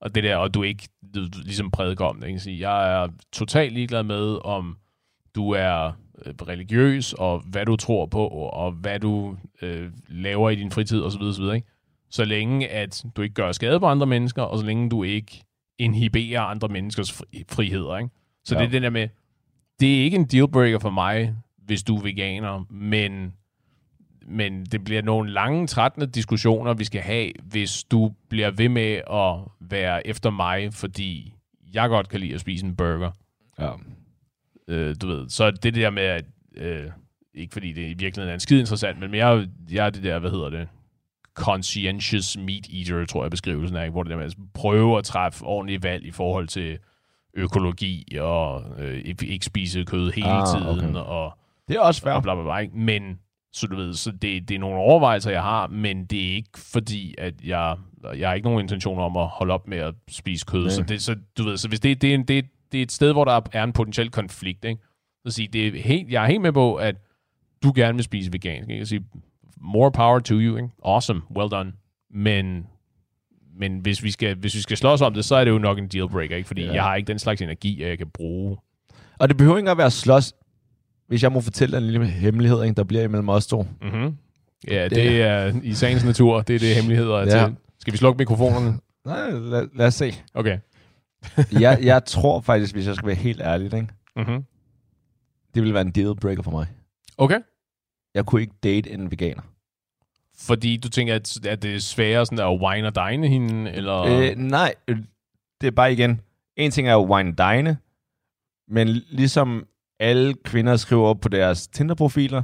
Og 0.00 0.14
det 0.14 0.24
der, 0.24 0.36
og 0.36 0.54
du 0.54 0.62
ikke 0.62 0.88
du, 1.14 1.24
du, 1.28 1.38
ligesom 1.44 1.70
prædiker 1.70 2.04
om 2.04 2.20
det. 2.20 2.26
Ikke? 2.28 2.40
Sige, 2.40 2.70
jeg 2.70 3.02
er 3.02 3.08
totalt 3.32 3.72
ligeglad 3.72 4.02
med, 4.02 4.38
om 4.44 4.76
du 5.34 5.50
er 5.50 5.92
øh, 6.26 6.34
religiøs, 6.48 7.12
og 7.12 7.42
hvad 7.46 7.66
du 7.66 7.76
tror 7.76 8.06
på, 8.06 8.26
og 8.28 8.72
hvad 8.72 9.00
du 9.00 9.36
øh, 9.62 9.90
laver 10.08 10.50
i 10.50 10.54
din 10.54 10.70
fritid, 10.70 11.02
osv. 11.02 11.22
osv. 11.22 11.42
Ikke? 11.54 11.66
Så 12.10 12.24
længe, 12.24 12.68
at 12.68 13.04
du 13.16 13.22
ikke 13.22 13.34
gør 13.34 13.52
skade 13.52 13.80
på 13.80 13.86
andre 13.86 14.06
mennesker, 14.06 14.42
og 14.42 14.58
så 14.58 14.64
længe 14.64 14.90
du 14.90 15.02
ikke 15.02 15.44
inhiberer 15.78 16.40
andre 16.40 16.68
menneskers 16.68 17.12
fri- 17.12 17.44
friheder. 17.50 17.96
Ikke? 17.98 18.10
Så 18.44 18.54
Ja. 18.54 18.60
det 18.60 18.66
er 18.66 18.70
den 18.70 18.82
der 18.82 18.90
med, 18.90 19.08
det 19.80 19.98
er 20.00 20.04
ikke 20.04 20.14
en 20.16 20.24
dealbreaker 20.24 20.78
for 20.78 20.90
mig, 20.90 21.34
hvis 21.66 21.82
du 21.82 21.96
er 21.96 22.02
veganer, 22.02 22.66
men, 22.70 23.32
men 24.26 24.64
det 24.66 24.84
bliver 24.84 25.02
nogle 25.02 25.30
lange, 25.32 25.66
trættende 25.66 26.06
diskussioner, 26.06 26.74
vi 26.74 26.84
skal 26.84 27.00
have, 27.00 27.32
hvis 27.42 27.84
du 27.84 28.12
bliver 28.28 28.50
ved 28.50 28.68
med 28.68 29.00
at 29.10 29.34
være 29.70 30.06
efter 30.06 30.30
mig, 30.30 30.74
fordi 30.74 31.34
jeg 31.74 31.88
godt 31.88 32.08
kan 32.08 32.20
lide 32.20 32.34
at 32.34 32.40
spise 32.40 32.66
en 32.66 32.76
burger. 32.76 33.10
Ja. 33.58 33.70
Øh, 34.68 34.96
du 35.02 35.06
ved, 35.06 35.28
så 35.28 35.50
det 35.50 35.74
der 35.74 35.90
med, 35.90 36.02
at, 36.02 36.24
øh, 36.56 36.90
ikke 37.34 37.52
fordi 37.52 37.72
det 37.72 37.82
i 37.82 37.94
virkeligheden 37.94 38.28
er 38.28 38.34
en 38.34 38.40
skide 38.40 38.60
interessant, 38.60 39.00
men 39.00 39.14
jeg, 39.14 39.48
jeg 39.70 39.86
er 39.86 39.90
det 39.90 40.02
der, 40.02 40.18
hvad 40.18 40.30
hedder 40.30 40.50
det, 40.50 40.68
conscientious 41.34 42.36
meat 42.38 42.68
eater, 42.74 43.06
tror 43.06 43.24
jeg 43.24 43.30
beskrivelsen 43.30 43.76
er, 43.76 43.82
ikke? 43.82 43.92
hvor 43.92 44.02
det 44.02 44.10
der 44.10 44.16
med 44.16 44.24
at 44.24 44.34
prøve 44.54 44.98
at 44.98 45.04
træffe 45.04 45.44
ordentlige 45.44 45.82
valg 45.82 46.04
i 46.04 46.10
forhold 46.10 46.48
til 46.48 46.78
økologi 47.34 48.16
og 48.20 48.64
øh, 48.78 49.04
ikke 49.22 49.46
spise 49.46 49.84
kød 49.84 50.12
hele 50.12 50.26
Ah, 50.26 50.46
tiden 50.46 50.86
okay. 50.86 50.94
og, 50.94 51.38
Det 51.68 51.76
er 51.76 51.80
også 51.80 52.02
og 52.06 52.12
fair. 52.12 52.20
bla 52.20 52.34
bla 52.34 52.42
bla. 52.42 52.58
Ikke? 52.58 52.76
Men 52.76 53.18
så 53.52 53.66
du 53.66 53.76
ved, 53.76 53.94
så 53.94 54.10
det, 54.10 54.48
det 54.48 54.54
er 54.54 54.58
nogle 54.58 54.76
overvejelser, 54.76 55.30
jeg 55.30 55.42
har, 55.42 55.66
men 55.66 56.04
det 56.04 56.30
er 56.30 56.34
ikke 56.34 56.58
fordi, 56.58 57.14
at 57.18 57.34
jeg, 57.44 57.76
jeg 58.16 58.28
har 58.28 58.34
ikke 58.34 58.48
nogen 58.48 58.60
intention 58.60 58.98
om 58.98 59.16
at 59.16 59.26
holde 59.26 59.54
op 59.54 59.68
med 59.68 59.78
at 59.78 59.94
spise 60.10 60.46
kød. 60.46 60.70
Så, 60.70 60.82
det, 60.82 61.02
så 61.02 61.16
du 61.38 61.44
ved, 61.44 61.56
så 61.56 61.68
hvis 61.68 61.80
det, 61.80 62.02
det, 62.02 62.10
er 62.10 62.14
en, 62.14 62.24
det, 62.24 62.44
det 62.72 62.78
er 62.78 62.82
et 62.82 62.92
sted, 62.92 63.12
hvor 63.12 63.24
der 63.24 63.40
er 63.52 63.64
en 63.64 63.72
potentiel 63.72 64.10
konflikt, 64.10 64.64
ikke? 64.64 64.82
Så 65.26 65.32
sige, 65.32 65.48
det 65.48 65.66
er 65.66 65.82
helt, 65.82 66.10
jeg 66.10 66.22
er 66.22 66.26
helt 66.26 66.40
med 66.40 66.52
på, 66.52 66.74
at 66.74 66.96
du 67.62 67.72
gerne 67.74 67.94
vil 67.94 68.04
spise 68.04 68.32
vegansk. 68.32 68.68
Ikke? 68.68 68.78
Jeg 68.78 68.86
sige, 68.86 69.04
more 69.60 69.92
power 69.92 70.18
to 70.18 70.34
you. 70.34 70.56
Ikke? 70.56 70.68
Awesome, 70.84 71.22
well 71.36 71.50
done. 71.50 71.72
Men, 72.10 72.66
men 73.56 73.78
hvis, 73.78 74.02
vi 74.02 74.10
skal, 74.10 74.36
hvis 74.36 74.54
vi 74.54 74.60
skal 74.60 74.76
slås 74.76 75.00
om 75.00 75.14
det, 75.14 75.24
så 75.24 75.36
er 75.36 75.44
det 75.44 75.50
jo 75.50 75.58
nok 75.58 75.78
en 75.78 75.88
dealbreaker, 75.88 76.36
ikke? 76.36 76.46
fordi 76.46 76.64
ja. 76.64 76.72
jeg 76.72 76.82
har 76.82 76.94
ikke 76.94 77.06
den 77.06 77.18
slags 77.18 77.42
energi, 77.42 77.82
at 77.82 77.88
jeg 77.88 77.98
kan 77.98 78.10
bruge. 78.10 78.56
Og 79.18 79.28
det 79.28 79.36
behøver 79.36 79.58
ikke 79.58 79.70
at 79.70 79.78
være 79.78 79.90
slås. 79.90 80.34
Hvis 81.12 81.22
jeg 81.22 81.32
må 81.32 81.40
fortælle 81.40 81.76
en 81.76 81.82
lille 81.82 82.06
hemmelighed, 82.06 82.62
ikke, 82.62 82.74
der 82.74 82.84
bliver 82.84 83.02
imellem 83.04 83.28
os 83.28 83.46
to. 83.46 83.62
Mm-hmm. 83.82 84.16
Ja, 84.68 84.84
Det- 84.84 84.90
det, 84.90 85.22
er 85.22 85.60
i 85.62 85.74
sagens 85.74 86.04
natur. 86.04 86.42
Det 86.42 86.54
er 86.54 86.58
det, 86.58 86.74
hemmeligheder 86.74 87.16
er 87.16 87.38
Ja. 87.38 87.46
til. 87.46 87.56
Skal 87.78 87.92
vi 87.92 87.98
slukke 87.98 88.18
mikrofonerne? 88.18 88.78
Nej, 89.06 89.30
lad, 89.30 89.68
lad 89.74 89.86
os 89.86 89.94
se. 89.94 90.12
Okay. 90.34 90.58
jeg, 91.60 91.78
jeg 91.82 92.04
tror 92.04 92.40
faktisk, 92.40 92.74
hvis 92.74 92.86
jeg 92.86 92.94
skal 92.94 93.06
være 93.06 93.16
helt 93.16 93.40
ærlig, 93.40 93.64
ikke, 93.74 93.88
Mm-hmm. 94.16 94.44
det 95.54 95.62
ville 95.62 95.74
være 95.74 95.82
en 95.82 95.90
dealbreaker 95.90 96.42
for 96.42 96.50
mig. 96.50 96.66
Okay. 97.18 97.40
Jeg 98.14 98.26
kunne 98.26 98.40
ikke 98.40 98.54
date 98.62 98.90
en 98.90 99.10
veganer. 99.10 99.42
Fordi 100.38 100.76
du 100.76 100.88
tænker, 100.88 101.14
at, 101.14 101.46
at 101.46 101.62
det 101.62 101.74
er 101.74 101.78
sværere 101.78 102.26
sådan 102.26 102.38
at 102.38 102.60
wine 102.60 102.86
og 102.86 102.94
dine 102.94 103.28
hende, 103.28 103.70
eller... 103.70 104.02
Øh, 104.02 104.36
nej, 104.36 104.74
øh, 104.88 104.96
det 105.60 105.66
er 105.66 105.70
bare 105.70 105.92
igen. 105.92 106.20
En 106.56 106.70
ting 106.70 106.88
er 106.88 106.92
jo 106.92 107.14
wine 107.14 107.34
dine, 107.38 107.78
men 108.68 108.88
ligesom 109.10 109.66
alle 110.02 110.34
kvinder 110.44 110.76
skriver 110.76 111.14
på 111.14 111.28
deres 111.28 111.68
Tinder-profiler, 111.68 112.42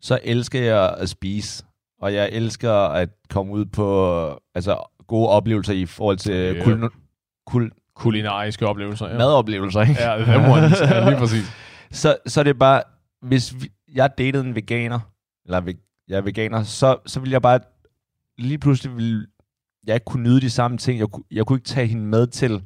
så 0.00 0.18
elsker 0.24 0.62
jeg 0.62 0.94
at 0.98 1.08
spise. 1.08 1.64
Og 2.00 2.14
jeg 2.14 2.28
elsker 2.32 2.72
at 2.72 3.08
komme 3.30 3.52
ud 3.52 3.64
på 3.64 4.28
altså, 4.54 4.76
gode 5.06 5.28
oplevelser 5.28 5.72
i 5.72 5.86
forhold 5.86 6.16
til 6.16 6.32
yeah. 6.32 6.64
kul, 6.64 6.90
kul, 7.46 7.72
kulinariske 7.96 8.66
oplevelser. 8.66 9.08
Ja. 9.08 9.18
madoplevelser. 9.18 9.80
Ikke? 9.80 10.02
Ja, 10.02 10.52
ones. 10.52 10.80
Ja, 10.80 11.08
lige 11.10 11.18
præcis. 11.18 11.52
så, 12.00 12.16
så 12.26 12.40
er 12.40 12.44
det 12.44 12.58
bare, 12.58 12.82
hvis 13.22 13.54
vi, 13.62 13.70
jeg 13.94 14.10
datede 14.18 14.44
en 14.44 14.54
veganer, 14.54 15.00
eller 15.44 15.72
jeg 16.08 16.16
er 16.16 16.20
veganer, 16.20 16.62
så, 16.62 16.96
så 17.06 17.20
vil 17.20 17.30
jeg 17.30 17.42
bare, 17.42 17.60
lige 18.38 18.58
pludselig 18.58 18.96
vil 18.96 19.26
jeg 19.86 19.94
ikke 19.94 20.04
kunne 20.04 20.22
nyde 20.22 20.40
de 20.40 20.50
samme 20.50 20.78
ting. 20.78 20.98
Jeg, 20.98 21.08
jeg 21.30 21.46
kunne 21.46 21.56
ikke 21.56 21.68
tage 21.68 21.86
hende 21.86 22.04
med 22.04 22.26
til 22.26 22.62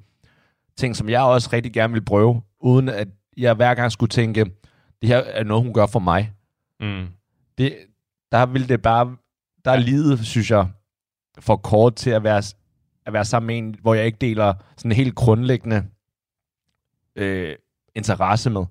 ting, 0.76 0.96
som 0.96 1.08
jeg 1.08 1.22
også 1.22 1.50
rigtig 1.52 1.72
gerne 1.72 1.92
vil 1.92 2.04
prøve, 2.04 2.42
uden 2.60 2.88
at 2.88 3.08
jeg 3.36 3.54
hver 3.54 3.74
gang 3.74 3.92
skulle 3.92 4.10
tænke, 4.10 4.44
det 5.02 5.08
her 5.08 5.18
er 5.18 5.44
noget, 5.44 5.64
hun 5.64 5.74
gør 5.74 5.86
for 5.86 5.98
mig. 5.98 6.32
Mm. 6.80 7.06
Det, 7.58 7.76
der 8.32 8.46
vil 8.46 8.68
det 8.68 8.82
bare, 8.82 9.16
der 9.64 9.70
er 9.70 9.76
livet, 9.76 10.26
synes 10.26 10.50
jeg, 10.50 10.68
for 11.38 11.56
kort 11.56 11.94
til 11.94 12.10
at 12.10 12.24
være, 12.24 12.42
at 13.06 13.12
være 13.12 13.24
sammen 13.24 13.46
med 13.46 13.58
en, 13.58 13.76
hvor 13.82 13.94
jeg 13.94 14.06
ikke 14.06 14.18
deler 14.20 14.54
sådan 14.76 14.90
en 14.90 14.96
helt 14.96 15.14
grundlæggende 15.14 15.86
øh, 17.16 17.56
interesse 17.94 18.50
med. 18.50 18.64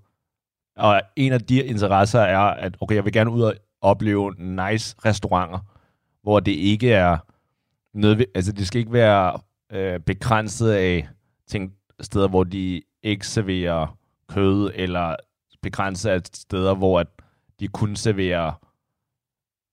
Og 0.78 1.02
en 1.16 1.32
af 1.34 1.42
de 1.42 1.64
interesser 1.64 2.20
er, 2.20 2.40
at 2.40 2.78
okay, 2.82 2.96
jeg 2.96 3.06
vil 3.06 3.14
gerne 3.14 3.32
ud 3.32 3.42
og 3.42 3.56
opleve 3.82 4.36
nice 4.38 4.96
restauranter, 5.06 5.60
hvor 6.22 6.40
det 6.40 6.52
ikke 6.52 6.94
er 6.94 7.18
nødvendigt, 7.94 8.32
altså 8.36 8.52
det 8.52 8.68
skal 8.68 8.80
ikke 8.80 8.94
være 8.94 9.40
øh, 9.72 10.00
begrænset 10.00 10.72
af 10.72 11.08
ting, 11.48 11.74
steder, 12.02 12.28
hvor 12.28 12.44
de 12.44 12.82
ikke 13.04 13.28
serverer 13.28 13.98
kød, 14.36 14.72
eller 14.76 15.16
begrænset 15.62 16.10
af 16.10 16.22
steder, 16.34 16.76
hvor 16.76 17.00
at 17.00 17.08
de 17.60 17.68
kun 17.68 17.96
serverer 17.96 18.52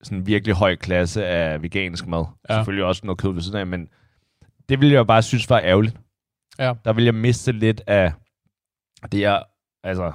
sådan 0.03 0.27
virkelig 0.27 0.55
høj 0.55 0.77
klasse 0.77 1.27
af 1.27 1.63
vegansk 1.63 2.07
mad. 2.07 2.25
Ja. 2.49 2.55
Selvfølgelig 2.55 2.85
også 2.85 3.03
noget 3.05 3.19
kød 3.19 3.33
ved 3.33 3.43
siden 3.43 3.59
af, 3.59 3.67
men 3.67 3.89
det 4.69 4.81
ville 4.81 4.95
jeg 4.95 5.07
bare 5.07 5.23
synes 5.23 5.51
var 5.51 5.61
ærgerligt. 5.61 5.97
Ja. 6.59 6.75
Der 6.85 6.93
ville 6.93 7.07
jeg 7.07 7.15
miste 7.15 7.53
lidt 7.53 7.81
af 7.87 8.13
det 9.13 9.21
jeg, 9.21 9.43
altså, 9.85 10.13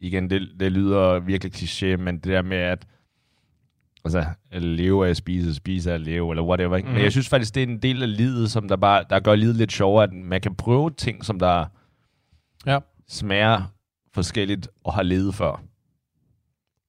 igen, 0.00 0.30
det, 0.30 0.48
det 0.60 0.72
lyder 0.72 1.18
virkelig 1.20 1.54
kliché, 1.54 1.96
men 1.96 2.14
det 2.14 2.24
der 2.24 2.42
med 2.42 2.56
at, 2.56 2.86
altså, 4.04 4.24
at 4.50 4.62
leve 4.62 5.06
af 5.06 5.10
at 5.10 5.16
spise, 5.16 5.54
spise 5.54 5.90
af 5.90 5.94
at 5.94 6.00
leve, 6.00 6.30
eller 6.32 6.42
whatever. 6.42 6.76
Ikke? 6.76 6.86
Mm. 6.86 6.92
Men 6.92 6.96
Mhm. 6.98 7.04
jeg 7.04 7.12
synes 7.12 7.28
faktisk, 7.28 7.54
det 7.54 7.62
er 7.62 7.66
en 7.66 7.82
del 7.82 8.02
af 8.02 8.16
livet, 8.16 8.50
som 8.50 8.68
der 8.68 8.76
bare, 8.76 9.04
der 9.10 9.20
gør 9.20 9.34
livet 9.34 9.56
lidt 9.56 9.72
sjovere, 9.72 10.04
at 10.04 10.12
man 10.12 10.40
kan 10.40 10.54
prøve 10.54 10.90
ting, 10.90 11.24
som 11.24 11.38
der 11.38 11.66
Ja. 12.66 12.78
Smager 13.08 13.62
forskelligt 14.14 14.68
og 14.84 14.94
har 14.94 15.02
levet 15.02 15.34
før. 15.34 15.62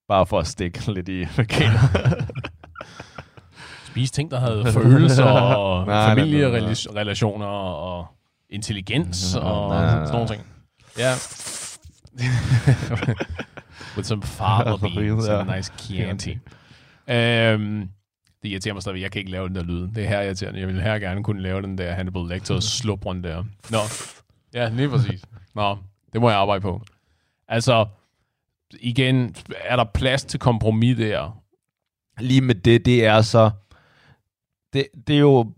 Bare 0.08 0.26
for 0.26 0.40
at 0.40 0.48
stikke 0.48 0.94
lidt 0.94 1.10
i 1.10 1.28
veganer. 1.38 1.80
Spise 3.88 4.14
ting, 4.14 4.32
der 4.32 4.40
havde 4.40 4.72
følelser 4.74 5.24
og 5.24 5.86
Nej, 5.86 6.10
familierelationer 6.16 7.46
og 7.46 8.08
intelligens 8.50 9.36
Nej, 9.36 9.44
og 9.44 9.70
nej, 9.70 9.86
nej, 9.86 10.06
sådan 10.06 10.14
nogle 10.14 10.28
ting. 10.28 10.44
Ja. 10.98 11.12
With 13.96 14.08
some 14.08 14.24
fava 14.24 14.78
beans 14.78 15.28
and 15.28 15.52
a 15.52 15.56
nice 15.56 15.72
Chianti. 15.78 16.32
Um, 16.32 17.90
det 18.44 18.50
irriterer 18.50 18.74
mig 18.74 18.82
stadigvæk. 18.82 19.02
Jeg 19.04 19.12
kan 19.12 19.20
ikke 19.20 19.32
lave 19.32 19.48
den 19.48 19.56
der 19.56 19.64
lyd. 19.64 19.88
Det 19.88 20.04
er 20.04 20.08
her 20.08 20.22
irriterende. 20.22 20.60
Jeg 20.60 20.68
vil 20.68 20.82
her 20.82 21.00
gerne 21.00 21.24
kunne 21.24 21.42
lave 21.42 21.62
den 21.62 21.78
der 21.78 21.94
Hannibal 21.94 22.28
Lecter 22.28 22.60
slubrun 22.60 23.24
der. 23.24 23.44
Nå. 23.72 23.78
Ja, 24.54 24.70
lige 24.70 24.90
præcis. 24.90 25.22
Nå, 25.56 25.78
det 26.16 26.22
må 26.22 26.30
jeg 26.30 26.38
arbejde 26.40 26.62
på. 26.62 26.82
Altså, 27.48 27.86
igen, 28.80 29.36
er 29.66 29.76
der 29.76 29.84
plads 29.94 30.26
til 30.26 30.40
kompromis 30.40 30.98
der? 30.98 31.42
Lige 32.20 32.42
med 32.42 32.56
det, 32.56 32.86
det 32.86 33.06
er 33.06 33.22
så... 33.22 33.52
Det, 34.74 34.88
det 35.08 35.16
er 35.16 35.20
jo... 35.20 35.52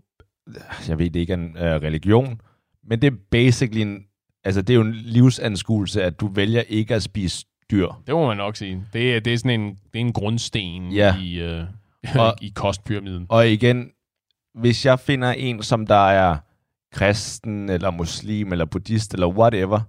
Jeg 0.88 0.98
ved, 0.98 1.10
det 1.10 1.20
ikke 1.20 1.32
er 1.32 1.36
en 1.36 1.56
uh, 1.56 1.62
religion, 1.62 2.40
men 2.84 3.02
det 3.02 3.12
er 3.12 3.16
basically 3.30 3.80
en... 3.80 4.04
Altså, 4.44 4.62
det 4.62 4.70
er 4.70 4.74
jo 4.74 4.80
en 4.84 4.92
livsanskuelse, 4.94 6.02
at 6.02 6.20
du 6.20 6.28
vælger 6.28 6.60
ikke 6.68 6.94
at 6.94 7.02
spise 7.02 7.46
dyr. 7.70 7.88
Det 8.06 8.14
må 8.14 8.26
man 8.26 8.36
nok 8.36 8.56
sige. 8.56 8.84
Det 8.92 9.16
er, 9.16 9.20
det 9.20 9.32
er 9.34 9.38
sådan 9.38 9.60
en, 9.60 9.68
det 9.70 9.94
er 9.94 10.00
en 10.00 10.12
grundsten 10.12 10.92
Ja. 10.92 11.16
i, 11.16 11.40
øh, 11.40 11.64
Og- 12.18 12.34
i 12.46 12.52
kostpyramiden. 12.54 13.26
Og 13.28 13.48
igen, 13.48 13.90
hvis 14.54 14.86
jeg 14.86 15.00
finder 15.00 15.32
en, 15.32 15.62
som 15.62 15.86
der 15.86 16.08
er 16.08 16.36
kristen, 16.92 17.68
eller 17.68 17.90
muslim, 17.90 18.52
eller 18.52 18.64
buddhist, 18.64 19.14
eller 19.14 19.26
whatever, 19.28 19.80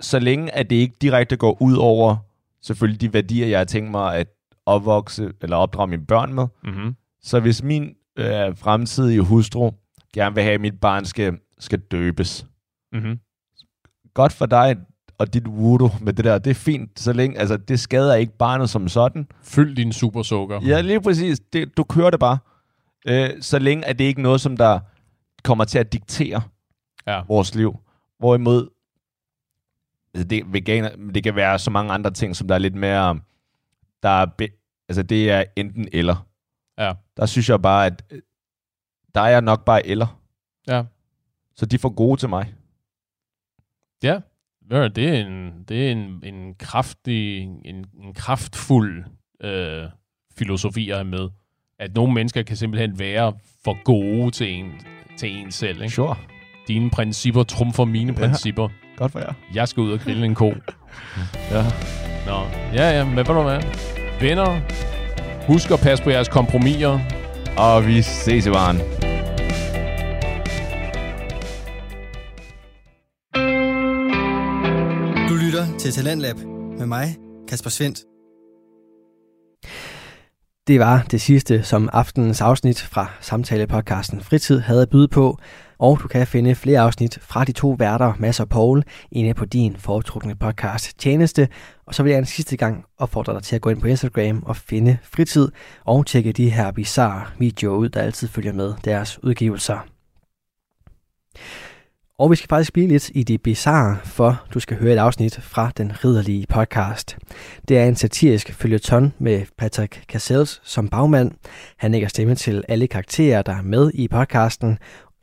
så 0.00 0.18
længe 0.18 0.54
at 0.54 0.70
det 0.70 0.76
ikke 0.76 0.94
direkte 1.02 1.36
går 1.36 1.56
ud 1.62 1.76
over 1.76 2.16
selvfølgelig 2.62 3.00
de 3.00 3.12
værdier, 3.12 3.46
jeg 3.46 3.58
har 3.58 3.64
tænkt 3.64 3.90
mig 3.90 4.16
at 4.16 4.28
opvokse, 4.66 5.32
eller 5.42 5.56
opdrage 5.56 5.86
mine 5.86 6.06
børn 6.06 6.34
med, 6.34 6.46
Mm-hmm. 6.64 6.94
Så 7.22 7.40
hvis 7.40 7.62
min 7.62 7.94
øh, 8.18 8.56
fremtidige 8.56 9.20
hustru 9.20 9.70
gerne 10.14 10.34
vil 10.34 10.44
have, 10.44 10.54
at 10.54 10.60
mit 10.60 10.80
barn 10.80 11.04
skal 11.04 11.38
skal 11.58 11.78
døbes. 11.78 12.46
Mm-hmm. 12.92 13.18
Godt 14.14 14.32
for 14.32 14.46
dig 14.46 14.76
og 15.18 15.34
dit 15.34 15.46
voodoo 15.46 15.90
med 16.00 16.12
det 16.12 16.24
der, 16.24 16.38
det 16.38 16.50
er 16.50 16.54
fint, 16.54 17.00
så 17.00 17.12
længe, 17.12 17.38
altså 17.38 17.56
det 17.56 17.80
skader 17.80 18.14
ikke 18.14 18.36
barnet 18.38 18.70
som 18.70 18.88
sådan. 18.88 19.26
Fyld 19.42 19.76
din 19.76 19.92
supersukker. 19.92 20.60
Ja, 20.66 20.80
lige 20.80 21.00
præcis. 21.00 21.40
Det, 21.52 21.76
du 21.76 21.84
kører 21.84 22.10
det 22.10 22.20
bare. 22.20 22.38
Øh, 23.08 23.30
så 23.40 23.58
længe 23.58 23.84
er 23.84 23.92
det 23.92 24.04
ikke 24.04 24.22
noget, 24.22 24.40
som 24.40 24.56
der 24.56 24.80
kommer 25.44 25.64
til 25.64 25.78
at 25.78 25.92
diktere 25.92 26.42
Ja. 27.06 27.20
vores 27.28 27.54
liv. 27.54 27.76
Hvorimod, 28.18 28.68
det, 30.14 30.52
veganer, 30.52 31.10
det 31.14 31.22
kan 31.24 31.34
være 31.34 31.58
så 31.58 31.70
mange 31.70 31.92
andre 31.92 32.10
ting, 32.10 32.36
som 32.36 32.48
der 32.48 32.54
er 32.54 32.58
lidt 32.58 32.74
mere, 32.74 33.20
der 34.02 34.08
er, 34.08 34.26
be, 34.38 34.48
altså 34.88 35.02
det 35.02 35.30
er 35.30 35.44
enten 35.56 35.88
eller. 35.92 36.26
Ja. 36.78 36.92
Der 37.16 37.26
synes 37.26 37.48
jeg 37.48 37.62
bare, 37.62 37.86
at 37.86 38.04
øh, 38.10 38.22
der 39.14 39.20
er 39.20 39.28
jeg 39.28 39.42
nok 39.42 39.64
bare 39.64 39.86
eller. 39.86 40.20
Ja. 40.68 40.84
Så 41.56 41.66
de 41.66 41.78
for 41.78 41.88
gode 41.94 42.20
til 42.20 42.28
mig. 42.28 42.54
Ja, 44.02 44.20
Ja, 44.70 44.88
det 44.88 45.08
er 45.08 45.26
en, 45.26 45.64
det 45.68 45.86
er 45.88 45.92
en, 45.92 46.20
en 46.24 46.54
kraftig, 46.54 47.38
en, 47.42 47.86
en 48.02 48.14
kraftfuld 48.14 49.04
øh, 49.40 49.84
filosofi 50.32 50.90
at 50.90 50.96
have 50.96 51.04
med. 51.04 51.28
At 51.78 51.94
nogle 51.94 52.14
mennesker 52.14 52.42
kan 52.42 52.56
simpelthen 52.56 52.98
være 52.98 53.32
for 53.64 53.82
gode 53.84 54.30
til 54.30 54.52
en, 54.54 54.72
til 55.16 55.36
en 55.36 55.50
selv. 55.52 55.82
Ikke? 55.82 55.94
Sure. 55.94 56.16
Dine 56.68 56.90
principper 56.90 57.42
trumfer 57.42 57.84
mine 57.84 58.12
Ja. 58.12 58.18
principper. 58.18 58.68
Godt 58.98 59.12
for 59.12 59.18
jer. 59.18 59.32
Jeg 59.54 59.68
skal 59.68 59.80
ud 59.80 59.92
og 59.92 60.00
grille 60.00 60.26
en 60.26 60.34
ko. 60.34 60.52
Ja. 61.50 61.62
Nå, 62.26 62.38
ja, 62.74 62.90
ja, 62.90 63.04
men 63.04 63.16
ved 63.16 63.24
du 63.24 63.42
hvad? 63.42 63.62
Venner, 64.20 64.60
husk 65.46 65.70
at 65.70 65.80
passe 65.80 66.04
på 66.04 66.10
jeres 66.10 66.28
kompromiser. 66.28 67.00
Og 67.58 67.86
vi 67.86 68.02
ses 68.02 68.46
i 68.46 68.50
varen. 68.50 68.76
Du 75.28 75.34
lytter 75.34 75.78
til 75.78 75.92
Talentlab 75.92 76.36
med 76.78 76.86
mig, 76.86 77.16
Kasper 77.48 77.70
Svendt. 77.70 77.98
Det 80.66 80.80
var 80.80 81.06
det 81.10 81.20
sidste, 81.20 81.62
som 81.62 81.88
aftenens 81.92 82.40
afsnit 82.40 82.80
fra 82.82 83.06
samtalepodcasten 83.20 84.20
Fritid 84.20 84.60
havde 84.60 84.82
at 84.82 84.90
byde 84.90 85.08
på, 85.08 85.38
og 85.78 85.98
du 86.02 86.08
kan 86.08 86.26
finde 86.26 86.54
flere 86.54 86.80
afsnit 86.80 87.18
fra 87.22 87.44
de 87.44 87.52
to 87.52 87.76
værter, 87.78 88.12
Mads 88.18 88.40
og 88.40 88.48
Paul, 88.48 88.84
inde 89.12 89.34
på 89.34 89.44
din 89.44 89.76
foretrukne 89.76 90.34
podcast 90.34 90.98
tjeneste. 90.98 91.48
Og 91.86 91.94
så 91.94 92.02
vil 92.02 92.10
jeg 92.10 92.18
en 92.18 92.26
sidste 92.26 92.56
gang 92.56 92.84
opfordre 92.98 93.34
dig 93.34 93.42
til 93.42 93.56
at 93.56 93.62
gå 93.62 93.70
ind 93.70 93.80
på 93.80 93.86
Instagram 93.86 94.42
og 94.46 94.56
finde 94.56 94.98
Fritid, 95.02 95.48
og 95.84 96.06
tjekke 96.06 96.32
de 96.32 96.50
her 96.50 96.72
bizarre 96.72 97.26
videoer 97.38 97.76
ud, 97.76 97.88
der 97.88 98.00
altid 98.00 98.28
følger 98.28 98.52
med 98.52 98.74
deres 98.84 99.24
udgivelser. 99.24 99.78
Og 102.18 102.30
vi 102.30 102.36
skal 102.36 102.48
faktisk 102.48 102.72
blive 102.72 102.88
lidt 102.88 103.10
i 103.14 103.22
det 103.22 103.42
bizarre, 103.42 103.96
for 104.04 104.42
du 104.54 104.60
skal 104.60 104.76
høre 104.76 104.92
et 104.92 104.98
afsnit 104.98 105.40
fra 105.42 105.70
den 105.76 106.04
ridderlige 106.04 106.46
podcast. 106.48 107.18
Det 107.68 107.78
er 107.78 107.84
en 107.84 107.96
satirisk 107.96 108.52
følgeton 108.52 109.12
med 109.18 109.42
Patrick 109.58 110.04
Cassels 110.08 110.60
som 110.64 110.88
bagmand. 110.88 111.32
Han 111.76 111.92
lægger 111.92 112.08
stemme 112.08 112.34
til 112.34 112.64
alle 112.68 112.86
karakterer, 112.86 113.42
der 113.42 113.52
er 113.52 113.62
med 113.62 113.90
i 113.94 114.08
podcasten, 114.08 114.78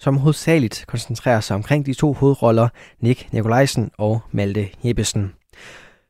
som 0.06 0.18
hovedsageligt 0.18 0.86
koncentrerer 0.88 1.40
sig 1.40 1.56
omkring 1.56 1.86
de 1.86 1.94
to 1.94 2.14
hovedroller, 2.14 2.68
Nick 3.00 3.34
Nikolajsen 3.34 3.92
og 3.98 4.22
Malte 4.32 4.68
Jeppesen. 4.84 5.34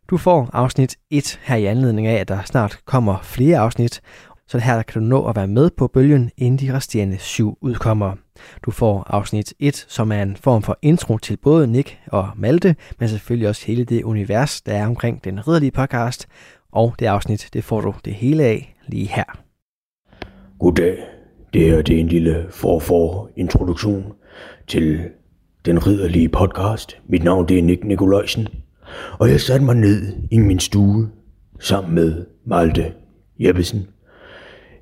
Du 0.10 0.18
får 0.18 0.50
afsnit 0.54 0.96
1 1.10 1.40
her 1.44 1.56
i 1.56 1.66
anledning 1.66 2.08
af, 2.08 2.16
at 2.16 2.28
der 2.28 2.44
snart 2.44 2.80
kommer 2.86 3.18
flere 3.24 3.58
afsnit, 3.58 4.02
så 4.48 4.58
her 4.58 4.82
kan 4.82 5.02
du 5.02 5.08
nå 5.08 5.28
at 5.28 5.36
være 5.36 5.48
med 5.48 5.70
på 5.78 5.88
bølgen, 5.88 6.32
inden 6.38 6.68
de 6.68 6.74
resterende 6.74 7.18
syv 7.18 7.58
udkommer. 7.62 8.16
Du 8.66 8.72
får 8.72 9.04
afsnit 9.08 9.54
1, 9.60 9.86
som 9.88 10.12
er 10.12 10.22
en 10.22 10.36
form 10.36 10.64
for 10.64 10.78
intro 10.82 11.18
til 11.18 11.38
både 11.38 11.68
Nick 11.68 11.98
og 12.08 12.30
Malte, 12.36 12.76
men 13.00 13.10
selvfølgelig 13.10 13.50
også 13.50 13.66
hele 13.66 13.86
det 13.86 14.04
univers, 14.04 14.62
der 14.62 14.74
er 14.74 14.88
omkring 14.88 15.24
den 15.24 15.48
ridderlige 15.48 15.72
podcast. 15.72 16.28
Og 16.72 16.96
det 17.00 17.06
afsnit, 17.06 17.50
det 17.54 17.64
får 17.64 17.82
du 17.82 17.94
det 18.06 18.14
hele 18.14 18.44
af 18.44 18.76
lige 18.88 19.08
her. 19.08 19.40
Goddag. 20.60 21.15
Det 21.56 21.64
her 21.64 21.82
det 21.82 21.96
er 21.96 22.00
en 22.00 22.08
lille 22.08 22.46
for 22.50 23.30
introduktion 23.36 24.04
til 24.68 25.00
den 25.66 25.88
ridderlige 25.88 26.30
podcast. 26.30 26.98
Mit 27.08 27.24
navn 27.24 27.48
det 27.48 27.60
er 27.60 27.64
Nick 27.64 27.84
Nikolajsen. 27.84 28.48
Og 29.20 29.30
jeg 29.30 29.42
satte 29.42 29.66
mig 29.66 29.76
ned 29.76 30.14
i 30.32 30.38
min 30.38 30.60
stue 30.60 31.10
sammen 31.60 31.96
med 31.96 32.26
Malte 32.46 32.94
Jeppesen. 33.40 33.88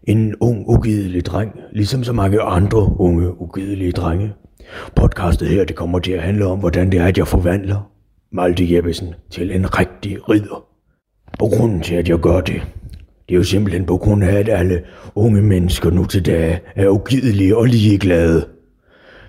En 0.04 0.36
ung, 0.40 0.70
ugidelig 0.70 1.26
dreng, 1.26 1.52
ligesom 1.72 2.04
så 2.04 2.14
mange 2.14 2.42
andre 2.42 3.00
unge, 3.00 3.42
ugidelige 3.42 3.92
drenge. 3.92 4.34
Podcastet 4.96 5.48
her, 5.48 5.66
det 5.66 5.76
kommer 5.76 6.00
til 6.00 6.12
at 6.12 6.22
handle 6.24 6.46
om, 6.46 6.60
hvordan 6.60 6.92
det 6.92 7.00
er, 7.00 7.06
at 7.06 7.18
jeg 7.18 7.28
forvandler 7.28 7.92
Malte 8.32 8.76
Jeppesen 8.76 9.14
til 9.30 9.56
en 9.56 9.80
rigtig 9.80 10.30
ridder. 10.30 10.66
Og 11.40 11.52
grunden 11.52 11.82
til, 11.82 11.96
at 11.96 12.10
jeg 12.10 12.20
gør 12.20 12.42
det, 12.42 12.62
det 13.30 13.36
er 13.36 13.38
jo 13.38 13.44
simpelthen 13.44 13.86
på 13.86 13.98
grund 13.98 14.24
af, 14.24 14.36
at 14.36 14.50
alle 14.50 14.84
unge 15.16 15.42
mennesker 15.42 15.90
nu 15.90 16.06
til 16.06 16.26
dage 16.26 16.60
er 16.76 16.90
ugidelige 16.90 17.58
og 17.58 17.66
ligeglade. 17.66 18.48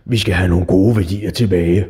Vi 0.05 0.16
skal 0.16 0.34
have 0.34 0.49
nogle 0.49 0.66
gode 0.66 0.97
værdier 0.97 1.30
tilbage, 1.30 1.86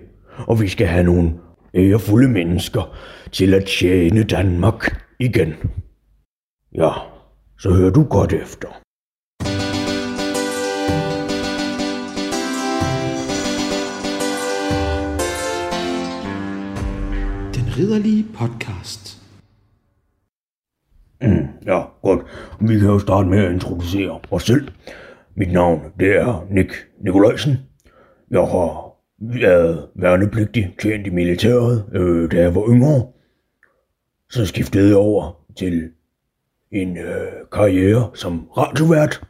og 0.46 0.60
vi 0.60 0.68
skal 0.68 0.86
have 0.86 1.04
nogle 1.04 1.32
ærefulde 1.74 2.28
mennesker 2.28 2.96
til 3.32 3.54
at 3.54 3.64
tjene 3.64 4.22
Danmark 4.22 5.04
igen. 5.20 5.54
Ja, 6.74 6.90
så 7.58 7.70
hører 7.70 7.90
du 7.90 8.02
godt 8.02 8.32
efter. 8.32 8.68
Den 17.54 17.76
ridderlige 17.76 18.26
podcast. 18.34 19.24
Mm, 21.22 21.48
ja, 21.66 21.82
godt. 22.02 22.20
Vi 22.68 22.78
kan 22.78 22.88
jo 22.88 22.98
starte 22.98 23.28
med 23.28 23.38
at 23.38 23.52
introducere 23.52 24.20
os 24.30 24.42
selv. 24.42 24.68
Mit 25.36 25.52
navn, 25.52 25.80
det 26.00 26.16
er 26.16 26.46
Nick 26.50 26.88
Nikolajsen. 27.00 27.56
Jeg 28.30 28.40
har 28.40 28.94
været 29.18 29.88
værnepligtig, 29.94 30.74
tjent 30.82 31.06
i 31.06 31.10
militæret, 31.10 31.84
øh, 31.92 32.30
da 32.30 32.40
jeg 32.40 32.54
var 32.54 32.68
yngre. 32.68 33.06
Så 34.30 34.46
skiftede 34.46 34.88
jeg 34.88 34.96
over 34.96 35.44
til 35.56 35.90
en 36.72 36.96
øh, 36.98 37.32
karriere 37.52 38.10
som 38.14 38.48
radiovært. 38.56 39.20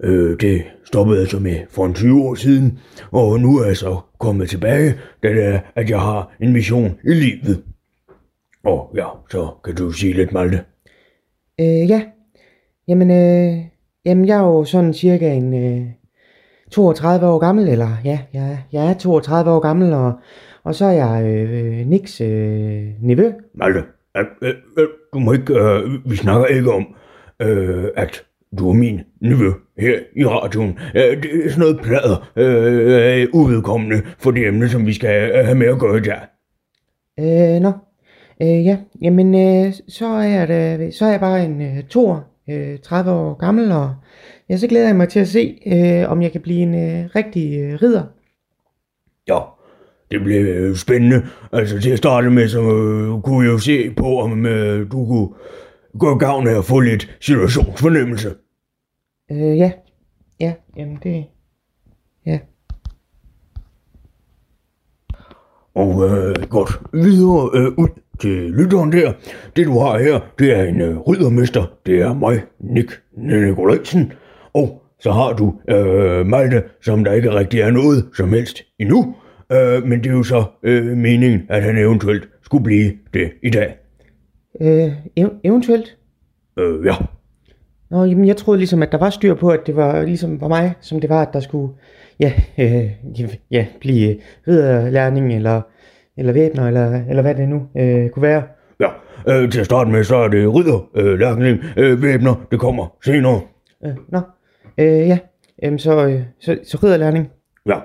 Øh, 0.00 0.40
det 0.40 0.62
stoppede 0.84 1.20
jeg 1.20 1.28
så 1.28 1.38
med 1.38 1.60
for 1.70 1.86
en 1.86 1.94
20 1.94 2.22
år 2.22 2.34
siden, 2.34 2.78
og 3.10 3.40
nu 3.40 3.58
er 3.58 3.66
jeg 3.66 3.76
så 3.76 4.00
kommet 4.18 4.50
tilbage, 4.50 4.94
da 5.22 5.28
det 5.28 5.44
er, 5.44 5.60
at 5.74 5.90
jeg 5.90 6.00
har 6.00 6.36
en 6.40 6.52
mission 6.52 6.98
i 7.04 7.14
livet. 7.14 7.64
Og 8.64 8.92
ja, 8.96 9.06
så 9.30 9.48
kan 9.64 9.74
du 9.74 9.92
sige 9.92 10.12
lidt, 10.12 10.32
Malte. 10.32 10.64
Øh, 11.60 11.90
ja. 11.90 12.02
Jamen, 12.88 13.10
øh, 13.10 13.64
jamen, 14.04 14.26
jeg 14.26 14.36
er 14.36 14.46
jo 14.46 14.64
sådan 14.64 14.94
cirka 14.94 15.34
en 15.34 15.54
øh, 15.54 15.86
32 16.70 17.26
år 17.26 17.38
gammel, 17.38 17.68
eller 17.68 17.88
ja, 18.04 18.18
jeg, 18.32 18.58
jeg 18.72 18.90
er 18.90 18.94
32 18.94 19.50
år 19.50 19.60
gammel, 19.60 19.92
og, 19.92 20.12
og 20.64 20.74
så 20.74 20.84
er 20.84 20.92
jeg 20.92 21.24
øh, 21.24 21.86
Niks 21.86 22.20
øh, 22.20 22.82
nevø. 23.00 23.32
Malte, 23.54 23.82
øh, 24.16 24.24
øh, 24.42 24.54
øh, 24.78 24.86
du 25.14 25.18
må 25.18 25.32
ikke, 25.32 25.54
øh, 25.54 26.10
vi 26.10 26.16
snakker 26.16 26.46
ikke 26.46 26.72
om, 26.72 26.86
øh, 27.42 27.84
at 27.96 28.24
du 28.58 28.70
er 28.70 28.74
min 28.74 29.00
nevø 29.20 29.50
her 29.78 29.98
i 30.16 30.26
radioen. 30.26 30.78
Øh, 30.94 31.22
det 31.22 31.44
er 31.44 31.50
sådan 31.50 31.60
noget 31.60 31.80
plader, 31.80 32.30
øh, 32.36 33.28
uvedkommende 33.32 34.02
for 34.18 34.30
det 34.30 34.46
emne, 34.46 34.68
som 34.68 34.86
vi 34.86 34.92
skal 34.92 35.30
øh, 35.30 35.44
have 35.44 35.58
med 35.58 35.66
at 35.66 35.78
gøre 35.78 36.00
der. 36.00 36.18
Øh, 37.20 37.60
nå. 37.60 37.72
Øh, 38.42 38.64
ja, 38.66 38.78
jamen, 39.02 39.34
øh, 39.34 39.72
så, 39.88 40.06
er 40.06 40.28
jeg, 40.28 40.48
da, 40.48 40.90
så 40.90 41.04
er 41.04 41.10
jeg 41.10 41.20
bare 41.20 41.44
en 41.44 41.62
øh, 41.62 41.82
tor, 41.82 42.33
øh, 42.50 42.78
30 42.78 43.10
år 43.10 43.34
gammel, 43.34 43.72
og 43.72 43.94
ja, 44.48 44.56
så 44.56 44.66
glæder 44.66 44.86
jeg 44.86 44.96
mig 44.96 45.08
til 45.08 45.20
at 45.20 45.28
se, 45.28 45.58
øh, 45.66 46.10
om 46.10 46.22
jeg 46.22 46.32
kan 46.32 46.40
blive 46.40 46.60
en 46.60 46.74
øh, 46.74 47.10
rigtig 47.16 47.60
øh, 47.60 47.82
ridder. 47.82 48.02
Ja, 49.28 49.38
det 50.10 50.20
bliver 50.20 50.42
øh, 50.46 50.76
spændende. 50.76 51.26
Altså 51.52 51.80
til 51.80 51.90
at 51.90 51.98
starte 51.98 52.30
med, 52.30 52.48
så 52.48 52.60
øh, 52.60 53.22
kunne 53.22 53.46
jeg 53.46 53.52
jo 53.52 53.58
se 53.58 53.90
på, 53.90 54.20
om 54.20 54.46
øh, 54.46 54.90
du 54.92 55.06
kunne 55.06 55.28
gå 55.98 56.18
gavn 56.18 56.46
af 56.46 56.58
at 56.58 56.64
få 56.64 56.80
lidt 56.80 57.16
situationsfornemmelse. 57.20 58.34
Øh, 59.30 59.58
ja. 59.58 59.72
Ja, 60.40 60.54
jamen 60.76 60.98
det... 61.02 61.24
Ja. 62.26 62.38
Og 65.74 66.04
øh, 66.04 66.34
godt, 66.48 66.80
videre 66.92 67.50
øh, 67.54 67.66
ud 67.78 67.88
til 68.20 68.50
lytteren 68.50 68.92
der. 68.92 69.12
Det 69.56 69.66
du 69.66 69.78
har 69.78 69.98
her, 69.98 70.20
det 70.38 70.58
er 70.58 70.62
en 70.64 70.80
øh, 70.80 70.98
riddermester. 71.00 71.64
Det 71.86 72.00
er 72.00 72.14
mig, 72.14 72.42
Nick 72.60 73.00
Nikolajsen. 73.16 74.12
Og 74.54 74.82
så 75.00 75.12
har 75.12 75.32
du 75.32 75.54
øh, 75.68 76.26
Malte, 76.26 76.62
som 76.82 77.04
der 77.04 77.12
ikke 77.12 77.30
rigtig 77.30 77.60
er 77.60 77.70
noget 77.70 78.04
som 78.16 78.32
helst 78.32 78.62
endnu. 78.78 79.14
Øh, 79.52 79.84
men 79.86 79.98
det 79.98 80.06
er 80.06 80.14
jo 80.14 80.22
så 80.22 80.44
øh, 80.62 80.96
meningen, 80.96 81.42
at 81.48 81.62
han 81.62 81.78
eventuelt 81.78 82.28
skulle 82.42 82.64
blive 82.64 82.92
det 83.14 83.30
i 83.42 83.50
dag. 83.50 83.76
Øh, 84.60 84.92
ev- 85.20 85.40
eventuelt. 85.44 85.96
Øh, 86.58 86.86
ja. 86.86 86.94
Nå, 87.90 88.04
jamen 88.04 88.26
jeg 88.26 88.36
troede 88.36 88.58
ligesom, 88.58 88.82
at 88.82 88.92
der 88.92 88.98
var 88.98 89.10
styr 89.10 89.34
på, 89.34 89.48
at 89.48 89.60
det 89.66 89.76
var 89.76 90.02
ligesom 90.02 90.38
for 90.38 90.48
mig, 90.48 90.72
som 90.80 91.00
det 91.00 91.10
var, 91.10 91.22
at 91.22 91.28
der 91.32 91.40
skulle 91.40 91.72
ja, 92.20 92.32
øh, 92.58 92.90
ja, 93.50 93.66
blive 93.80 94.16
ridderlærning, 94.48 95.34
eller, 95.34 95.62
eller 96.18 96.32
væbner, 96.32 96.66
eller, 96.66 97.00
eller 97.08 97.22
hvad 97.22 97.34
det 97.34 97.48
nu 97.48 97.62
øh, 97.76 98.08
kunne 98.10 98.22
være. 98.22 98.42
Ja, 98.80 98.88
øh, 99.28 99.50
til 99.50 99.60
at 99.60 99.66
starte 99.66 99.90
med, 99.90 100.04
så 100.04 100.16
er 100.16 100.28
det 100.28 100.54
ridder, 100.54 100.90
øh, 100.96 101.18
lærkning, 101.18 101.58
øh, 101.76 102.02
væbner, 102.02 102.46
det 102.50 102.60
kommer 102.60 102.96
senere. 103.04 103.40
Øh, 103.86 103.92
nå, 104.08 104.20
øh, 104.78 105.08
ja, 105.08 105.18
Jamen, 105.62 105.78
så, 105.78 106.06
øh, 106.06 106.20
så, 106.40 106.58
så 106.64 106.78
ridderlærning. 106.82 107.28
Ja, 107.66 107.78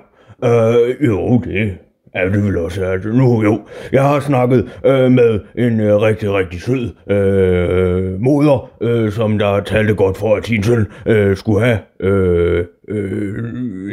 øh, 0.44 1.06
jo, 1.06 1.38
det 1.38 1.78
er 2.14 2.28
det 2.28 2.44
vil 2.44 2.58
også. 2.58 2.84
Altså, 2.84 3.08
nu 3.08 3.42
jo, 3.42 3.60
jeg 3.92 4.02
har 4.02 4.20
snakket 4.20 4.80
øh, 4.84 5.12
med 5.12 5.40
en 5.54 5.80
øh, 5.80 5.96
rigtig, 5.96 6.32
rigtig 6.32 6.60
sød 6.60 7.12
øh, 7.14 8.20
moder, 8.20 8.70
øh, 8.80 9.12
som 9.12 9.38
der 9.38 9.60
talte 9.60 9.94
godt 9.94 10.16
for, 10.16 10.36
at 10.36 10.46
sin 10.46 10.62
søn 10.62 10.86
øh, 11.06 11.36
skulle 11.36 11.64
have 11.64 11.78
øh, 12.00 12.66
øh, 12.88 13.38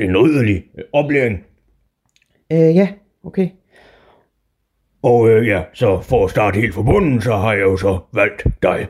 en 0.01 0.17
ridderlig 0.17 0.63
oplæring. 0.93 1.39
Øh, 2.51 2.75
ja, 2.75 2.87
okay. 3.23 3.47
Og 5.03 5.29
øh, 5.29 5.47
ja, 5.47 5.63
så 5.73 6.01
for 6.01 6.25
at 6.25 6.31
starte 6.31 6.59
helt 6.59 6.73
fra 6.73 6.81
bunden, 6.81 7.21
så 7.21 7.35
har 7.35 7.53
jeg 7.53 7.61
jo 7.61 7.77
så 7.77 7.99
valgt 8.13 8.43
dig. 8.61 8.87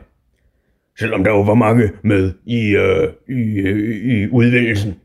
Selvom 0.98 1.24
der 1.24 1.30
jo 1.30 1.40
var 1.40 1.54
mange 1.54 1.90
med 2.02 2.32
i, 2.44 2.76
øh, 2.76 3.08
i, 3.28 3.58
øh, 3.58 4.06
i 4.12 4.28
udvælgelsen. 4.28 5.00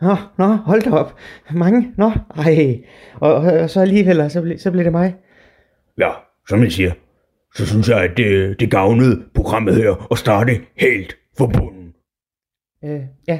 Nå, 0.00 0.16
nå, 0.38 0.46
hold 0.46 0.82
da 0.82 0.90
op. 0.90 1.14
Mange, 1.50 1.92
nå, 1.96 2.10
ej. 2.36 2.80
Og, 3.14 3.34
og, 3.34 3.70
så 3.70 3.80
alligevel, 3.80 4.30
så, 4.30 4.42
ble, 4.42 4.58
så 4.58 4.70
blev 4.70 4.84
det 4.84 4.92
mig. 4.92 5.14
Ja, 5.98 6.10
som 6.48 6.62
jeg 6.62 6.72
siger, 6.72 6.92
så 7.54 7.66
synes 7.66 7.88
jeg, 7.88 8.04
at 8.04 8.16
det, 8.16 8.60
det 8.60 8.70
gavnede 8.70 9.24
programmet 9.34 9.74
her 9.74 10.06
at 10.12 10.18
starte 10.18 10.60
helt 10.76 11.16
fra 11.38 11.46
bunden. 11.46 11.94
Øh, 12.84 13.00
ja, 13.28 13.38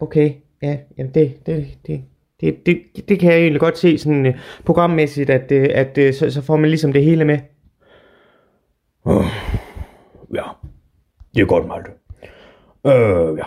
okay. 0.00 0.32
Ja, 0.62 0.78
jamen 0.98 1.14
det, 1.14 1.46
det, 1.46 1.78
det, 1.86 2.04
det, 2.40 2.66
det, 2.66 2.82
det 3.08 3.18
kan 3.20 3.32
jeg 3.32 3.40
egentlig 3.40 3.60
godt 3.60 3.78
se 3.78 3.98
sådan 3.98 4.26
uh, 4.26 4.34
programmæssigt, 4.64 5.30
at, 5.30 5.52
uh, 5.52 5.66
at 5.70 5.98
uh, 5.98 6.14
så, 6.14 6.30
så 6.30 6.42
får 6.42 6.56
man 6.56 6.70
ligesom 6.70 6.92
det 6.92 7.04
hele 7.04 7.24
med. 7.24 7.38
Uh, 9.04 9.24
ja, 10.34 10.42
det 11.34 11.40
er 11.42 11.46
godt, 11.46 11.66
Malte. 11.68 11.90
Øh, 12.86 13.38
ja. 13.38 13.44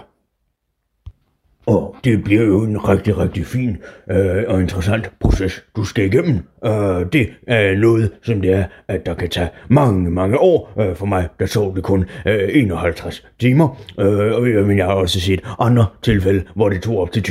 Og 1.65 1.95
det 2.03 2.23
bliver 2.23 2.43
jo 2.43 2.63
en 2.63 2.89
rigtig, 2.89 3.17
rigtig 3.17 3.45
fin 3.45 3.77
øh, 4.11 4.43
og 4.47 4.61
interessant 4.61 5.11
proces, 5.19 5.65
du 5.75 5.83
skal 5.83 6.05
igennem. 6.05 6.35
Øh, 6.65 7.05
det 7.13 7.29
er 7.47 7.75
noget, 7.77 8.11
som 8.23 8.41
det 8.41 8.53
er, 8.53 8.63
at 8.88 9.05
der 9.05 9.13
kan 9.13 9.29
tage 9.29 9.49
mange, 9.69 10.11
mange 10.11 10.39
år. 10.39 10.73
Øh, 10.79 10.95
for 10.95 11.05
mig, 11.05 11.29
der 11.39 11.45
så 11.45 11.73
det 11.75 11.83
kun 11.83 12.05
øh, 12.27 12.49
51 12.53 13.27
timer. 13.39 13.81
Øh, 13.99 14.33
og 14.35 14.49
jeg- 14.51 14.63
men 14.65 14.77
jeg 14.77 14.85
har 14.85 14.93
også 14.93 15.19
set 15.19 15.41
andre 15.59 15.85
tilfælde, 16.01 16.43
hvor 16.55 16.69
det 16.69 16.81
tog 16.83 16.97
op 16.99 17.11
til 17.11 17.21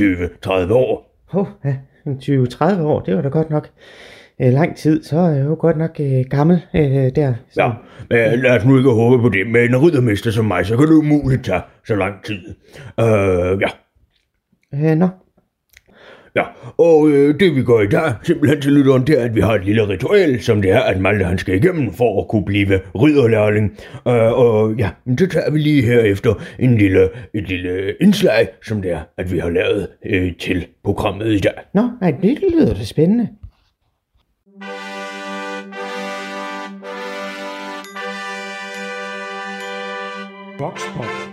20-30 0.46 0.72
år. 0.72 1.05
Oh, 1.34 1.46
ja, 1.64 1.76
en 2.06 2.18
20-30 2.22 2.82
år, 2.82 3.00
det 3.00 3.16
var 3.16 3.22
da 3.22 3.28
godt 3.28 3.50
nok 3.50 3.68
øh, 4.40 4.52
lang 4.52 4.76
tid. 4.76 5.02
Så 5.02 5.18
er 5.18 5.28
jeg 5.30 5.46
jo 5.46 5.56
godt 5.58 5.76
nok 5.76 5.90
øh, 6.00 6.24
gammel 6.30 6.62
øh, 6.74 7.10
der. 7.16 7.34
Så, 7.50 7.72
Ja, 8.10 8.30
men 8.30 8.40
lad 8.40 8.56
os 8.56 8.64
nu 8.64 8.76
ikke 8.76 8.90
håbe 8.90 9.22
på 9.22 9.28
det. 9.28 9.46
Med 9.46 9.64
en 9.64 9.76
riddermester 9.76 10.30
som 10.30 10.44
mig, 10.44 10.66
så 10.66 10.76
kan 10.76 10.86
det 10.86 10.92
umuligt 10.92 11.44
tage 11.44 11.60
så 11.86 11.94
lang 11.94 12.24
tid. 12.24 12.38
Øh, 13.00 13.60
ja. 13.60 13.68
Øh, 14.74 14.96
nå, 14.96 15.08
Ja, 16.36 16.42
og 16.78 17.08
øh, 17.08 17.40
det 17.40 17.56
vi 17.56 17.62
gør 17.62 17.80
i 17.80 17.86
dag, 17.86 18.12
simpelthen 18.22 18.60
til 18.60 18.72
lytteren, 18.72 19.06
det 19.06 19.20
er, 19.20 19.24
at 19.24 19.34
vi 19.34 19.40
har 19.40 19.54
et 19.54 19.64
lille 19.64 19.88
ritual, 19.88 20.42
som 20.42 20.62
det 20.62 20.70
er, 20.70 20.80
at 20.80 21.00
Malte 21.00 21.24
han 21.24 21.38
skal 21.38 21.54
igennem 21.54 21.92
for 21.92 22.22
at 22.22 22.28
kunne 22.28 22.44
blive 22.44 22.80
ridderlærling. 22.94 23.78
Øh, 24.08 24.32
og 24.32 24.74
ja, 24.74 24.90
det 25.18 25.30
tager 25.30 25.50
vi 25.50 25.58
lige 25.58 25.82
herefter 25.82 26.34
en 26.58 26.78
lille, 26.78 27.08
et 27.34 27.48
lille 27.48 27.94
indslag, 28.00 28.48
som 28.62 28.82
det 28.82 28.90
er, 28.90 29.00
at 29.18 29.32
vi 29.32 29.38
har 29.38 29.50
lavet 29.50 29.88
øh, 30.06 30.36
til 30.36 30.66
programmet 30.84 31.32
i 31.32 31.38
dag. 31.38 31.52
nå, 31.74 31.90
nej, 32.00 32.10
det 32.22 32.38
lyder 32.52 32.74
da 32.74 32.84
spændende. 32.84 33.28
Voxpop. 40.58 41.25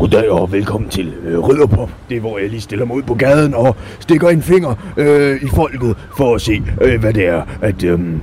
Goddag 0.00 0.30
og 0.30 0.52
velkommen 0.52 0.90
til 0.90 1.12
øh, 1.24 1.38
Ridderpop. 1.38 1.90
Det 2.08 2.16
er, 2.16 2.20
hvor 2.20 2.38
jeg 2.38 2.48
lige 2.48 2.60
stiller 2.60 2.84
mig 2.84 2.96
ud 2.96 3.02
på 3.02 3.14
gaden 3.14 3.54
og 3.54 3.76
stikker 3.98 4.28
en 4.28 4.42
finger 4.42 4.92
øh, 4.96 5.42
i 5.42 5.46
folket 5.54 5.96
for 6.16 6.34
at 6.34 6.40
se, 6.40 6.62
øh, 6.80 7.00
hvad 7.00 7.12
det 7.12 7.26
er, 7.26 7.42
at 7.62 7.84
øhm, 7.84 8.20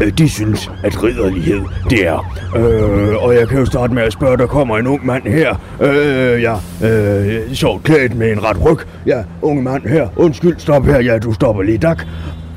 øh, 0.00 0.12
de 0.18 0.28
synes, 0.28 0.70
at 0.84 1.02
ridderlighed 1.02 1.60
det 1.90 2.06
er. 2.06 2.34
Øh, 2.56 3.24
og 3.24 3.34
jeg 3.34 3.48
kan 3.48 3.58
jo 3.58 3.64
starte 3.64 3.94
med 3.94 4.02
at 4.02 4.12
spørge, 4.12 4.36
der 4.36 4.46
kommer 4.46 4.78
en 4.78 4.86
ung 4.86 5.06
mand 5.06 5.22
her. 5.22 5.56
Øh, 5.80 6.42
ja, 6.42 6.54
øh, 6.88 7.52
sjovt 7.52 7.82
klædt 7.82 8.16
med 8.16 8.32
en 8.32 8.44
ret 8.44 8.64
ryg. 8.64 8.78
Ja, 9.06 9.22
unge 9.42 9.62
mand 9.62 9.86
her. 9.86 10.08
Undskyld, 10.16 10.58
stop 10.58 10.84
her. 10.84 11.00
Ja, 11.00 11.18
du 11.18 11.32
stopper 11.32 11.62
lige, 11.62 11.78
tak. 11.78 12.06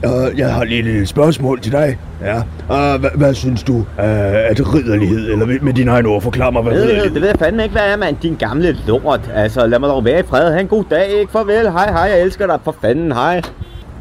Uh, 0.05 0.39
jeg 0.39 0.53
har 0.53 0.63
lige 0.63 0.79
et 0.79 0.85
lille 0.85 1.05
spørgsmål 1.05 1.59
til 1.61 1.71
dig. 1.71 1.97
Ja. 2.21 2.37
Uh, 2.37 2.99
hvad, 2.99 3.09
hvad 3.15 3.33
synes 3.33 3.63
du 3.63 3.75
uh, 3.75 3.85
at 3.97 4.73
ridderlighed, 4.75 5.31
eller 5.31 5.45
med, 5.45 5.73
dine 5.73 5.91
egne 5.91 6.07
ord, 6.09 6.21
forklar 6.21 6.51
mig, 6.51 6.61
hvad 6.61 6.73
Det, 6.73 6.81
ridderlighed 6.81 7.13
det 7.13 7.21
ved 7.21 7.29
jeg 7.29 7.39
fandme 7.39 7.63
ikke, 7.63 7.73
hvad 7.73 7.91
er, 7.91 7.97
mand. 7.97 8.15
Din 8.21 8.35
gamle 8.35 8.77
lort. 8.87 9.31
Altså, 9.35 9.67
lad 9.67 9.79
mig 9.79 9.89
dog 9.89 10.05
være 10.05 10.19
i 10.19 10.23
fred. 10.23 10.53
Ha' 10.53 10.59
en 10.59 10.67
god 10.67 10.83
dag, 10.89 11.07
ikke? 11.07 11.31
Farvel. 11.31 11.71
Hej, 11.71 11.91
hej. 11.91 12.01
Jeg 12.01 12.21
elsker 12.21 12.47
dig. 12.47 12.59
For 12.63 12.75
fanden, 12.81 13.11
hej. 13.11 13.41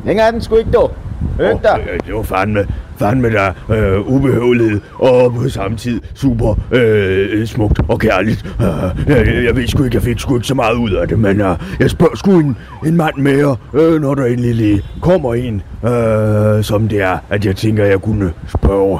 Længere 0.05 0.27
er 0.27 0.31
den 0.31 0.41
sgu 0.41 0.57
ikke, 0.57 0.71
du. 0.71 0.89
Høg 1.37 1.55
Åh, 1.55 1.63
dig. 1.63 1.81
øh, 1.93 2.01
det 2.07 2.15
var 2.15 2.23
fandme, 2.23 2.67
fandme 2.99 3.31
der 3.31 3.53
øh, 3.71 4.01
ubehøvelighed 4.13 4.81
og 4.95 5.35
på 5.35 5.49
samme 5.49 5.77
tid 5.77 6.01
super 6.15 6.55
øh, 6.73 7.47
smukt 7.47 7.81
og 7.89 7.99
kærligt. 8.01 8.45
Øh, 8.61 9.17
jeg, 9.17 9.45
jeg 9.45 9.57
ved 9.57 9.67
sgu 9.67 9.85
ikke, 9.85 9.95
jeg 9.95 10.03
fik 10.03 10.19
sgu 10.19 10.35
ikke 10.35 10.47
så 10.47 10.55
meget 10.55 10.75
ud 10.75 10.91
af 10.91 11.09
det, 11.09 11.19
men 11.19 11.41
øh, 11.41 11.57
jeg 11.81 11.91
spørger 11.91 12.17
sgu 12.17 12.39
en, 12.39 12.57
en 12.87 12.97
mand 12.97 13.17
mere, 13.17 13.57
øh, 13.75 14.01
når 14.01 14.15
der 14.15 14.25
endelig 14.25 14.55
lige 14.55 14.83
kommer 15.03 15.35
en, 15.35 15.63
øh, 15.85 16.65
som 16.65 16.89
det 16.89 17.01
er, 17.01 17.19
at 17.31 17.45
jeg 17.47 17.57
tænker, 17.57 17.85
jeg 17.85 18.01
kunne 18.01 18.33
spørge. 18.49 18.99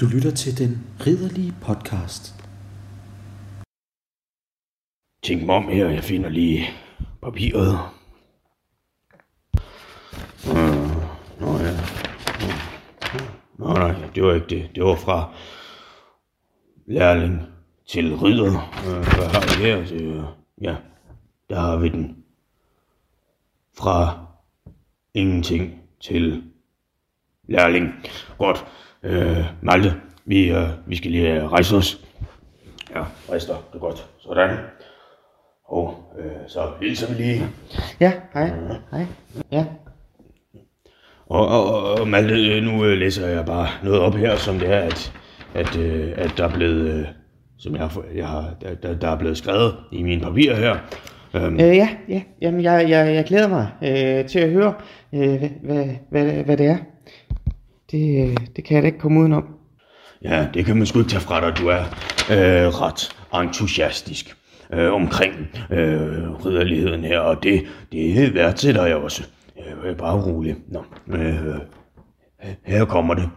Du 0.00 0.06
lytter 0.06 0.30
til 0.30 0.58
den 0.58 0.86
ridderlige 1.06 1.54
podcast. 1.60 2.34
Tænk 5.24 5.46
mig 5.46 5.54
om 5.54 5.68
her, 5.68 5.88
jeg 5.88 6.04
finder 6.04 6.28
lige 6.28 6.70
papiret. 7.22 7.78
Øh, 10.48 10.90
Nå 11.40 11.58
ja. 11.58 11.76
Nå 13.58 13.72
nej, 13.72 13.94
det 14.14 14.22
var 14.22 14.34
ikke 14.34 14.46
det. 14.46 14.70
Det 14.74 14.84
var 14.84 14.94
fra 14.94 15.34
lærling 16.86 17.42
til 17.86 18.16
ridder. 18.16 18.50
Hvad 19.16 19.26
har 19.28 19.58
vi 19.58 19.64
her? 19.64 19.86
Så, 19.86 20.24
ja, 20.60 20.76
der 21.50 21.60
har 21.60 21.76
vi 21.76 21.88
den. 21.88 22.24
Fra 23.78 24.26
ingenting 25.14 25.80
til 26.00 26.42
lærling. 27.48 27.94
Godt. 28.38 28.66
Øh, 29.02 29.44
Malte, 29.62 29.94
vi, 30.24 30.50
øh, 30.50 30.68
vi 30.86 30.96
skal 30.96 31.10
lige 31.10 31.34
øh, 31.42 31.52
rejse 31.52 31.76
os. 31.76 32.04
Ja, 32.90 33.04
rejse 33.28 33.46
dig. 33.48 33.56
Det 33.72 33.74
er 33.74 33.80
godt. 33.80 34.08
Sådan. 34.18 34.56
Og 35.64 36.14
øh, 36.18 36.48
så 36.48 36.72
hilser 36.80 37.08
vi 37.08 37.22
lige. 37.22 37.48
Ja, 38.00 38.12
hej, 38.34 38.52
hej. 38.90 39.06
Ja, 39.50 39.66
og, 41.30 41.48
og, 41.48 41.94
og 42.00 42.08
Malte, 42.08 42.34
øh, 42.34 42.62
nu 42.62 42.84
øh, 42.84 42.98
læser 42.98 43.28
jeg 43.28 43.44
bare 43.44 43.68
noget 43.82 44.00
op 44.00 44.14
her, 44.14 44.36
som 44.36 44.58
det 44.58 44.72
er, 44.72 44.78
at, 44.78 45.12
at, 45.54 45.76
øh, 45.76 46.12
at 46.16 46.34
der 46.36 46.44
er 46.44 46.54
blevet, 46.54 47.08
som 47.58 47.76
jeg 47.76 47.90
jeg 48.14 48.26
har 48.26 48.54
der, 48.82 48.94
der, 48.94 49.08
er 49.08 49.18
blevet 49.18 49.38
skrevet 49.38 49.74
i 49.92 50.02
mine 50.02 50.20
papirer 50.20 50.56
her. 50.56 50.76
Øhm, 51.34 51.54
øh, 51.54 51.76
ja, 51.76 51.88
ja. 52.08 52.22
Jamen, 52.42 52.62
jeg, 52.62 52.86
jeg, 52.88 53.14
jeg 53.14 53.24
glæder 53.24 53.48
mig 53.48 53.68
øh, 53.82 54.28
til 54.28 54.38
at 54.38 54.50
høre, 54.50 54.74
øh, 55.14 55.50
hvad, 55.62 55.84
hvad, 56.10 56.24
hvad, 56.44 56.56
det 56.56 56.66
er. 56.66 56.76
Det, 57.90 58.38
det 58.56 58.64
kan 58.64 58.74
jeg 58.74 58.82
da 58.82 58.86
ikke 58.86 58.98
komme 58.98 59.20
udenom. 59.20 59.44
Ja, 60.22 60.46
det 60.54 60.66
kan 60.66 60.76
man 60.76 60.86
sgu 60.86 60.98
ikke 60.98 61.10
tage 61.10 61.20
fra 61.20 61.40
dig. 61.40 61.58
Du 61.58 61.68
er 61.68 61.80
øh, 62.30 62.68
ret 62.68 63.16
entusiastisk 63.42 64.36
øh, 64.72 64.92
omkring 64.92 65.34
øh, 65.70 66.46
ridderligheden 66.46 67.04
her, 67.04 67.18
og 67.18 67.42
det, 67.42 67.62
det 67.92 68.34
værdsætter 68.34 68.86
jeg 68.86 68.96
også. 68.96 69.22
Øh, 69.58 69.84
øh, 69.84 69.96
bare 69.96 70.22
rolig. 70.22 70.56
Nå, 70.68 70.84
øh, 71.06 71.46
øh, 71.46 71.60
her 72.64 72.84
kommer 72.84 73.14
det. 73.14 73.30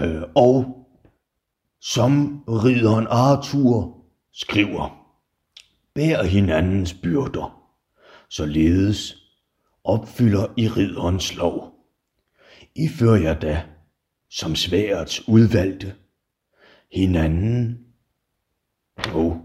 Øh, 0.00 0.22
og 0.34 0.86
som 1.80 2.44
ridderen 2.48 3.06
Arthur 3.10 4.04
skriver, 4.32 5.06
bær 5.94 6.22
hinandens 6.22 6.94
byrder, 6.94 7.74
således 8.28 9.16
opfylder 9.84 10.46
I 10.56 10.68
ridderens 10.68 11.36
lov. 11.36 11.72
I 12.74 12.88
fører 12.88 13.20
jer 13.20 13.38
da 13.40 13.62
som 14.30 14.54
sværets 14.54 15.28
udvalgte, 15.28 15.94
hinanden 16.92 17.78
og, 19.14 19.40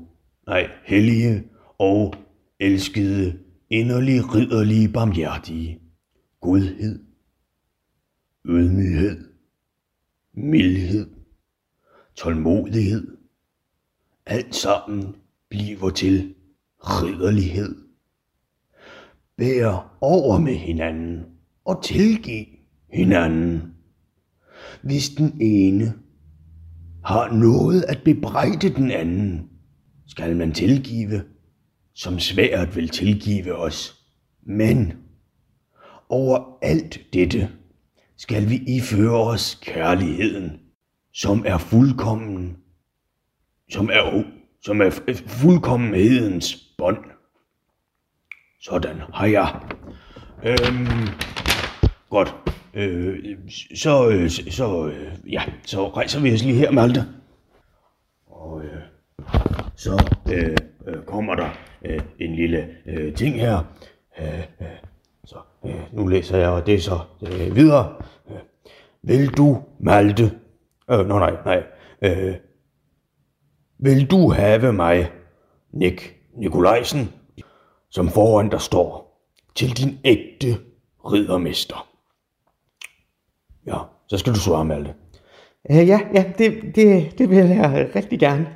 nej, 0.47 0.70
hellige 0.86 1.43
og 1.78 2.14
elskede, 2.60 3.39
inderlig 3.70 4.36
ridderlige, 4.36 4.89
barmhjertige, 4.89 5.80
godhed, 6.41 6.99
ydmyghed, 8.45 9.28
mildhed, 10.34 11.09
tålmodighed. 12.15 13.18
Alt 14.26 14.55
sammen 14.55 15.15
bliver 15.49 15.89
til 15.89 16.36
ridderlighed. 16.80 17.76
Bær 19.38 19.97
over 20.01 20.39
med 20.39 20.55
hinanden 20.55 21.26
og 21.65 21.84
tilgiv 21.84 22.45
hinanden. 22.93 23.74
Hvis 24.84 25.09
den 25.09 25.41
ene 25.41 25.93
har 27.03 27.34
noget 27.34 27.82
at 27.82 28.01
bebrejde 28.05 28.70
den 28.70 28.91
anden, 28.91 29.49
skal 30.07 30.36
man 30.36 30.51
tilgive, 30.51 31.24
som 31.98 32.20
svært 32.20 32.76
vil 32.76 32.89
tilgive 32.89 33.56
os. 33.56 34.02
Men 34.41 34.93
over 36.10 36.58
alt 36.62 37.00
dette 37.14 37.50
skal 38.18 38.50
vi 38.50 38.56
iføre 38.56 39.22
os 39.22 39.60
kærligheden, 39.62 40.60
som 41.14 41.43
er 41.45 41.58
fuldkommen, 41.58 42.58
som 43.70 43.89
er, 43.89 44.24
som 44.62 44.82
er 44.82 44.89
fuldkommenhedens 45.28 46.56
bånd. 46.78 46.98
Sådan 48.62 48.98
har 49.14 49.26
jeg. 49.26 49.62
Øhm, 50.43 51.08
godt. 52.10 52.36
Øh, 52.74 53.38
så, 53.76 54.10
øh, 54.10 54.30
så, 54.30 54.88
øh, 54.88 55.34
ja, 55.34 55.43
så 55.66 55.89
rejser 55.89 56.22
vi 56.22 56.34
os 56.34 56.43
lige 56.43 56.56
her, 56.56 56.72
Malte. 56.72 57.06
Og 58.28 58.64
øh, 58.64 58.82
så 59.76 60.16
øh, 60.32 60.58
øh, 60.88 61.04
kommer 61.06 61.36
der 61.36 61.66
øh, 61.86 62.01
en 62.19 62.36
lille 62.36 62.67
øh, 62.86 63.15
ting 63.15 63.36
her. 63.36 63.63
Øh, 64.19 64.39
øh, 64.61 64.67
så 65.25 65.36
øh, 65.65 65.93
nu 65.93 66.07
læser 66.07 66.38
jeg 66.38 66.65
det 66.65 66.84
så 66.84 66.99
øh, 67.21 67.55
videre. 67.55 67.95
Øh, 68.30 68.38
vil 69.01 69.28
du, 69.28 69.63
Malte? 69.80 70.32
Øh, 70.91 71.07
no, 71.07 71.19
nej, 71.19 71.34
nej. 71.45 71.63
Øh, 72.01 72.36
vil 73.80 74.11
du 74.11 74.32
have 74.32 74.73
mig, 74.73 75.11
Nick 75.73 76.15
Nikolajsen, 76.38 77.13
som 77.89 78.09
foran 78.09 78.51
der 78.51 78.57
står, 78.57 79.07
til 79.55 79.78
din 79.78 79.99
ægte 80.05 80.47
riddermester? 81.05 81.88
Ja, 83.67 83.78
så 84.07 84.17
skal 84.17 84.34
du 84.34 84.39
svare, 84.39 84.65
Malte. 84.65 84.93
Øh, 85.71 85.88
ja, 85.88 85.99
ja, 86.13 86.32
det, 86.38 86.75
det, 86.75 87.17
det 87.17 87.30
vil 87.30 87.38
jeg 87.38 87.91
rigtig 87.95 88.19
gerne. 88.19 88.47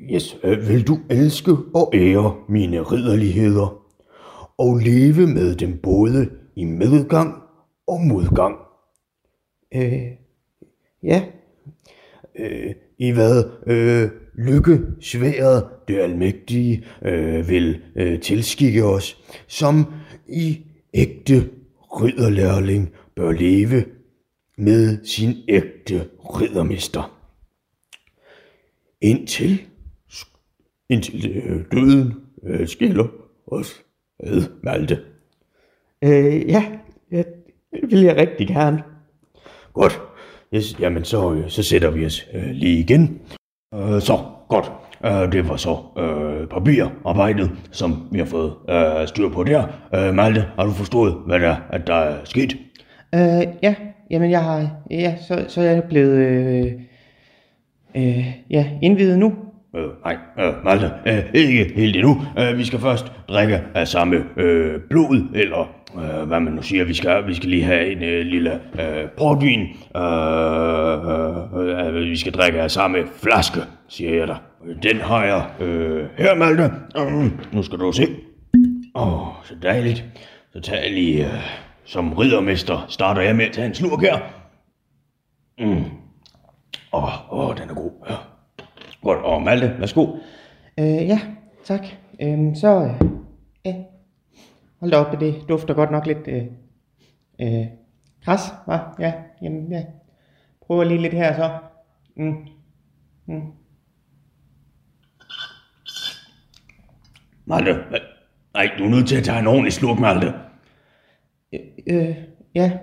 Yes, 0.00 0.38
øh, 0.44 0.68
vil 0.68 0.86
du 0.86 0.98
elske 1.10 1.52
og 1.74 1.90
ære 1.94 2.36
mine 2.48 2.80
ridderligheder, 2.80 3.82
og 4.58 4.76
leve 4.76 5.26
med 5.26 5.54
dem 5.56 5.78
både 5.82 6.30
i 6.56 6.64
medgang 6.64 7.42
og 7.86 8.00
modgang? 8.00 8.56
Øh, 9.74 10.10
ja, 11.02 11.24
Øh, 12.38 12.74
I 12.98 13.10
hvad 13.10 13.44
øh, 13.66 14.10
lykke 14.34 14.80
sværet 15.00 15.68
det 15.88 15.98
almægtige 15.98 16.84
øh, 17.02 17.48
vil 17.48 17.82
øh, 17.96 18.20
tilskikke 18.20 18.84
os, 18.84 19.22
som 19.46 19.86
i 20.28 20.60
ægte 20.94 21.50
ridderlærling 21.78 22.92
bør 23.16 23.32
leve 23.32 23.84
med 24.58 25.04
sin 25.04 25.34
ægte 25.48 26.08
riddermester. 26.18 27.20
Indtil, 29.00 29.62
indtil 30.90 31.42
øh, 31.44 31.64
døden 31.72 32.14
øh, 32.46 32.68
skiller 32.68 33.06
os 33.46 33.84
ad, 34.20 34.42
Malte. 34.62 34.98
øh, 36.04 36.50
ja, 36.50 36.64
ja, 37.12 37.22
det 37.72 37.90
vil 37.90 38.00
jeg 38.00 38.16
rigtig 38.16 38.48
gerne. 38.48 38.82
Godt. 39.72 40.00
Yes, 40.54 40.80
jamen, 40.80 41.04
så, 41.04 41.32
øh, 41.34 41.48
så 41.48 41.62
sætter 41.62 41.90
vi 41.90 42.06
os 42.06 42.28
øh, 42.34 42.50
lige 42.50 42.78
igen. 42.78 43.20
Øh, 43.74 44.00
så, 44.00 44.18
godt. 44.48 44.72
Øh, 45.04 45.32
det 45.32 45.48
var 45.48 45.56
så 45.56 45.76
øh, 45.98 46.48
papirarbejdet, 46.48 47.50
som 47.72 48.08
vi 48.12 48.18
har 48.18 48.26
fået 48.26 48.54
øh, 48.70 49.08
styr 49.08 49.28
på 49.28 49.44
der. 49.44 49.66
Øh, 49.94 50.14
Malte, 50.14 50.40
har 50.56 50.64
du 50.64 50.70
forstået, 50.70 51.14
hvad 51.26 51.40
der, 51.40 51.56
at 51.70 51.86
der 51.86 51.94
er 51.94 52.24
sket? 52.24 52.56
Øh, 53.14 53.46
ja, 53.62 53.74
jamen 54.10 54.30
jeg 54.30 54.42
har, 54.44 54.70
ja, 54.90 55.16
så, 55.28 55.44
så 55.48 55.60
er 55.60 55.70
jeg 55.70 55.84
blevet, 55.84 56.16
øh, 56.16 56.72
øh, 57.96 58.26
ja, 58.50 58.70
indvidet 58.82 59.18
nu. 59.18 59.34
Øh, 59.76 59.88
nej, 60.04 60.16
øh, 60.38 60.64
Malte, 60.64 60.90
øh, 61.06 61.24
ikke 61.34 61.72
helt 61.76 61.96
endnu. 61.96 62.22
Øh, 62.38 62.58
vi 62.58 62.64
skal 62.64 62.78
først 62.78 63.12
drikke 63.28 63.62
af 63.74 63.88
samme 63.88 64.24
øh, 64.36 64.80
blod, 64.90 65.28
eller 65.34 65.74
øh, 65.96 66.28
hvad 66.28 66.40
man 66.40 66.52
nu 66.52 66.62
siger. 66.62 66.84
Vi 66.84 66.94
skal, 66.94 67.26
vi 67.26 67.34
skal 67.34 67.48
lige 67.48 67.64
have 67.64 67.92
en 67.92 68.02
øh, 68.02 68.26
lille 68.26 68.60
øh, 68.80 69.08
portvin. 69.16 69.60
Øh, 69.96 70.02
øh, 71.10 71.88
øh, 71.88 71.96
øh 71.96 72.10
vi 72.10 72.16
skal 72.16 72.32
drikke 72.32 72.60
af 72.60 72.70
samme 72.70 72.98
flaske, 73.22 73.60
siger 73.88 74.14
jeg 74.14 74.28
dig. 74.28 74.36
Den 74.82 75.00
har 75.00 75.24
jeg 75.24 75.66
øh, 75.66 76.06
her, 76.16 76.34
Malte. 76.34 76.70
Øh, 76.98 77.12
mm, 77.12 77.38
nu 77.52 77.62
skal 77.62 77.78
du 77.78 77.92
se. 77.92 78.06
Åh, 78.94 79.28
oh, 79.28 79.34
så 79.44 79.54
dejligt. 79.62 80.04
Så 80.52 80.60
tager 80.60 80.82
jeg 80.82 80.92
lige, 80.92 81.24
øh, 81.24 81.32
som 81.84 82.12
riddermester, 82.12 82.86
starter 82.88 83.22
jeg 83.22 83.36
med 83.36 83.44
at 83.44 83.52
tage 83.52 83.66
en 83.66 83.74
slurk 83.74 84.00
her. 84.00 84.18
Mm. 85.58 85.84
Åh, 86.92 87.32
oh, 87.32 87.48
oh, 87.48 87.56
den 87.56 87.70
er 87.70 87.74
god. 87.74 87.90
Ja. 88.10 88.14
Godt, 89.04 89.18
og 89.18 89.42
Malte, 89.42 89.76
værsgo. 89.78 90.16
Øh, 90.78 90.86
ja, 90.86 91.20
tak. 91.64 91.80
Øhm, 92.22 92.54
så, 92.54 92.94
øh, 93.66 93.74
hold 94.80 94.90
da 94.90 94.96
op, 94.96 95.20
det 95.20 95.44
dufter 95.48 95.74
godt 95.74 95.90
nok 95.90 96.06
lidt, 96.06 96.28
øh, 96.28 96.44
øh, 97.40 97.66
græs, 98.24 98.40
hva? 98.66 98.78
Ja, 98.98 99.12
jamen, 99.42 99.72
ja. 99.72 99.84
Prøver 100.66 100.84
lige 100.84 101.00
lidt 101.00 101.14
her 101.14 101.34
så. 101.36 101.58
Mm. 102.16 102.46
Mm. 103.26 103.52
Malte, 107.44 107.74
nej, 108.54 108.70
du 108.78 108.84
er 108.84 108.88
nødt 108.88 109.08
til 109.08 109.16
at 109.16 109.24
tage 109.24 109.38
en 109.38 109.46
ordentlig 109.46 109.72
slurk, 109.72 109.98
Malte. 109.98 110.32
Øh, 111.86 112.16
ja, 112.54 112.78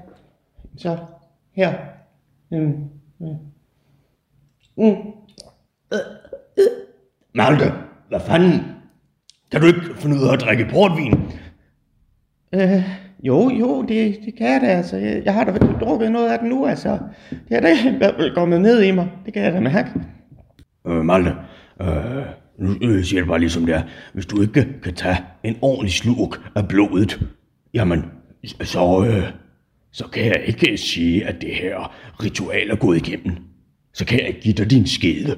så, 0.78 0.98
her. 1.52 1.74
Mm. 2.52 2.90
Mm. 3.20 3.38
Mm. 4.78 5.21
Malte, 7.36 7.74
hvad 8.10 8.20
fanden? 8.20 8.62
Kan 9.52 9.62
du 9.62 9.68
ikke 9.68 9.82
finde 9.96 10.16
ud 10.16 10.28
af 10.28 10.34
at 10.34 10.42
drikke 10.42 10.68
portvin? 10.72 11.14
Øh, 12.54 12.84
jo, 13.24 13.50
jo, 13.50 13.82
det, 13.82 14.20
det 14.26 14.36
kan 14.38 14.48
jeg 14.54 14.62
da, 14.62 14.68
altså. 14.68 14.98
Jeg, 14.98 15.22
jeg 15.26 15.34
har 15.34 15.44
da 15.44 15.52
drukket 15.52 16.12
noget 16.12 16.30
af 16.30 16.39
det 16.39 16.50
nu, 16.50 16.66
altså. 16.66 17.00
Det 17.30 17.58
er 17.58 17.60
da 17.60 17.74
i 17.94 17.98
hvert 17.98 18.16
fald 18.16 18.36
kommet 18.36 18.62
ned 18.62 18.82
i 18.84 18.92
mig. 18.92 19.10
Det 19.26 19.34
kan 19.34 19.44
jeg 19.44 19.54
da 19.54 19.60
mærke. 19.60 19.89
Øh, 20.88 21.06
Malte, 21.06 21.36
øh, 21.82 21.88
nu 22.58 22.76
øh, 22.82 23.04
siger 23.04 23.18
jeg 23.18 23.24
det 23.24 23.28
bare 23.28 23.39
ligesom 23.39 23.66
det 23.66 23.76
er. 23.76 23.82
Hvis 24.14 24.26
du 24.26 24.42
ikke 24.42 24.68
kan 24.84 24.94
tage 24.94 25.18
en 25.44 25.56
ordentlig 25.62 25.94
slurk 25.94 26.52
af 26.56 26.68
blodet, 26.68 27.20
jamen, 27.74 28.06
så, 28.62 29.06
øh, 29.08 29.32
så 29.92 30.08
kan 30.08 30.26
jeg 30.26 30.44
ikke 30.46 30.78
sige, 30.78 31.28
at 31.28 31.42
det 31.42 31.56
her 31.56 31.96
ritual 32.24 32.70
er 32.70 32.76
gået 32.76 33.08
igennem. 33.08 33.36
Så 33.94 34.06
kan 34.06 34.20
jeg 34.20 34.28
ikke 34.28 34.42
give 34.42 34.54
dig 34.54 34.72
din 34.72 34.88
skede. 34.88 35.38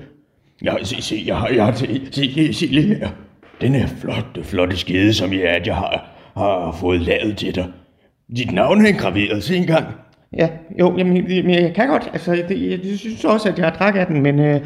Jeg, 0.64 0.78
se, 0.84 1.02
se, 1.02 1.24
jeg 1.26 1.38
har, 1.38 1.48
jeg 1.48 1.66
har, 1.66 1.74
se, 1.74 2.02
se, 2.12 2.54
se 2.54 2.66
lige 2.66 2.96
her. 2.96 3.10
Den 3.62 3.76
her 3.76 3.88
flotte, 3.88 4.44
flotte 4.44 4.78
skede, 4.78 5.14
som 5.14 5.34
jeg, 5.34 5.42
at 5.42 5.68
jeg 5.68 5.76
har, 5.76 6.06
har 6.38 6.78
fået 6.80 7.02
lavet 7.02 7.38
til 7.38 7.56
dig. 7.56 7.66
Dit 8.36 8.52
navn 8.52 8.86
er 8.86 8.90
engraveret, 8.90 9.44
se 9.44 9.56
engang. 9.56 9.86
Ja, 10.38 10.50
jo, 10.80 10.98
jamen, 10.98 11.14
men 11.14 11.50
jeg 11.50 11.74
kan 11.76 11.88
godt, 11.88 12.10
altså, 12.14 12.32
det, 12.50 12.72
jeg, 12.72 12.80
jeg 12.84 12.98
synes 13.00 13.26
også, 13.26 13.50
at 13.50 13.58
jeg 13.58 13.66
har 13.66 13.74
drak 13.78 13.96
af 13.96 14.08
den, 14.08 14.22
men 14.22 14.40
øh, 14.40 14.62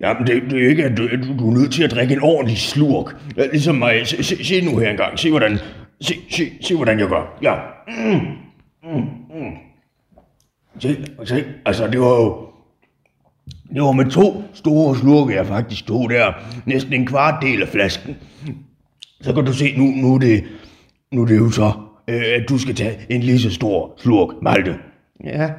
Jamen, 0.00 0.26
det, 0.26 0.42
det 0.50 0.64
er 0.64 0.68
ikke, 0.68 0.84
at 0.84 0.96
du, 0.96 1.08
du, 1.08 1.38
du 1.38 1.50
er 1.50 1.54
nødt 1.54 1.72
til 1.72 1.82
at 1.82 1.90
drikke 1.90 2.14
en 2.14 2.22
ordentlig 2.22 2.58
slurk. 2.58 3.16
Ja, 3.36 3.46
Ligesom 3.46 3.74
mig. 3.74 4.06
Se, 4.06 4.22
se, 4.22 4.44
se 4.44 4.60
nu 4.60 4.78
her 4.78 4.90
engang. 4.90 5.18
Se, 5.18 5.30
hvordan, 5.30 5.58
se, 6.00 6.14
se, 6.30 6.42
se, 6.60 6.74
hvordan 6.76 6.98
jeg 6.98 7.08
gør. 7.08 7.38
Ja. 7.42 7.54
Mm. 7.88 8.20
Mm. 8.84 9.00
Mm. 9.40 9.52
Se, 10.78 10.96
se, 11.24 11.44
altså, 11.66 11.86
det 11.86 12.00
var 12.00 12.06
jo... 12.06 12.47
Det 13.74 13.82
var 13.82 13.92
med 13.92 14.10
to 14.10 14.42
store 14.54 14.96
slurke, 14.96 15.34
jeg 15.34 15.46
faktisk 15.46 15.86
tog 15.86 16.10
der. 16.10 16.32
Næsten 16.66 16.92
en 16.92 17.06
kvart 17.06 17.42
del 17.42 17.62
af 17.62 17.68
flasken. 17.68 18.16
Så 19.20 19.32
kan 19.34 19.44
du 19.44 19.52
se, 19.52 19.74
nu, 19.76 19.84
nu, 19.84 20.14
er, 20.14 20.18
det, 20.18 20.44
nu 21.12 21.22
er 21.22 21.26
det 21.26 21.38
jo 21.38 21.50
så, 21.50 21.72
øh, 22.08 22.22
at 22.36 22.48
du 22.48 22.58
skal 22.58 22.74
tage 22.74 22.96
en 23.08 23.20
lige 23.20 23.40
så 23.40 23.50
stor 23.50 23.94
slurk, 23.96 24.42
Malte. 24.42 24.74
ja. 25.24 25.50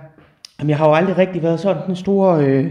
Jamen, 0.59 0.69
jeg 0.69 0.77
har 0.77 0.87
jo 0.87 0.93
aldrig 0.93 1.17
rigtig 1.17 1.43
været 1.43 1.59
sådan 1.59 1.89
en 1.89 1.95
stor, 1.95 2.33
øh, 2.33 2.67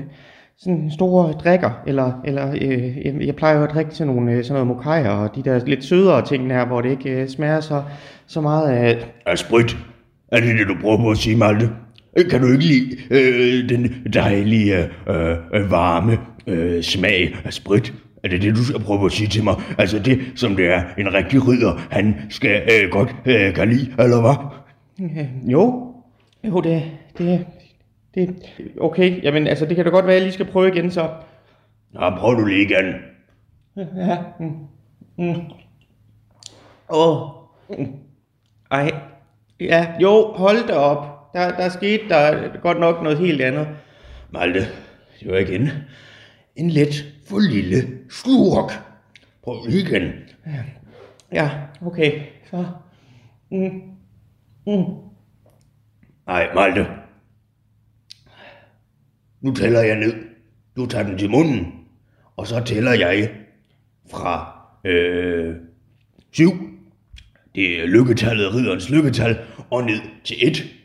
sådan 0.58 0.78
en 0.78 0.90
stor 0.90 1.32
drikker, 1.32 1.70
eller, 1.86 2.12
eller 2.24 2.54
øh, 2.60 3.26
jeg, 3.26 3.36
plejer 3.36 3.56
jo 3.58 3.64
at 3.64 3.70
drikke 3.70 3.94
sådan 3.94 4.14
nogle, 4.14 4.32
øh, 4.32 4.44
sådan 4.44 4.52
noget 4.52 4.66
mokajer, 4.66 5.10
og 5.10 5.36
de 5.36 5.42
der 5.42 5.64
lidt 5.66 5.84
sødere 5.84 6.26
ting 6.26 6.50
der, 6.50 6.66
hvor 6.66 6.80
det 6.80 6.90
ikke 6.90 7.10
øh, 7.10 7.28
smager 7.28 7.60
så, 7.60 7.82
så 8.26 8.40
meget 8.40 8.68
af, 8.68 8.98
af 9.26 9.38
sprit. 9.38 9.76
Er 10.32 10.40
det 10.40 10.58
det, 10.58 10.68
du 10.68 10.76
prøver 10.80 10.96
på 10.96 11.10
at 11.10 11.18
sige, 11.18 11.36
Malte? 11.36 11.70
Kan 12.30 12.40
du 12.40 12.52
ikke 12.52 12.64
lide 12.64 12.96
øh, 13.10 13.68
den 13.68 14.12
dejlige, 14.12 14.76
øh, 15.06 15.36
øh, 15.54 15.70
varme 15.70 16.18
øh, 16.46 16.82
smag 16.82 17.36
af 17.44 17.52
sprit? 17.52 17.92
Er 18.22 18.28
det 18.28 18.42
det, 18.42 18.56
du 18.56 18.64
skal 18.64 18.80
prøve 18.80 19.04
at 19.04 19.12
sige 19.12 19.28
til 19.28 19.44
mig? 19.44 19.54
Altså 19.78 19.98
det, 19.98 20.20
som 20.34 20.56
det 20.56 20.66
er 20.66 20.82
en 20.98 21.14
rigtig 21.14 21.48
ridder, 21.48 21.86
han 21.90 22.16
skal 22.30 22.62
øh, 22.62 22.90
godt 22.90 23.14
øh, 23.26 23.54
kan 23.54 23.68
lide, 23.68 23.94
eller 23.98 24.20
hvad? 24.20 24.36
øh, 25.00 25.52
jo, 25.52 25.94
jo, 26.44 26.60
det, 26.60 26.82
det, 27.18 27.46
det 28.14 28.36
okay, 28.80 29.22
jamen 29.22 29.46
altså, 29.46 29.66
det 29.66 29.76
kan 29.76 29.84
da 29.84 29.90
godt 29.90 30.06
være, 30.06 30.14
at 30.14 30.20
jeg 30.20 30.26
lige 30.26 30.34
skal 30.34 30.46
prøve 30.46 30.68
igen 30.68 30.90
så. 30.90 31.08
Nå, 31.92 32.10
prøv 32.18 32.34
du 32.40 32.44
lige 32.44 32.62
igen. 32.62 32.94
Ja. 33.96 34.18
Mm. 34.40 34.52
Mm. 35.18 35.40
Åh. 36.90 37.28
Mm. 37.78 37.92
Ej. 38.70 38.90
Ja, 39.60 39.86
jo, 40.02 40.32
hold 40.32 40.68
da 40.68 40.74
op. 40.74 41.17
Der, 41.32 41.56
der 41.56 41.68
skete 41.68 42.08
der 42.08 42.58
godt 42.60 42.80
nok 42.80 43.02
noget 43.02 43.18
helt 43.18 43.40
andet. 43.40 43.68
Malte, 44.30 44.60
det 45.20 45.30
var 45.30 45.36
igen 45.36 45.70
en 46.56 46.70
let 46.70 47.14
for 47.28 47.38
lille 47.38 47.98
slurk. 48.10 48.72
Prøv 49.42 49.66
lige 49.66 49.82
igen. 49.82 50.12
Ja, 51.32 51.50
okay. 51.82 52.22
Så. 52.50 52.66
Mm. 53.50 53.82
Mm. 54.66 54.84
Nej, 56.26 56.54
Malte. 56.54 56.86
Nu 59.40 59.54
tæller 59.54 59.80
jeg 59.80 59.96
ned. 59.96 60.14
Du 60.76 60.86
tager 60.86 61.04
den 61.04 61.18
til 61.18 61.30
munden. 61.30 61.74
Og 62.36 62.46
så 62.46 62.64
tæller 62.64 62.92
jeg 62.92 63.30
fra 64.10 64.60
øh, 64.84 65.56
syv. 66.32 66.50
Det 67.54 67.80
er 67.80 67.86
lykketallet, 67.86 68.54
ridderens 68.54 68.90
lykketal, 68.90 69.38
og 69.70 69.84
ned 69.84 70.00
til 70.24 70.36
et. 70.48 70.77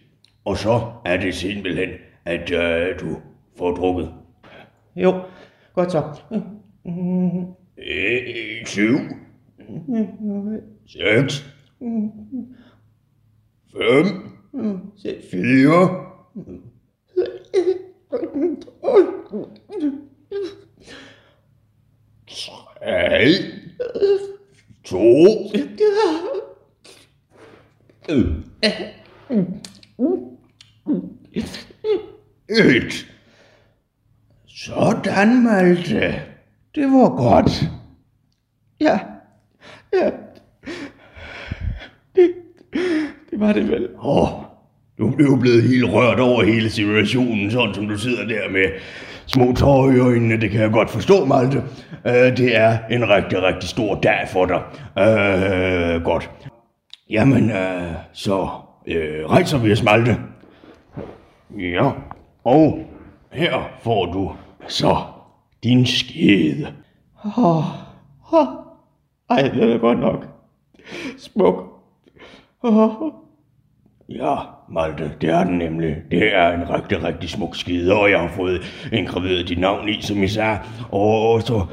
Og 0.46 0.58
så 0.58 0.92
er 1.06 1.18
det 1.18 1.36
simpelthen, 1.36 1.90
at 2.26 2.52
øh, 2.52 3.00
du 3.00 3.18
får 3.58 3.72
drukket. 3.72 4.14
Jo, 4.96 5.22
godt 5.74 5.92
så. 5.92 6.04
Øh, 7.78 8.66
syv. 8.66 8.98
Seks. 10.88 11.54
Fem. 13.72 14.06
Fire. 15.32 16.06
Tre. 22.28 23.34
To. 24.84 24.98
Et. 32.50 33.08
Sådan, 34.48 35.44
Malte. 35.44 36.22
Det 36.76 36.92
var 36.92 37.18
godt. 37.18 37.70
Ja. 38.82 39.00
Ja. 39.94 40.10
Det, 42.16 42.34
det 43.32 43.40
var 43.40 43.54
det 43.54 43.70
vel. 43.70 43.88
Åh, 44.04 44.28
du 44.98 45.08
er 45.08 45.24
jo 45.24 45.36
blevet 45.36 45.64
helt 45.64 45.86
rørt 45.86 46.20
over 46.20 46.44
hele 46.44 46.70
situationen, 46.70 47.52
sådan 47.52 47.74
som 47.74 47.88
du 47.88 47.98
sidder 47.98 48.28
der 48.28 48.50
med 48.50 48.66
små 49.26 49.54
tårer 49.54 49.92
i 49.92 50.00
øjnene. 50.00 50.42
Det 50.42 50.52
kan 50.52 50.62
jeg 50.62 50.72
godt 50.72 50.90
forstå, 50.90 51.26
Malte. 51.26 51.58
Uh, 52.06 52.12
det 52.12 52.58
er 52.58 52.78
en 52.92 53.10
rigtig, 53.10 53.44
rigtig 53.44 53.70
stor 53.70 53.96
dag 53.96 54.28
for 54.32 54.46
dig. 54.46 54.62
Uh, 54.98 56.04
godt. 56.04 56.32
Jamen, 57.10 57.44
uh, 57.44 57.94
så 58.14 58.42
uh, 58.42 59.32
rejser 59.32 59.58
vi 59.58 59.72
os, 59.72 59.84
Malte. 59.84 60.18
Ja, 61.58 61.92
og 62.44 62.80
her 63.32 63.70
får 63.80 64.06
du 64.06 64.32
så 64.68 64.98
din 65.64 65.86
skede. 65.86 66.68
Åh, 67.38 67.66
åh. 68.34 68.48
Ej, 69.30 69.42
det 69.42 69.74
er 69.74 69.78
godt 69.78 70.00
nok. 70.00 70.28
Smuk. 71.18 71.56
Åh. 72.64 73.12
Ja, 74.10 74.36
Malte, 74.70 75.12
det 75.22 75.30
er 75.30 75.44
den 75.44 75.58
nemlig. 75.58 75.96
Det 76.12 76.36
er 76.36 76.52
en 76.52 76.70
rigtig, 76.70 77.04
rigtig 77.04 77.30
smuk 77.30 77.56
skide, 77.56 77.94
og 77.94 78.12
jeg 78.12 78.20
har 78.20 78.28
fået 78.28 78.62
indgraveret 78.92 79.50
dit 79.50 79.60
navn 79.60 79.90
i, 79.90 80.02
som 80.02 80.24
I 80.24 80.28
sagde. 80.28 80.60
Og 80.92 81.42
så, 81.42 81.66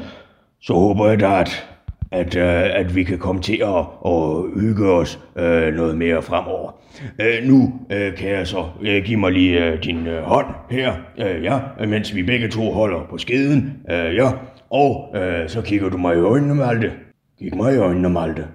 så 0.63 0.75
håber 0.75 1.09
jeg 1.09 1.21
da, 1.21 1.41
at, 1.41 1.70
at, 2.13 2.37
uh, 2.37 2.81
at 2.81 2.95
vi 2.95 3.03
kan 3.05 3.19
komme 3.19 3.43
til 3.43 3.63
at, 3.63 3.85
at 4.07 4.61
hygge 4.61 4.91
os 4.93 5.17
uh, 5.37 5.75
noget 5.77 5.99
mere 5.99 6.23
fremover. 6.23 6.71
Uh, 7.19 7.49
nu 7.49 7.63
uh, 7.65 8.15
kan 8.17 8.29
jeg 8.31 8.47
så 8.47 8.61
uh, 8.81 9.05
give 9.05 9.21
mig 9.21 9.33
lige 9.33 9.73
uh, 9.73 9.79
din 9.79 10.07
uh, 10.07 10.15
hånd 10.15 10.47
her, 10.71 10.93
uh, 11.19 11.45
ja, 11.45 11.87
mens 11.87 12.15
vi 12.15 12.23
begge 12.23 12.49
to 12.49 12.73
holder 12.73 13.07
på 13.11 13.19
skeden, 13.19 13.83
uh, 13.85 14.15
ja. 14.15 14.31
Og 14.71 15.15
uh, 15.15 15.49
så 15.49 15.63
kigger 15.65 15.89
du 15.89 15.97
mig 15.97 16.17
i 16.17 16.21
øjnene, 16.21 16.55
Malte. 16.55 16.93
Kig 17.39 17.57
mig 17.57 17.75
i 17.75 17.79
øjnene, 17.79 18.09
Malte. 18.09 18.47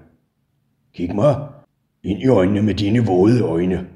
Kig 0.95 1.15
mig 1.15 1.35
ind 2.03 2.19
i 2.21 2.27
øjnene 2.27 2.61
med 2.61 2.73
dine 2.73 2.99
våde 2.99 3.41
øjne. 3.41 3.87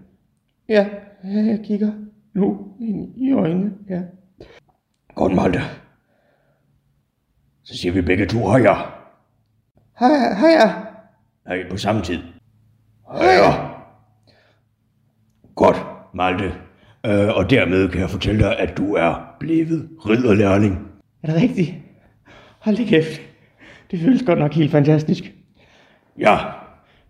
Ja, 0.69 0.87
jeg 1.23 1.59
kigger 1.63 1.91
nu 2.33 2.57
ind 2.81 3.17
i 3.17 3.31
øjnene, 3.31 3.71
ja. 3.89 4.01
Godt, 5.15 5.35
Malte. 5.35 5.59
Så 7.63 7.77
siger 7.77 7.93
vi 7.93 8.01
begge 8.01 8.25
to 8.25 8.39
højere. 8.39 8.98
Hej, 9.99 10.33
hej, 10.33 10.71
Nej, 11.45 11.69
på 11.69 11.77
samme 11.77 12.01
tid. 12.01 12.19
Højere. 13.05 13.69
Godt, 15.55 15.77
Malte. 16.13 16.53
Øh, 17.05 17.27
og 17.35 17.49
dermed 17.49 17.89
kan 17.89 18.01
jeg 18.01 18.09
fortælle 18.09 18.39
dig, 18.43 18.59
at 18.59 18.77
du 18.77 18.93
er 18.93 19.35
blevet 19.39 19.89
ridderlærling. 20.05 20.87
Er 21.23 21.27
det 21.27 21.41
rigtigt? 21.41 21.73
Hold 22.59 22.75
da 22.75 22.83
kæft. 22.83 23.21
Det 23.91 23.99
føles 23.99 24.23
godt 24.23 24.39
nok 24.39 24.53
helt 24.53 24.71
fantastisk. 24.71 25.23
Ja, 26.19 26.37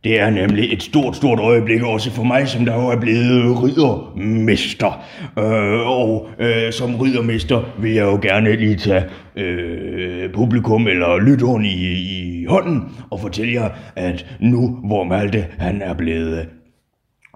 det 0.04 0.20
er 0.20 0.30
nemlig 0.30 0.74
et 0.74 0.84
stort, 0.84 1.16
stort 1.16 1.40
øjeblik 1.40 1.84
også 1.84 2.12
for 2.12 2.24
mig, 2.24 2.48
som 2.48 2.66
der 2.66 2.76
jo 2.76 2.88
er 2.88 3.00
blevet 3.00 3.64
riddermester. 3.64 5.06
Øh, 5.40 5.88
og 5.88 6.30
øh, 6.40 6.74
som 6.74 6.96
riddermester 6.96 7.64
vil 7.80 7.94
jeg 7.94 8.04
jo 8.04 8.20
gerne 8.22 8.56
lige 8.56 8.76
tage 8.76 9.04
øh, 9.36 10.34
publikum 10.34 10.88
eller 10.88 11.20
lytteren 11.20 11.66
i, 11.66 11.92
i 11.92 12.46
hånden 12.46 12.84
og 13.10 13.20
fortælle 13.20 13.54
jer, 13.54 13.70
at 13.96 14.26
nu 14.40 14.80
hvor 14.84 15.04
Malte 15.04 15.46
han 15.58 15.82
er 15.82 15.94
blevet 15.94 16.48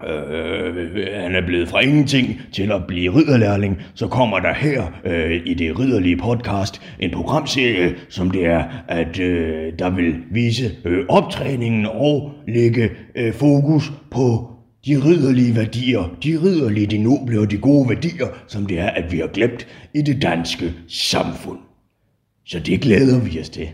Øh, 0.06 1.06
han 1.14 1.34
er 1.34 1.46
blevet 1.46 1.68
fra 1.68 1.80
ingenting 1.80 2.40
til 2.52 2.72
at 2.72 2.86
blive 2.88 3.14
ridderlærling, 3.14 3.82
så 3.94 4.06
kommer 4.06 4.38
der 4.38 4.54
her 4.54 5.00
øh, 5.04 5.40
i 5.44 5.54
det 5.54 5.78
ridderlige 5.78 6.16
podcast 6.16 6.82
en 7.00 7.10
programserie, 7.10 7.94
som 8.08 8.30
det 8.30 8.46
er, 8.46 8.64
at 8.88 9.20
øh, 9.20 9.72
der 9.78 9.90
vil 9.90 10.14
vise 10.30 10.70
øh, 10.84 11.04
optræningen 11.08 11.86
og 11.86 12.32
lægge 12.48 12.90
øh, 13.14 13.32
fokus 13.32 13.92
på 14.10 14.50
de 14.86 14.96
ridderlige 15.04 15.56
værdier, 15.56 16.16
de 16.24 16.38
ridderlige, 16.42 16.86
de 16.86 16.98
noble 16.98 17.40
og 17.40 17.50
de 17.50 17.58
gode 17.58 17.88
værdier, 17.88 18.26
som 18.46 18.66
det 18.66 18.78
er, 18.78 18.88
at 18.88 19.12
vi 19.12 19.18
har 19.18 19.26
glemt 19.26 19.66
i 19.94 20.02
det 20.02 20.22
danske 20.22 20.72
samfund. 20.88 21.58
Så 22.46 22.58
det 22.58 22.80
glæder 22.80 23.20
vi 23.20 23.40
os 23.40 23.48
til. 23.48 23.68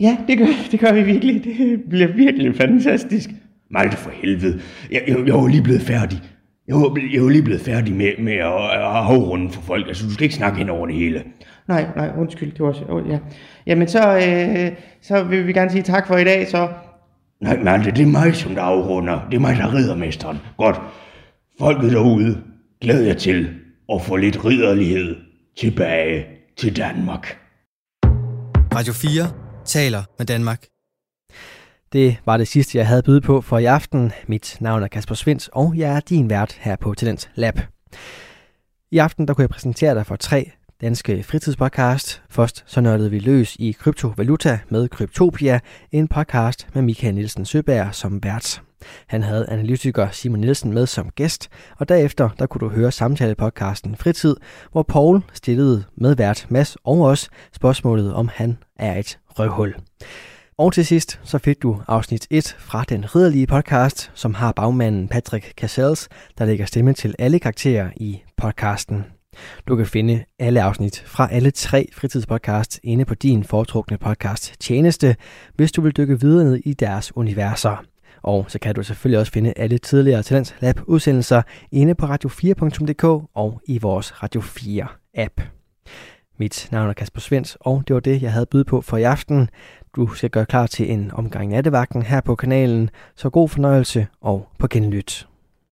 Ja, 0.00 0.16
det 0.28 0.38
gør, 0.38 0.46
det 0.70 0.80
gør 0.80 0.92
vi 0.92 1.02
virkelig. 1.02 1.44
Det 1.44 1.80
bliver 1.88 2.12
virkelig 2.12 2.56
fantastisk. 2.56 3.30
Malte 3.70 3.96
for 3.96 4.10
helvede. 4.10 4.60
Jeg, 4.90 5.02
jeg, 5.08 5.26
jeg 5.26 5.34
var 5.34 5.46
lige 5.46 5.62
blevet 5.62 5.82
færdig. 5.82 6.22
Jeg 6.68 6.76
var, 6.76 6.98
jeg 7.12 7.22
var 7.22 7.28
lige 7.28 7.42
blevet 7.42 7.60
færdig 7.60 7.94
med, 7.94 8.12
med 8.18 8.32
at, 8.32 8.64
at 8.70 8.80
afrunde 8.80 9.52
for 9.52 9.62
folk. 9.62 9.88
Altså, 9.88 10.06
du 10.06 10.12
skal 10.12 10.24
ikke 10.24 10.34
snakke 10.34 10.58
hen 10.58 10.68
over 10.68 10.86
det 10.86 10.94
hele. 10.94 11.24
Nej, 11.68 11.86
nej, 11.96 12.10
undskyld, 12.18 12.52
det 12.52 12.60
var 12.60 12.68
også, 12.68 12.84
oh, 12.88 13.10
ja. 13.10 13.18
Jamen 13.66 13.88
så, 13.88 14.16
øh, 14.16 14.72
så 15.02 15.24
vil 15.24 15.46
vi 15.46 15.52
gerne 15.52 15.70
sige 15.70 15.82
tak 15.82 16.06
for 16.06 16.16
i 16.16 16.24
dag, 16.24 16.48
så. 16.48 16.68
Nej, 17.40 17.56
Malte, 17.62 17.90
det 17.90 18.02
er 18.02 18.06
mig, 18.06 18.34
som 18.36 18.54
der 18.54 18.62
afrunder. 18.62 19.20
Det 19.30 19.36
er 19.36 19.40
mig, 19.40 19.56
der 19.56 19.62
er 19.62 19.74
riddermesteren. 19.74 20.38
Godt. 20.58 20.80
Folket 21.58 21.92
derude, 21.92 22.42
glæder 22.80 23.06
jeg 23.06 23.16
til 23.16 23.48
at 23.92 24.02
få 24.02 24.16
lidt 24.16 24.44
ridderlighed 24.44 25.16
tilbage 25.58 26.26
til 26.56 26.76
Danmark. 26.76 27.38
Radio 28.74 28.92
4 28.92 29.30
taler 29.64 30.02
med 30.18 30.26
Danmark. 30.26 30.75
Det 31.92 32.16
var 32.26 32.36
det 32.36 32.48
sidste, 32.48 32.78
jeg 32.78 32.86
havde 32.86 33.02
byde 33.02 33.20
på 33.20 33.40
for 33.40 33.58
i 33.58 33.64
aften. 33.64 34.12
Mit 34.26 34.56
navn 34.60 34.82
er 34.82 34.88
Kasper 34.88 35.14
Svens, 35.14 35.50
og 35.52 35.74
jeg 35.76 35.96
er 35.96 36.00
din 36.00 36.30
vært 36.30 36.52
her 36.60 36.76
på 36.76 36.94
Talent 36.94 37.30
Lab. 37.34 37.60
I 38.90 38.98
aften 38.98 39.28
der 39.28 39.34
kunne 39.34 39.42
jeg 39.42 39.50
præsentere 39.50 39.94
dig 39.94 40.06
for 40.06 40.16
tre 40.16 40.50
danske 40.80 41.22
fritidspodcast. 41.22 42.22
Først 42.30 42.64
så 42.66 42.80
nørdede 42.80 43.10
vi 43.10 43.18
løs 43.18 43.56
i 43.58 43.72
kryptovaluta 43.72 44.58
med 44.68 44.88
Kryptopia, 44.88 45.60
en 45.92 46.08
podcast 46.08 46.68
med 46.74 46.82
Michael 46.82 47.14
Nielsen 47.14 47.44
Søberg 47.44 47.94
som 47.94 48.22
vært. 48.22 48.62
Han 49.06 49.22
havde 49.22 49.50
analytiker 49.50 50.10
Simon 50.10 50.40
Nielsen 50.40 50.72
med 50.72 50.86
som 50.86 51.10
gæst, 51.10 51.48
og 51.78 51.88
derefter 51.88 52.28
der 52.38 52.46
kunne 52.46 52.68
du 52.68 52.68
høre 52.68 52.92
samtalepodcasten 52.92 53.96
Fritid, 53.96 54.36
hvor 54.72 54.82
Paul 54.82 55.22
stillede 55.32 55.84
med 55.96 56.16
vært 56.16 56.46
Mads 56.48 56.76
og 56.84 57.00
os 57.00 57.30
spørgsmålet 57.52 58.14
om 58.14 58.28
han 58.34 58.58
er 58.78 58.98
et 58.98 59.18
røvhul. 59.26 59.74
Og 60.58 60.72
til 60.72 60.86
sidst 60.86 61.20
så 61.24 61.38
fik 61.38 61.62
du 61.62 61.82
afsnit 61.88 62.26
1 62.30 62.56
fra 62.58 62.84
den 62.88 63.14
ridderlige 63.14 63.46
podcast, 63.46 64.10
som 64.14 64.34
har 64.34 64.52
bagmanden 64.52 65.08
Patrick 65.08 65.52
Cassels, 65.56 66.08
der 66.38 66.44
lægger 66.44 66.66
stemme 66.66 66.92
til 66.92 67.14
alle 67.18 67.38
karakterer 67.38 67.90
i 67.96 68.22
podcasten. 68.36 69.04
Du 69.68 69.76
kan 69.76 69.86
finde 69.86 70.24
alle 70.38 70.62
afsnit 70.62 71.02
fra 71.06 71.28
alle 71.32 71.50
tre 71.50 71.88
fritidspodcasts 71.92 72.80
inde 72.82 73.04
på 73.04 73.14
din 73.14 73.44
foretrukne 73.44 73.98
podcast 73.98 74.54
Tjeneste, 74.60 75.16
hvis 75.54 75.72
du 75.72 75.80
vil 75.80 75.96
dykke 75.96 76.20
videre 76.20 76.44
ned 76.44 76.56
i 76.64 76.72
deres 76.72 77.16
universer. 77.16 77.84
Og 78.22 78.44
så 78.48 78.58
kan 78.58 78.74
du 78.74 78.82
selvfølgelig 78.82 79.18
også 79.18 79.32
finde 79.32 79.52
alle 79.56 79.78
tidligere 79.78 80.22
Talents 80.22 80.54
Lab 80.60 80.80
udsendelser 80.86 81.42
inde 81.72 81.94
på 81.94 82.06
radio4.dk 82.06 83.04
og 83.34 83.60
i 83.66 83.78
vores 83.78 84.22
Radio 84.22 84.40
4 84.40 84.86
app. 85.14 85.40
Mit 86.38 86.68
navn 86.72 86.88
er 86.88 86.92
Kasper 86.92 87.20
Svens, 87.20 87.56
og 87.60 87.82
det 87.88 87.94
var 87.94 88.00
det, 88.00 88.22
jeg 88.22 88.32
havde 88.32 88.46
byde 88.46 88.64
på 88.64 88.80
for 88.80 88.96
i 88.96 89.02
aften 89.02 89.48
du 89.96 90.14
skal 90.14 90.30
gøre 90.30 90.46
klar 90.46 90.66
til 90.66 90.92
en 90.92 91.10
omgang 91.14 91.48
nattevagten 91.48 92.02
her 92.02 92.20
på 92.20 92.34
kanalen. 92.34 92.90
Så 93.14 93.30
god 93.30 93.48
fornøjelse 93.48 94.06
og 94.20 94.48
på 94.58 94.66
genlyt. 94.66 95.26